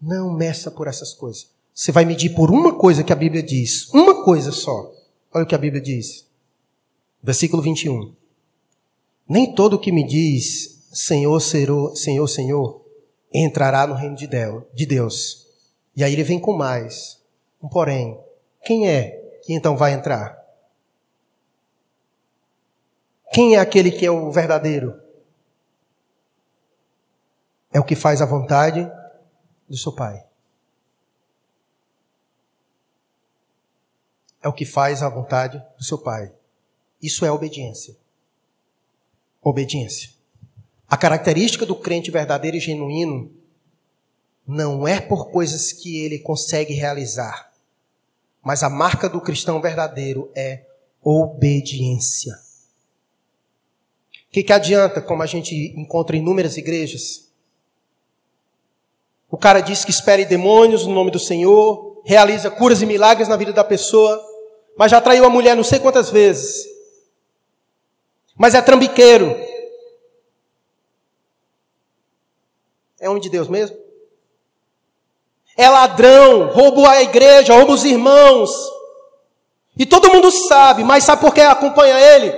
Não 0.00 0.32
meça 0.32 0.70
por 0.70 0.86
essas 0.86 1.12
coisas. 1.12 1.50
Você 1.74 1.90
vai 1.90 2.04
medir 2.04 2.32
por 2.32 2.48
uma 2.48 2.72
coisa 2.72 3.02
que 3.02 3.12
a 3.12 3.16
Bíblia 3.16 3.42
diz. 3.42 3.92
Uma 3.92 4.22
coisa 4.22 4.52
só. 4.52 4.94
Olha 5.34 5.42
o 5.42 5.48
que 5.48 5.54
a 5.56 5.58
Bíblia 5.58 5.82
diz. 5.82 6.24
Versículo 7.20 7.60
21. 7.60 8.14
Nem 9.28 9.52
todo 9.52 9.80
que 9.80 9.90
me 9.90 10.06
diz 10.06 10.86
Senhor, 10.92 11.40
Senhor, 11.40 11.96
Senhor, 11.96 12.28
Senhor, 12.28 12.80
entrará 13.34 13.84
no 13.84 13.94
reino 13.94 14.14
de 14.14 14.86
Deus. 14.86 15.48
E 15.96 16.04
aí 16.04 16.12
ele 16.12 16.22
vem 16.22 16.38
com 16.38 16.52
mais. 16.52 17.20
Um 17.60 17.68
porém. 17.68 18.29
Quem 18.62 18.88
é 18.88 19.40
que 19.42 19.54
então 19.54 19.76
vai 19.76 19.92
entrar? 19.92 20.38
Quem 23.32 23.54
é 23.54 23.58
aquele 23.58 23.90
que 23.90 24.04
é 24.04 24.10
o 24.10 24.30
verdadeiro? 24.30 25.00
É 27.72 27.78
o 27.78 27.84
que 27.84 27.94
faz 27.94 28.20
a 28.20 28.26
vontade 28.26 28.90
do 29.68 29.76
seu 29.76 29.92
Pai. 29.92 30.24
É 34.42 34.48
o 34.48 34.52
que 34.52 34.64
faz 34.64 35.02
a 35.02 35.08
vontade 35.08 35.62
do 35.76 35.84
seu 35.84 35.98
Pai. 35.98 36.32
Isso 37.00 37.24
é 37.24 37.30
obediência. 37.30 37.96
Obediência. 39.40 40.10
A 40.88 40.96
característica 40.96 41.64
do 41.64 41.76
crente 41.76 42.10
verdadeiro 42.10 42.56
e 42.56 42.60
genuíno 42.60 43.32
não 44.44 44.88
é 44.88 45.00
por 45.00 45.30
coisas 45.30 45.72
que 45.72 46.04
ele 46.04 46.18
consegue 46.18 46.74
realizar 46.74 47.49
mas 48.42 48.62
a 48.62 48.70
marca 48.70 49.08
do 49.08 49.20
cristão 49.20 49.60
verdadeiro 49.60 50.30
é 50.34 50.64
obediência. 51.02 52.34
O 54.12 54.32
que, 54.32 54.42
que 54.42 54.52
adianta, 54.52 55.02
como 55.02 55.22
a 55.22 55.26
gente 55.26 55.74
encontra 55.76 56.16
em 56.16 56.20
inúmeras 56.20 56.56
igrejas? 56.56 57.28
O 59.30 59.36
cara 59.36 59.60
diz 59.60 59.84
que 59.84 59.90
espere 59.90 60.24
demônios 60.24 60.86
no 60.86 60.94
nome 60.94 61.10
do 61.10 61.18
Senhor, 61.18 62.00
realiza 62.04 62.50
curas 62.50 62.80
e 62.82 62.86
milagres 62.86 63.28
na 63.28 63.36
vida 63.36 63.52
da 63.52 63.64
pessoa, 63.64 64.20
mas 64.76 64.90
já 64.90 65.00
traiu 65.00 65.24
a 65.24 65.30
mulher 65.30 65.56
não 65.56 65.64
sei 65.64 65.78
quantas 65.78 66.10
vezes. 66.10 66.66
Mas 68.36 68.54
é 68.54 68.62
trambiqueiro. 68.62 69.36
É 72.98 73.08
homem 73.08 73.20
de 73.20 73.28
Deus 73.28 73.48
mesmo? 73.48 73.76
É 75.60 75.68
ladrão, 75.68 76.52
rouba 76.52 76.90
a 76.90 77.02
igreja, 77.02 77.54
rouba 77.54 77.72
os 77.72 77.84
irmãos. 77.84 78.50
E 79.76 79.84
todo 79.84 80.12
mundo 80.12 80.30
sabe, 80.30 80.82
mas 80.84 81.04
sabe 81.04 81.20
por 81.20 81.34
que 81.34 81.40
acompanha 81.40 81.98
ele? 81.98 82.32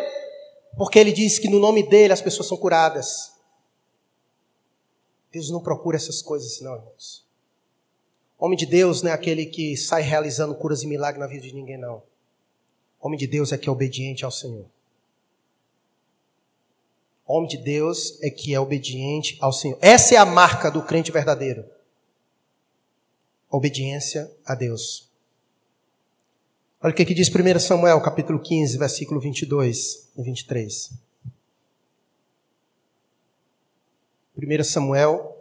Porque 0.77 0.99
ele 0.99 1.13
diz 1.13 1.39
que 1.39 1.49
no 1.49 1.59
nome 1.59 1.83
dele 1.83 2.13
as 2.13 2.21
pessoas 2.21 2.49
são 2.49 2.57
curadas. 2.57 3.33
Deus 5.33 5.51
não 5.51 5.61
procura 5.61 5.97
essas 5.97 6.21
coisas, 6.21 6.61
não, 6.61 6.75
irmãos. 6.75 7.25
Homem 8.39 8.59
de 8.59 8.67
Deus 8.67 9.03
não 9.03 9.11
é 9.11 9.15
aquele 9.15 9.47
que 9.47 9.77
sai 9.77 10.03
realizando 10.03 10.55
curas 10.55 10.83
e 10.83 10.87
milagres 10.87 11.21
na 11.21 11.29
vida 11.29 11.47
de 11.47 11.55
ninguém, 11.55 11.79
não. 11.79 12.03
Homem 13.01 13.19
de 13.19 13.27
Deus 13.27 13.53
é 13.53 13.59
que 13.59 13.69
é 13.69 13.73
obediente 13.73 14.25
ao 14.25 14.31
Senhor. 14.31 14.67
Homem 17.27 17.49
de 17.49 17.57
Deus 17.57 18.21
é 18.21 18.31
que 18.31 18.53
é 18.53 18.61
obediente 18.61 19.39
ao 19.41 19.53
Senhor. 19.53 19.79
Essa 19.81 20.15
é 20.15 20.19
a 20.19 20.27
marca 20.27 20.71
do 20.71 20.83
crente 20.83 21.11
verdadeiro. 21.11 21.65
Obediência 23.53 24.35
a 24.47 24.55
Deus. 24.55 25.13
Olha 26.81 26.91
o 26.91 26.97
que, 26.97 27.05
que 27.05 27.13
diz 27.13 27.29
1 27.29 27.61
Samuel, 27.61 28.01
capítulo 28.01 28.41
15, 28.41 28.79
versículo 28.79 29.21
22 29.21 30.11
e 30.17 30.23
23. 30.23 30.91
1 34.35 34.65
Samuel. 34.65 35.37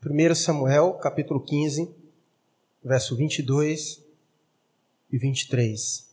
Primeiro 0.00 0.34
Samuel, 0.34 0.94
capítulo 0.94 1.38
15, 1.38 1.94
verso 2.82 3.14
22 3.14 4.02
e 5.12 5.18
23. 5.18 6.08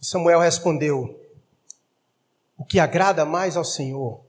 Samuel 0.00 0.38
respondeu: 0.38 1.27
O 2.58 2.64
que 2.64 2.80
agrada 2.80 3.24
mais 3.24 3.56
ao 3.56 3.64
Senhor, 3.64 4.20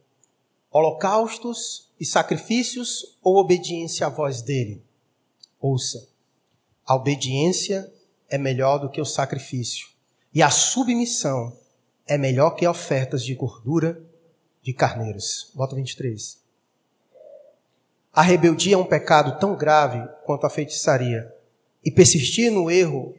holocaustos 0.72 1.90
e 2.00 2.06
sacrifícios 2.06 3.18
ou 3.24 3.38
obediência 3.38 4.06
à 4.06 4.10
voz 4.10 4.44
dele? 4.44 4.86
Ouça, 5.60 6.08
a 6.86 6.94
obediência 6.94 7.92
é 8.30 8.38
melhor 8.38 8.78
do 8.78 8.88
que 8.88 9.02
o 9.02 9.06
sacrifício, 9.06 9.90
e 10.32 10.44
a 10.44 10.52
submissão 10.52 11.58
é 12.06 12.20
melhor 12.20 12.52
que 12.52 12.68
ofertas 12.68 13.24
de 13.24 13.34
gordura 13.34 14.00
de 14.62 14.74
carneiros. 14.74 15.52
Bota 15.56 15.76
23. 15.76 16.40
A 18.14 18.22
rebeldia 18.22 18.76
é 18.76 18.78
um 18.78 18.86
pecado 18.86 19.40
tão 19.40 19.56
grave 19.56 20.08
quanto 20.24 20.46
a 20.46 20.52
feitiçaria, 20.52 21.36
e 21.84 21.90
persistir 21.90 22.52
no 22.52 22.70
erro 22.70 23.16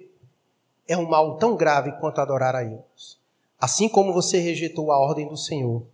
é 0.87 0.97
um 0.97 1.09
mal 1.09 1.37
tão 1.37 1.57
grave 1.57 1.91
quanto 1.99 2.21
adorar 2.21 2.55
a 2.55 2.63
ídolos. 2.63 3.20
Assim 3.61 3.89
como 3.89 4.13
você 4.13 4.39
rejeitou 4.39 4.91
a 4.91 4.99
ordem 4.99 5.29
do 5.29 5.37
Senhor, 5.37 5.87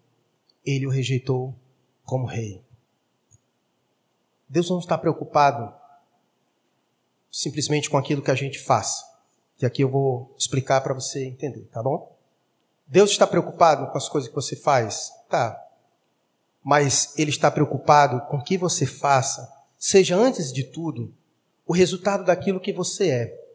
ele 0.65 0.87
o 0.87 0.91
rejeitou 0.91 1.55
como 2.05 2.27
rei. 2.27 2.63
Deus 4.49 4.71
não 4.71 4.79
está 4.79 4.97
preocupado 4.97 5.75
simplesmente 7.31 7.91
com 7.91 7.99
aquilo 7.99 8.23
que 8.23 8.31
a 8.31 8.37
gente 8.37 8.59
faz. 8.59 9.05
Que 9.57 9.67
aqui 9.67 9.83
eu 9.83 9.89
vou 9.89 10.33
explicar 10.39 10.81
para 10.81 10.95
você 10.95 11.27
entender, 11.27 11.63
tá 11.73 11.83
bom? 11.83 12.17
Deus 12.87 13.11
está 13.11 13.27
preocupado 13.27 13.91
com 13.91 13.99
as 13.99 14.09
coisas 14.09 14.29
que 14.29 14.35
você 14.35 14.55
faz? 14.55 15.11
Tá. 15.29 15.61
Mas 16.63 17.19
Ele 17.19 17.31
está 17.31 17.51
preocupado 17.51 18.21
com 18.29 18.41
que 18.41 18.57
você 18.57 18.87
faça, 18.87 19.53
seja 19.77 20.15
antes 20.15 20.53
de 20.53 20.63
tudo, 20.63 21.13
o 21.67 21.73
resultado 21.73 22.25
daquilo 22.25 22.61
que 22.61 22.73
você 22.73 23.11
é. 23.11 23.47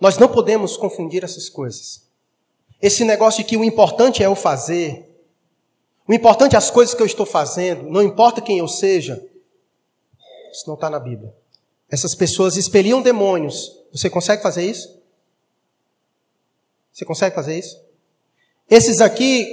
Nós 0.00 0.18
não 0.18 0.28
podemos 0.28 0.76
confundir 0.76 1.24
essas 1.24 1.48
coisas. 1.48 2.11
Esse 2.82 3.04
negócio 3.04 3.44
de 3.44 3.48
que 3.48 3.56
o 3.56 3.62
importante 3.62 4.24
é 4.24 4.28
o 4.28 4.34
fazer, 4.34 5.08
o 6.06 6.12
importante 6.12 6.56
é 6.56 6.58
as 6.58 6.68
coisas 6.70 6.94
que 6.94 7.00
eu 7.00 7.06
estou 7.06 7.24
fazendo, 7.24 7.88
não 7.88 8.02
importa 8.02 8.40
quem 8.40 8.58
eu 8.58 8.66
seja, 8.66 9.24
isso 10.52 10.64
não 10.66 10.74
está 10.74 10.90
na 10.90 10.98
Bíblia. 10.98 11.32
Essas 11.88 12.14
pessoas 12.14 12.56
expeliam 12.56 13.00
demônios. 13.00 13.70
Você 13.92 14.10
consegue 14.10 14.42
fazer 14.42 14.64
isso? 14.64 15.00
Você 16.92 17.04
consegue 17.04 17.34
fazer 17.34 17.58
isso? 17.58 17.80
Esses 18.68 19.00
aqui 19.00 19.46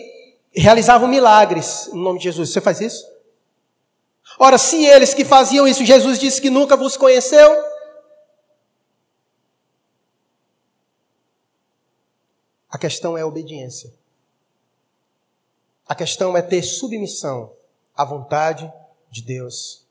realizavam 0.52 1.08
milagres 1.08 1.90
no 1.94 2.02
nome 2.02 2.18
de 2.18 2.24
Jesus. 2.26 2.50
Você 2.50 2.60
faz 2.60 2.82
isso? 2.82 3.06
Ora, 4.40 4.58
se 4.58 4.86
eles 4.86 5.14
que 5.14 5.24
faziam 5.24 5.68
isso, 5.68 5.86
Jesus 5.86 6.18
disse 6.18 6.42
que 6.42 6.50
nunca 6.50 6.76
vos 6.76 6.98
conheceu. 6.98 7.50
A 12.70 12.78
questão 12.78 13.18
é 13.18 13.22
a 13.22 13.28
obediência. 13.28 13.94
A 15.88 15.96
questão 15.96 16.38
é 16.38 16.42
ter 16.42 16.62
submissão 16.62 17.52
à 17.96 18.06
vontade 18.06 18.72
de 19.10 19.22
Deus 19.22 19.90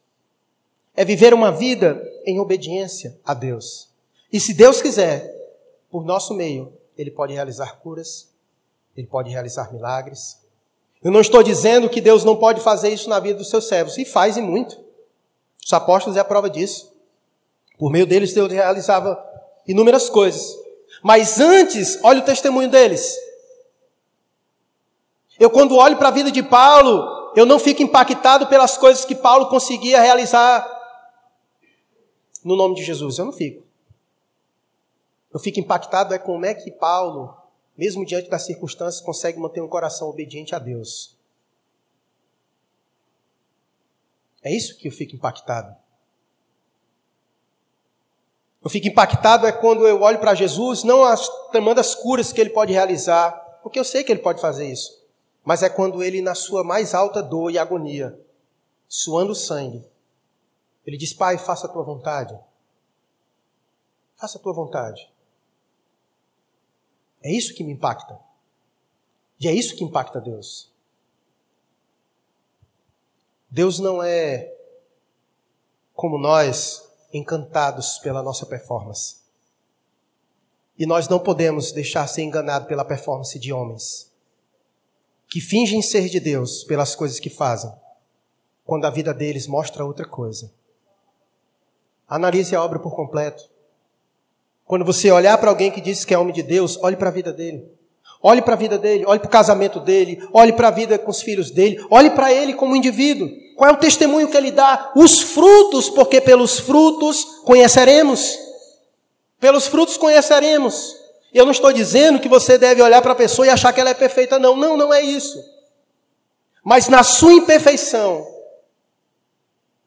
é 0.99 1.05
viver 1.05 1.33
uma 1.33 1.53
vida 1.53 2.03
em 2.27 2.41
obediência 2.41 3.17
a 3.25 3.33
Deus. 3.33 3.89
E 4.33 4.41
se 4.41 4.53
Deus 4.53 4.83
quiser, 4.83 5.33
por 5.89 6.05
nosso 6.05 6.35
meio, 6.35 6.73
Ele 6.97 7.09
pode 7.09 7.33
realizar 7.33 7.79
curas, 7.79 8.29
Ele 8.97 9.07
pode 9.07 9.31
realizar 9.31 9.73
milagres. 9.73 10.41
Eu 11.01 11.13
não 11.13 11.21
estou 11.21 11.41
dizendo 11.41 11.89
que 11.89 12.01
Deus 12.01 12.25
não 12.25 12.35
pode 12.35 12.61
fazer 12.61 12.89
isso 12.89 13.09
na 13.09 13.21
vida 13.21 13.39
dos 13.39 13.49
seus 13.49 13.69
servos, 13.69 13.97
e 13.97 14.05
faz 14.05 14.37
e 14.37 14.43
muito. 14.43 14.77
Os 15.65 15.73
apóstolos 15.73 16.17
é 16.17 16.21
a 16.21 16.25
prova 16.25 16.51
disso. 16.51 16.93
Por 17.79 17.93
meio 17.93 18.05
deles, 18.05 18.35
Deus 18.35 18.51
realizava 18.51 19.25
inúmeras 19.69 20.11
coisas. 20.11 20.59
Mas 21.03 21.41
antes, 21.41 21.99
olha 22.03 22.21
o 22.21 22.25
testemunho 22.25 22.71
deles. 22.71 23.17
Eu, 25.39 25.51
quando 25.51 25.77
olho 25.77 25.97
para 25.97 26.09
a 26.09 26.13
vida 26.13 26.31
de 26.33 26.43
Paulo, 26.43 27.33
eu 27.37 27.47
não 27.47 27.59
fico 27.59 27.83
impactado 27.83 28.47
pelas 28.49 28.77
coisas 28.77 29.05
que 29.05 29.15
Paulo 29.15 29.49
conseguia 29.49 30.01
realizar 30.01 30.67
no 32.45 32.57
nome 32.57 32.75
de 32.75 32.83
Jesus? 32.83 33.19
Eu 33.19 33.27
não 33.27 33.33
fico. 33.33 33.63
Eu 35.33 35.39
fico 35.39 35.61
impactado 35.61 36.15
é 36.15 36.19
como 36.19 36.47
é 36.47 36.55
que 36.55 36.71
Paulo, 36.71 37.37
mesmo 37.77 38.05
diante 38.05 38.29
das 38.29 38.47
circunstâncias, 38.47 39.05
consegue 39.05 39.39
manter 39.39 39.61
um 39.61 39.69
coração 39.69 40.09
obediente 40.09 40.55
a 40.55 40.59
Deus. 40.59 41.17
É 44.43 44.51
isso 44.51 44.77
que 44.79 44.89
eu 44.89 44.93
fico 44.93 45.15
impactado. 45.15 45.77
Eu 48.69 48.71
fico 48.71 48.87
impactado 48.87 49.47
é 49.47 49.51
quando 49.51 49.89
eu 49.89 50.03
olho 50.03 50.19
para 50.19 50.35
Jesus, 50.35 50.85
não 50.85 51.03
as 51.03 51.27
tremendas 51.51 51.95
curas 51.95 52.35
que 52.35 52.39
ele 52.39 52.51
pode 52.51 52.71
realizar, 52.71 53.31
porque 53.63 53.79
eu 53.79 53.85
sei 53.85 54.05
que 54.05 54.13
ele 54.13 54.21
pode 54.21 54.43
fazer 54.43 54.71
isso, 54.71 55.03
mas 55.43 55.63
é 55.63 55.71
quando 55.71 56.03
ele, 56.05 56.21
na 56.21 56.35
sua 56.35 56.63
mais 56.63 56.93
alta 56.93 57.23
dor 57.23 57.51
e 57.51 57.57
agonia, 57.57 58.21
suando 58.87 59.35
sangue, 59.35 59.83
ele 60.87 60.99
diz: 60.99 61.15
Pai, 61.15 61.39
faça 61.39 61.67
a 61.67 61.71
tua 61.71 61.83
vontade. 61.83 62.39
Faça 64.17 64.37
a 64.37 64.41
tua 64.43 64.53
vontade. 64.53 65.11
É 67.23 67.33
isso 67.33 67.55
que 67.55 67.65
me 67.65 67.73
impacta. 67.73 68.21
E 69.41 69.49
é 69.49 69.53
isso 69.55 69.77
que 69.77 69.85
impacta 69.85 70.21
Deus. 70.21 70.71
Deus 73.49 73.79
não 73.79 74.03
é 74.03 74.55
como 75.95 76.19
nós, 76.19 76.88
encantados 77.13 77.99
pela 77.99 78.23
nossa 78.23 78.47
performance. 78.47 79.17
E 80.79 80.87
nós 80.87 81.09
não 81.09 81.19
podemos 81.19 81.73
deixar 81.73 82.07
ser 82.07 82.23
enganado 82.23 82.67
pela 82.67 82.85
performance 82.85 83.39
de 83.39 83.53
homens 83.53 84.09
que 85.29 85.41
fingem 85.41 85.83
ser 85.83 86.09
de 86.09 86.19
Deus 86.19 86.65
pelas 86.65 86.95
coisas 86.95 87.21
que 87.21 87.29
fazem, 87.29 87.71
quando 88.65 88.87
a 88.87 88.91
vida 88.91 89.13
deles 89.13 89.47
mostra 89.47 89.85
outra 89.85 90.07
coisa. 90.07 90.51
Analise 92.09 92.57
a 92.57 92.65
obra 92.65 92.79
por 92.79 92.97
completo. 92.97 93.49
Quando 94.65 94.85
você 94.85 95.11
olhar 95.11 95.37
para 95.37 95.51
alguém 95.51 95.71
que 95.71 95.81
diz 95.81 96.05
que 96.05 96.15
é 96.15 96.19
homem 96.19 96.33
de 96.33 96.43
Deus, 96.43 96.79
olhe 96.83 96.97
para 96.97 97.11
a 97.11 97.13
vida 97.13 97.33
dele. 97.33 97.71
Olhe 98.23 98.43
para 98.43 98.55
a 98.55 98.57
vida 98.57 98.79
dele, 98.79 99.05
olhe 99.07 99.21
para 99.21 99.29
o 99.29 99.31
casamento 99.31 99.79
dele, 99.79 100.27
olhe 100.33 100.53
para 100.53 100.69
a 100.69 100.73
vida 100.73 100.99
com 100.99 101.11
os 101.11 101.23
filhos 101.23 101.51
dele, 101.51 101.79
olhe 101.91 102.11
para 102.11 102.33
ele 102.33 102.55
como 102.55 102.75
indivíduo. 102.75 103.29
Qual 103.59 103.69
é 103.69 103.73
o 103.73 103.77
testemunho 103.77 104.31
que 104.31 104.37
ele 104.37 104.53
dá? 104.53 104.93
Os 104.95 105.21
frutos, 105.21 105.91
porque 105.91 106.21
pelos 106.21 106.61
frutos 106.61 107.25
conheceremos. 107.45 108.39
Pelos 109.41 109.67
frutos 109.67 109.97
conheceremos. 109.97 110.95
Eu 111.35 111.45
não 111.45 111.51
estou 111.51 111.73
dizendo 111.73 112.21
que 112.21 112.29
você 112.29 112.57
deve 112.57 112.81
olhar 112.81 113.03
para 113.03 113.11
a 113.11 113.17
pessoa 113.17 113.45
e 113.45 113.51
achar 113.51 113.73
que 113.73 113.81
ela 113.81 113.91
é 113.91 113.95
perfeita, 113.95 114.39
não. 114.39 114.55
Não, 114.55 114.77
não 114.77 114.95
é 114.95 115.03
isso. 115.03 115.45
Mas 116.63 116.87
na 116.87 117.03
sua 117.03 117.33
imperfeição, 117.33 118.25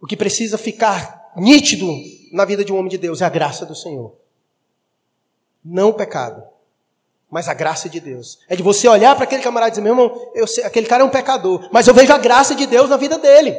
o 0.02 0.06
que 0.06 0.18
precisa 0.18 0.58
ficar 0.58 1.32
nítido 1.38 1.88
na 2.34 2.44
vida 2.44 2.66
de 2.66 2.74
um 2.74 2.76
homem 2.78 2.90
de 2.90 2.98
Deus 2.98 3.22
é 3.22 3.26
a 3.26 3.30
graça 3.30 3.66
do 3.66 3.74
Senhor. 3.74 4.18
Não 5.64 5.92
o 5.92 5.94
pecado, 5.94 6.44
mas 7.32 7.48
a 7.48 7.54
graça 7.54 7.88
de 7.88 8.02
Deus. 8.02 8.40
É 8.50 8.58
de 8.58 8.62
você 8.62 8.90
olhar 8.90 9.16
para 9.16 9.24
aquele 9.24 9.42
camarada 9.42 9.70
e 9.70 9.72
dizer, 9.72 9.82
meu 9.82 9.94
irmão, 9.94 10.32
sei, 10.46 10.66
aquele 10.66 10.86
cara 10.86 11.02
é 11.02 11.06
um 11.06 11.10
pecador, 11.10 11.70
mas 11.72 11.88
eu 11.88 11.94
vejo 11.94 12.12
a 12.12 12.18
graça 12.18 12.54
de 12.54 12.66
Deus 12.68 12.90
na 12.90 12.98
vida 12.98 13.18
dele. 13.18 13.58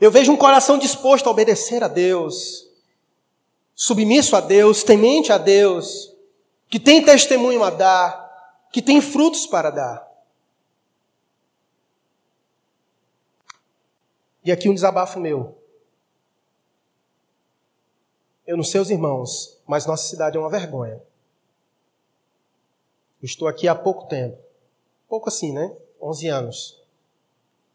Eu 0.00 0.12
vejo 0.12 0.30
um 0.30 0.36
coração 0.36 0.78
disposto 0.78 1.26
a 1.26 1.32
obedecer 1.32 1.82
a 1.82 1.88
Deus, 1.88 2.70
submisso 3.74 4.36
a 4.36 4.40
Deus, 4.40 4.84
temente 4.84 5.32
a 5.32 5.38
Deus, 5.38 6.14
que 6.70 6.78
tem 6.78 7.04
testemunho 7.04 7.64
a 7.64 7.70
dar, 7.70 8.68
que 8.70 8.80
tem 8.80 9.00
frutos 9.00 9.48
para 9.48 9.70
dar. 9.70 10.08
E 14.44 14.52
aqui 14.52 14.68
um 14.68 14.74
desabafo 14.74 15.18
meu. 15.18 15.58
Eu 18.48 18.56
não 18.56 18.64
sei 18.64 18.80
os 18.80 18.90
irmãos, 18.90 19.60
mas 19.66 19.84
nossa 19.84 20.08
cidade 20.08 20.38
é 20.38 20.40
uma 20.40 20.48
vergonha. 20.48 21.02
Eu 23.20 23.26
estou 23.26 23.46
aqui 23.46 23.68
há 23.68 23.74
pouco 23.74 24.06
tempo. 24.06 24.38
Pouco 25.06 25.28
assim, 25.28 25.52
né? 25.52 25.70
11 26.00 26.28
anos. 26.28 26.82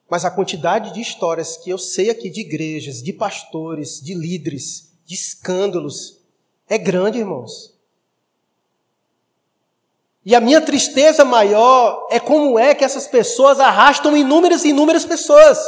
Mas 0.09 0.26
a 0.26 0.32
quantidade 0.32 0.91
de 0.91 0.99
histórias 0.99 1.57
que 1.57 1.69
eu 1.69 1.78
sei 1.78 2.09
aqui 2.09 2.28
de 2.28 2.41
igrejas, 2.41 3.03
de 3.03 3.13
pastores, 3.13 4.01
de 4.01 4.15
líderes, 4.15 4.91
de 5.05 5.13
escândalos, 5.13 6.19
é 6.67 6.80
grande, 6.80 7.19
irmãos. 7.19 7.78
E 10.26 10.34
a 10.34 10.41
minha 10.41 10.59
tristeza 10.59 11.24
maior 11.24 12.07
é 12.09 12.19
como 12.19 12.57
é 12.57 12.74
que 12.74 12.84
essas 12.84 13.05
pessoas 13.05 13.59
arrastam 13.59 14.17
inúmeras 14.17 14.65
e 14.65 14.69
inúmeras 14.69 15.05
pessoas. 15.05 15.59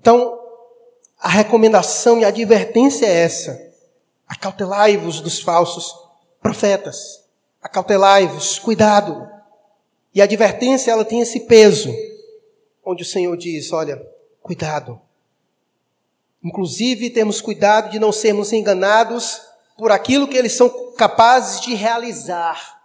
Então, 0.00 0.40
a 1.18 1.28
recomendação 1.42 2.18
e 2.18 2.24
a 2.24 2.28
advertência 2.28 3.06
é 3.06 3.24
essa: 3.24 3.60
acautelai-vos 4.28 5.20
dos 5.20 5.40
falsos 5.40 5.94
profetas. 6.40 7.24
Acautelai-vos, 7.62 8.58
cuidado. 8.58 9.28
E 10.14 10.20
a 10.20 10.24
advertência 10.24 10.90
ela 10.90 11.04
tem 11.04 11.20
esse 11.20 11.40
peso, 11.40 11.94
onde 12.84 13.02
o 13.02 13.06
Senhor 13.06 13.36
diz: 13.36 13.72
olha, 13.72 14.00
cuidado. 14.42 15.00
Inclusive, 16.42 17.10
temos 17.10 17.40
cuidado 17.40 17.90
de 17.90 17.98
não 17.98 18.12
sermos 18.12 18.52
enganados 18.52 19.42
por 19.76 19.92
aquilo 19.92 20.26
que 20.26 20.36
eles 20.36 20.52
são 20.52 20.92
capazes 20.92 21.60
de 21.60 21.74
realizar. 21.74 22.80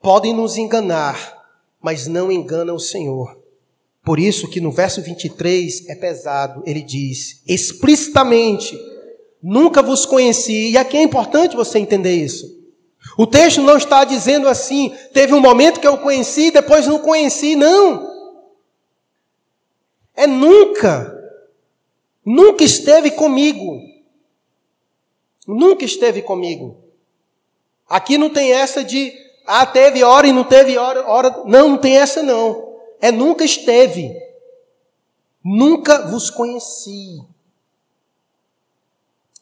Podem 0.00 0.34
nos 0.34 0.56
enganar, 0.56 1.46
mas 1.80 2.06
não 2.06 2.32
enganam 2.32 2.74
o 2.74 2.80
Senhor. 2.80 3.37
Por 4.08 4.18
isso 4.18 4.48
que 4.48 4.58
no 4.58 4.72
verso 4.72 5.02
23 5.02 5.86
é 5.86 5.94
pesado, 5.94 6.62
ele 6.64 6.80
diz 6.80 7.42
explicitamente: 7.46 8.74
Nunca 9.42 9.82
vos 9.82 10.06
conheci. 10.06 10.70
E 10.70 10.78
aqui 10.78 10.96
é 10.96 11.02
importante 11.02 11.54
você 11.54 11.78
entender 11.78 12.14
isso. 12.14 12.46
O 13.18 13.26
texto 13.26 13.60
não 13.60 13.76
está 13.76 14.04
dizendo 14.04 14.48
assim, 14.48 14.96
teve 15.12 15.34
um 15.34 15.40
momento 15.40 15.78
que 15.78 15.86
eu 15.86 15.98
conheci, 15.98 16.50
depois 16.50 16.86
não 16.86 17.00
conheci, 17.00 17.54
não. 17.54 18.10
É 20.16 20.26
nunca. 20.26 21.14
Nunca 22.24 22.64
esteve 22.64 23.10
comigo. 23.10 23.78
Nunca 25.46 25.84
esteve 25.84 26.22
comigo. 26.22 26.78
Aqui 27.86 28.16
não 28.16 28.30
tem 28.30 28.52
essa 28.52 28.82
de, 28.82 29.12
ah, 29.46 29.66
teve 29.66 30.02
hora 30.02 30.26
e 30.26 30.32
não 30.32 30.44
teve 30.44 30.78
hora, 30.78 31.06
hora. 31.06 31.42
Não, 31.44 31.68
não 31.68 31.76
tem 31.76 31.98
essa 31.98 32.22
não 32.22 32.67
é 33.00 33.12
nunca 33.12 33.44
esteve. 33.44 34.14
Nunca 35.44 36.06
vos 36.06 36.30
conheci. 36.30 37.20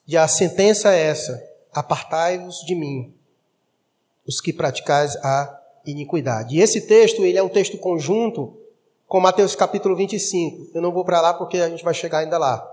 E 0.07 0.17
a 0.17 0.29
sentença 0.29 0.93
é 0.93 1.01
essa: 1.01 1.43
apartai-vos 1.73 2.61
de 2.65 2.75
mim, 2.75 3.15
os 4.27 4.41
que 4.41 4.53
praticais 4.53 5.17
a 5.17 5.61
iniquidade. 5.85 6.57
E 6.57 6.61
esse 6.61 6.83
texto, 6.83 7.25
ele 7.25 7.39
é 7.39 7.43
um 7.43 7.49
texto 7.49 7.79
conjunto 7.79 8.57
com 9.07 9.21
Mateus 9.21 9.55
capítulo 9.55 9.97
25. 9.97 10.71
Eu 10.75 10.83
não 10.83 10.93
vou 10.93 11.05
para 11.05 11.21
lá 11.21 11.35
porque 11.35 11.59
a 11.59 11.69
gente 11.69 11.85
vai 11.85 11.95
chegar 11.95 12.19
ainda 12.19 12.39
lá. 12.39 12.73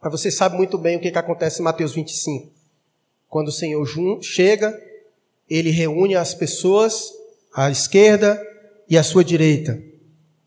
Mas 0.00 0.12
você 0.12 0.30
sabe 0.30 0.56
muito 0.56 0.76
bem 0.76 0.96
o 0.96 1.00
que, 1.00 1.10
que 1.10 1.18
acontece 1.18 1.60
em 1.60 1.64
Mateus 1.64 1.92
25. 1.92 2.52
Quando 3.28 3.48
o 3.48 3.52
Senhor 3.52 3.86
chega, 4.22 4.78
ele 5.48 5.70
reúne 5.70 6.16
as 6.16 6.34
pessoas 6.34 7.12
à 7.54 7.70
esquerda 7.70 8.40
e 8.88 8.96
à 8.96 9.02
sua 9.02 9.24
direita. 9.24 9.82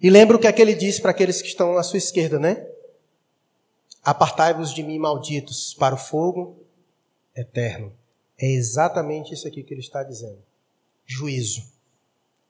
E 0.02 0.10
lembra 0.10 0.38
o 0.38 0.40
que 0.40 0.48
é 0.48 0.52
que 0.52 0.62
ele 0.62 0.74
diz 0.74 1.00
para 1.00 1.12
aqueles 1.12 1.42
que 1.42 1.50
estão 1.50 1.78
à 1.78 1.84
sua 1.84 1.98
esquerda, 1.98 2.40
né? 2.40 2.66
Apartai-vos 4.04 4.74
de 4.74 4.82
mim, 4.82 4.98
malditos, 4.98 5.74
para 5.74 5.96
o 5.96 5.98
fogo 5.98 6.58
eterno. 7.36 7.94
É 8.38 8.50
exatamente 8.50 9.34
isso 9.34 9.48
aqui 9.48 9.62
que 9.62 9.74
ele 9.74 9.82
está 9.82 10.04
dizendo. 10.04 10.40
Juízo. 11.06 11.64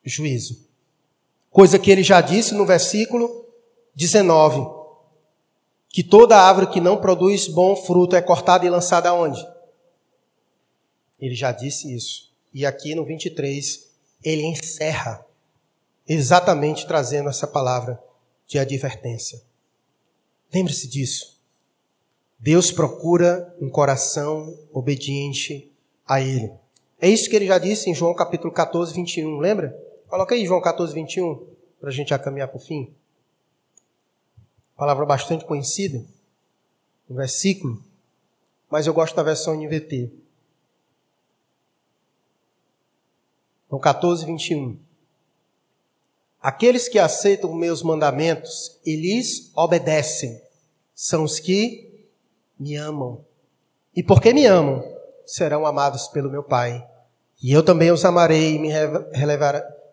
Juízo. 0.04 0.68
Coisa 1.50 1.80
que 1.80 1.90
ele 1.90 2.04
já 2.04 2.22
disse 2.22 2.54
no 2.54 2.66
versículo 2.66 3.48
19. 3.96 4.80
Que 5.90 6.04
toda 6.04 6.38
árvore 6.38 6.68
que 6.68 6.80
não 6.80 7.02
produz 7.02 7.48
bom 7.48 7.76
fruto 7.76 8.16
é 8.16 8.22
cortada 8.22 8.66
e 8.66 8.70
lançada 8.70 9.10
aonde? 9.10 9.44
Ele 11.20 11.34
já 11.34 11.52
disse 11.52 11.94
isso. 11.94 12.32
E 12.54 12.66
aqui 12.66 12.94
no 12.94 13.04
23, 13.04 13.90
ele 14.24 14.44
encerra 14.44 15.26
exatamente 16.10 16.88
trazendo 16.88 17.30
essa 17.30 17.46
palavra 17.46 18.02
de 18.48 18.58
advertência. 18.58 19.40
Lembre-se 20.52 20.88
disso. 20.88 21.40
Deus 22.40 22.72
procura 22.72 23.56
um 23.62 23.70
coração 23.70 24.58
obediente 24.74 25.72
a 26.08 26.20
Ele. 26.20 26.52
É 27.00 27.08
isso 27.08 27.30
que 27.30 27.36
ele 27.36 27.46
já 27.46 27.60
disse 27.60 27.90
em 27.90 27.94
João 27.94 28.16
capítulo 28.16 28.52
14, 28.52 28.94
21. 28.94 29.38
Lembra? 29.38 29.78
Coloca 30.08 30.34
aí 30.34 30.46
João 30.46 30.60
14, 30.60 30.94
21, 30.94 31.48
para 31.80 31.90
a 31.90 31.94
gente 31.94 32.10
já 32.10 32.18
caminhar 32.18 32.48
para 32.48 32.58
o 32.58 32.60
fim. 32.60 32.92
Palavra 34.76 35.06
bastante 35.06 35.46
conhecida, 35.46 36.04
um 37.10 37.16
versículo, 37.16 37.84
mas 38.70 38.88
eu 38.88 38.94
gosto 38.94 39.16
da 39.16 39.24
versão 39.24 39.56
NVT. 39.56 40.10
João 43.70 43.80
14, 43.80 44.26
21. 44.26 44.89
Aqueles 46.42 46.88
que 46.88 46.98
aceitam 46.98 47.54
meus 47.54 47.84
mandamentos 47.84 48.80
e 48.86 48.96
lhes 48.96 49.52
obedecem 49.56 50.42
são 50.96 51.24
os 51.24 51.40
que 51.40 52.08
me 52.58 52.76
amam. 52.76 53.24
E 53.96 54.02
porque 54.02 54.34
me 54.34 54.46
amam, 54.46 54.84
serão 55.26 55.66
amados 55.66 56.08
pelo 56.08 56.30
meu 56.30 56.44
Pai. 56.44 56.86
E 57.42 57.52
eu 57.52 57.64
também 57.64 57.92
os 57.92 58.06
amarei 58.06 58.56
e 58.56 58.60
me 58.60 58.70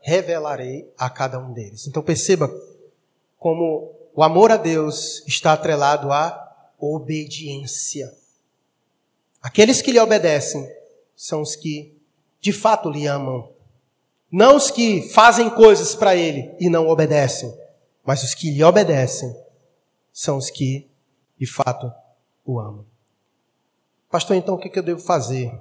revelarei 0.01 0.89
a 0.97 1.11
cada 1.11 1.39
um 1.39 1.53
deles. 1.53 1.87
Então 1.87 2.03
perceba 2.03 2.51
como 3.39 3.93
o 4.15 4.23
amor 4.23 4.51
a 4.51 4.57
Deus 4.57 5.23
está 5.27 5.53
atrelado 5.53 6.13
à 6.13 6.71
obediência. 6.79 8.13
Aqueles 9.43 9.83
que 9.83 9.93
lhe 9.93 10.01
obedecem 10.01 10.69
são 11.15 11.41
os 11.41 11.55
que 11.57 11.97
de 12.41 12.53
fato 12.53 12.91
lhe 12.91 13.07
amam. 13.07 13.49
Não 14.37 14.55
os 14.55 14.71
que 14.71 15.01
fazem 15.01 15.49
coisas 15.49 15.95
para 15.95 16.15
ele 16.15 16.55
e 16.61 16.69
não 16.69 16.89
obedecem, 16.89 17.51
mas 18.05 18.23
os 18.23 18.35
que 18.35 18.51
lhe 18.51 18.63
obedecem 18.63 19.35
são 20.13 20.37
os 20.37 20.51
que, 20.51 20.87
de 21.39 21.47
fato, 21.47 21.91
o 22.45 22.61
amam. 22.61 22.85
Pastor, 24.11 24.37
então 24.37 24.55
o 24.55 24.59
que 24.59 24.79
eu 24.79 24.83
devo 24.83 25.01
fazer? 25.01 25.59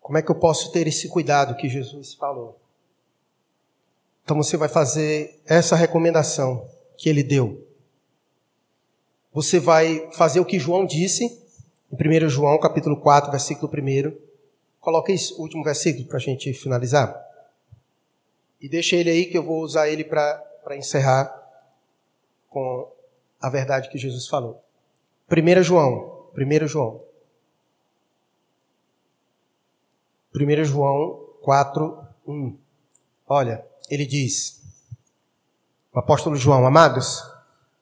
Como 0.00 0.16
é 0.16 0.22
que 0.22 0.30
eu 0.30 0.34
posso 0.34 0.72
ter 0.72 0.86
esse 0.86 1.10
cuidado 1.10 1.56
que 1.56 1.68
Jesus 1.68 2.14
falou? 2.14 2.58
Então 4.24 4.38
você 4.38 4.56
vai 4.56 4.70
fazer 4.70 5.38
essa 5.44 5.76
recomendação 5.76 6.66
que 6.96 7.10
ele 7.10 7.22
deu. 7.22 7.68
Você 9.34 9.60
vai 9.60 10.10
fazer 10.12 10.40
o 10.40 10.46
que 10.46 10.58
João 10.58 10.86
disse, 10.86 11.38
em 11.92 12.24
1 12.24 12.30
João 12.30 12.58
capítulo 12.58 12.98
4, 12.98 13.30
versículo 13.30 13.70
1. 13.70 14.16
Coloca 14.80 15.12
esse 15.12 15.34
último 15.34 15.62
versículo 15.62 16.06
para 16.06 16.16
a 16.16 16.20
gente 16.20 16.50
finalizar. 16.54 17.25
E 18.66 18.68
deixa 18.68 18.96
ele 18.96 19.08
aí 19.08 19.26
que 19.26 19.38
eu 19.38 19.44
vou 19.44 19.60
usar 19.60 19.88
ele 19.88 20.02
para 20.02 20.76
encerrar 20.76 21.32
com 22.48 22.90
a 23.40 23.48
verdade 23.48 23.88
que 23.88 23.96
Jesus 23.96 24.26
falou. 24.26 24.60
1 25.30 25.62
João, 25.62 26.26
1 26.36 26.66
João. 26.66 27.00
1 30.34 30.64
João 30.64 31.28
4, 31.42 32.08
1. 32.26 32.58
Olha, 33.28 33.64
ele 33.88 34.04
diz, 34.04 34.60
o 35.94 36.00
apóstolo 36.00 36.34
João, 36.34 36.66
amados, 36.66 37.22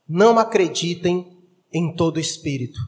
não 0.07 0.39
acreditem 0.39 1.35
em 1.73 1.97
todo 1.97 2.21
espírito, 2.21 2.79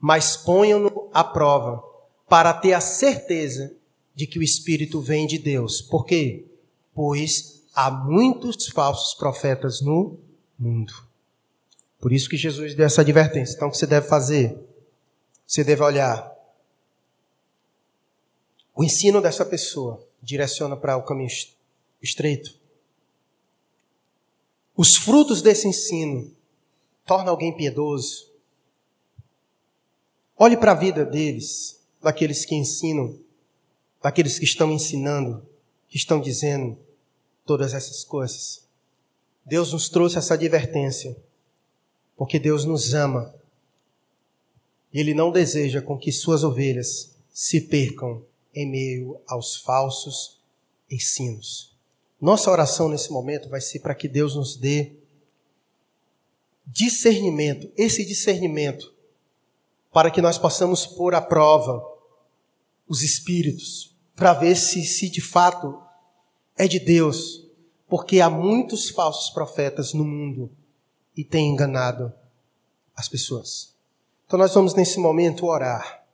mas 0.00 0.38
ponham-no 0.38 1.10
à 1.12 1.22
prova 1.22 1.84
para 2.26 2.54
ter 2.54 2.72
a 2.72 2.80
certeza 2.80 3.76
de 4.14 4.26
que 4.26 4.38
o 4.38 4.42
Espírito 4.42 5.02
vem 5.02 5.26
de 5.26 5.36
Deus. 5.36 5.82
Por 5.82 6.06
quê? 6.06 6.46
Pois 6.94 7.62
há 7.74 7.90
muitos 7.90 8.68
falsos 8.68 9.14
profetas 9.14 9.80
no 9.80 10.18
mundo. 10.58 10.92
Por 12.00 12.12
isso 12.12 12.28
que 12.28 12.36
Jesus 12.36 12.74
deu 12.74 12.86
essa 12.86 13.00
advertência. 13.00 13.54
Então, 13.54 13.68
o 13.68 13.70
que 13.70 13.78
você 13.78 13.86
deve 13.86 14.06
fazer? 14.06 14.58
Você 15.46 15.64
deve 15.64 15.82
olhar. 15.82 16.32
O 18.74 18.84
ensino 18.84 19.20
dessa 19.20 19.44
pessoa 19.44 20.06
direciona 20.22 20.76
para 20.76 20.96
o 20.96 21.02
caminho 21.02 21.30
estreito. 22.02 22.58
Os 24.76 24.96
frutos 24.96 25.40
desse 25.40 25.68
ensino 25.68 26.30
tornam 27.06 27.30
alguém 27.30 27.56
piedoso. 27.56 28.30
Olhe 30.36 30.56
para 30.56 30.72
a 30.72 30.74
vida 30.74 31.04
deles 31.04 31.80
daqueles 32.02 32.44
que 32.44 32.54
ensinam 32.54 33.18
daqueles 34.04 34.38
que 34.38 34.44
estão 34.44 34.70
ensinando, 34.70 35.42
estão 35.96 36.20
dizendo 36.20 36.76
todas 37.46 37.72
essas 37.72 38.02
coisas. 38.04 38.64
Deus 39.44 39.72
nos 39.72 39.88
trouxe 39.88 40.18
essa 40.18 40.34
advertência, 40.34 41.16
porque 42.16 42.38
Deus 42.38 42.64
nos 42.64 42.94
ama. 42.94 43.34
E 44.92 44.98
Ele 44.98 45.14
não 45.14 45.30
deseja 45.30 45.82
com 45.82 45.98
que 45.98 46.10
suas 46.10 46.42
ovelhas 46.42 47.14
se 47.32 47.60
percam 47.60 48.22
em 48.54 48.68
meio 48.68 49.20
aos 49.26 49.56
falsos 49.56 50.40
ensinos. 50.90 51.74
Nossa 52.20 52.50
oração 52.50 52.88
nesse 52.88 53.10
momento 53.10 53.48
vai 53.48 53.60
ser 53.60 53.80
para 53.80 53.94
que 53.94 54.08
Deus 54.08 54.34
nos 54.34 54.56
dê 54.56 54.92
discernimento, 56.66 57.70
esse 57.76 58.04
discernimento, 58.04 58.94
para 59.92 60.10
que 60.10 60.22
nós 60.22 60.38
possamos 60.38 60.86
pôr 60.86 61.14
à 61.14 61.20
prova 61.20 61.84
os 62.88 63.02
espíritos, 63.02 63.94
para 64.16 64.32
ver 64.32 64.56
se, 64.56 64.84
se 64.84 65.10
de 65.10 65.20
fato 65.20 65.83
é 66.56 66.68
de 66.68 66.78
Deus, 66.78 67.46
porque 67.88 68.20
há 68.20 68.30
muitos 68.30 68.88
falsos 68.90 69.30
profetas 69.30 69.92
no 69.92 70.04
mundo 70.04 70.50
e 71.16 71.24
têm 71.24 71.50
enganado 71.50 72.12
as 72.96 73.08
pessoas. 73.08 73.74
Então 74.26 74.38
nós 74.38 74.54
vamos 74.54 74.74
nesse 74.74 74.98
momento 74.98 75.46
orar, 75.46 76.04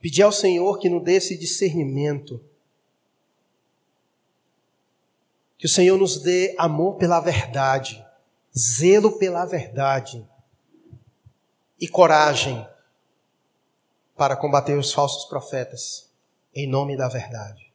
pedir 0.00 0.22
ao 0.22 0.32
Senhor 0.32 0.78
que 0.78 0.88
nos 0.88 1.02
dê 1.02 1.14
esse 1.14 1.36
discernimento, 1.36 2.40
que 5.56 5.66
o 5.66 5.68
Senhor 5.68 5.98
nos 5.98 6.18
dê 6.22 6.54
amor 6.58 6.96
pela 6.96 7.20
verdade, 7.20 8.04
zelo 8.56 9.18
pela 9.18 9.44
verdade 9.44 10.24
e 11.80 11.88
coragem 11.88 12.66
para 14.16 14.36
combater 14.36 14.76
os 14.76 14.92
falsos 14.92 15.24
profetas 15.26 16.10
em 16.54 16.68
nome 16.68 16.96
da 16.96 17.08
verdade. 17.08 17.67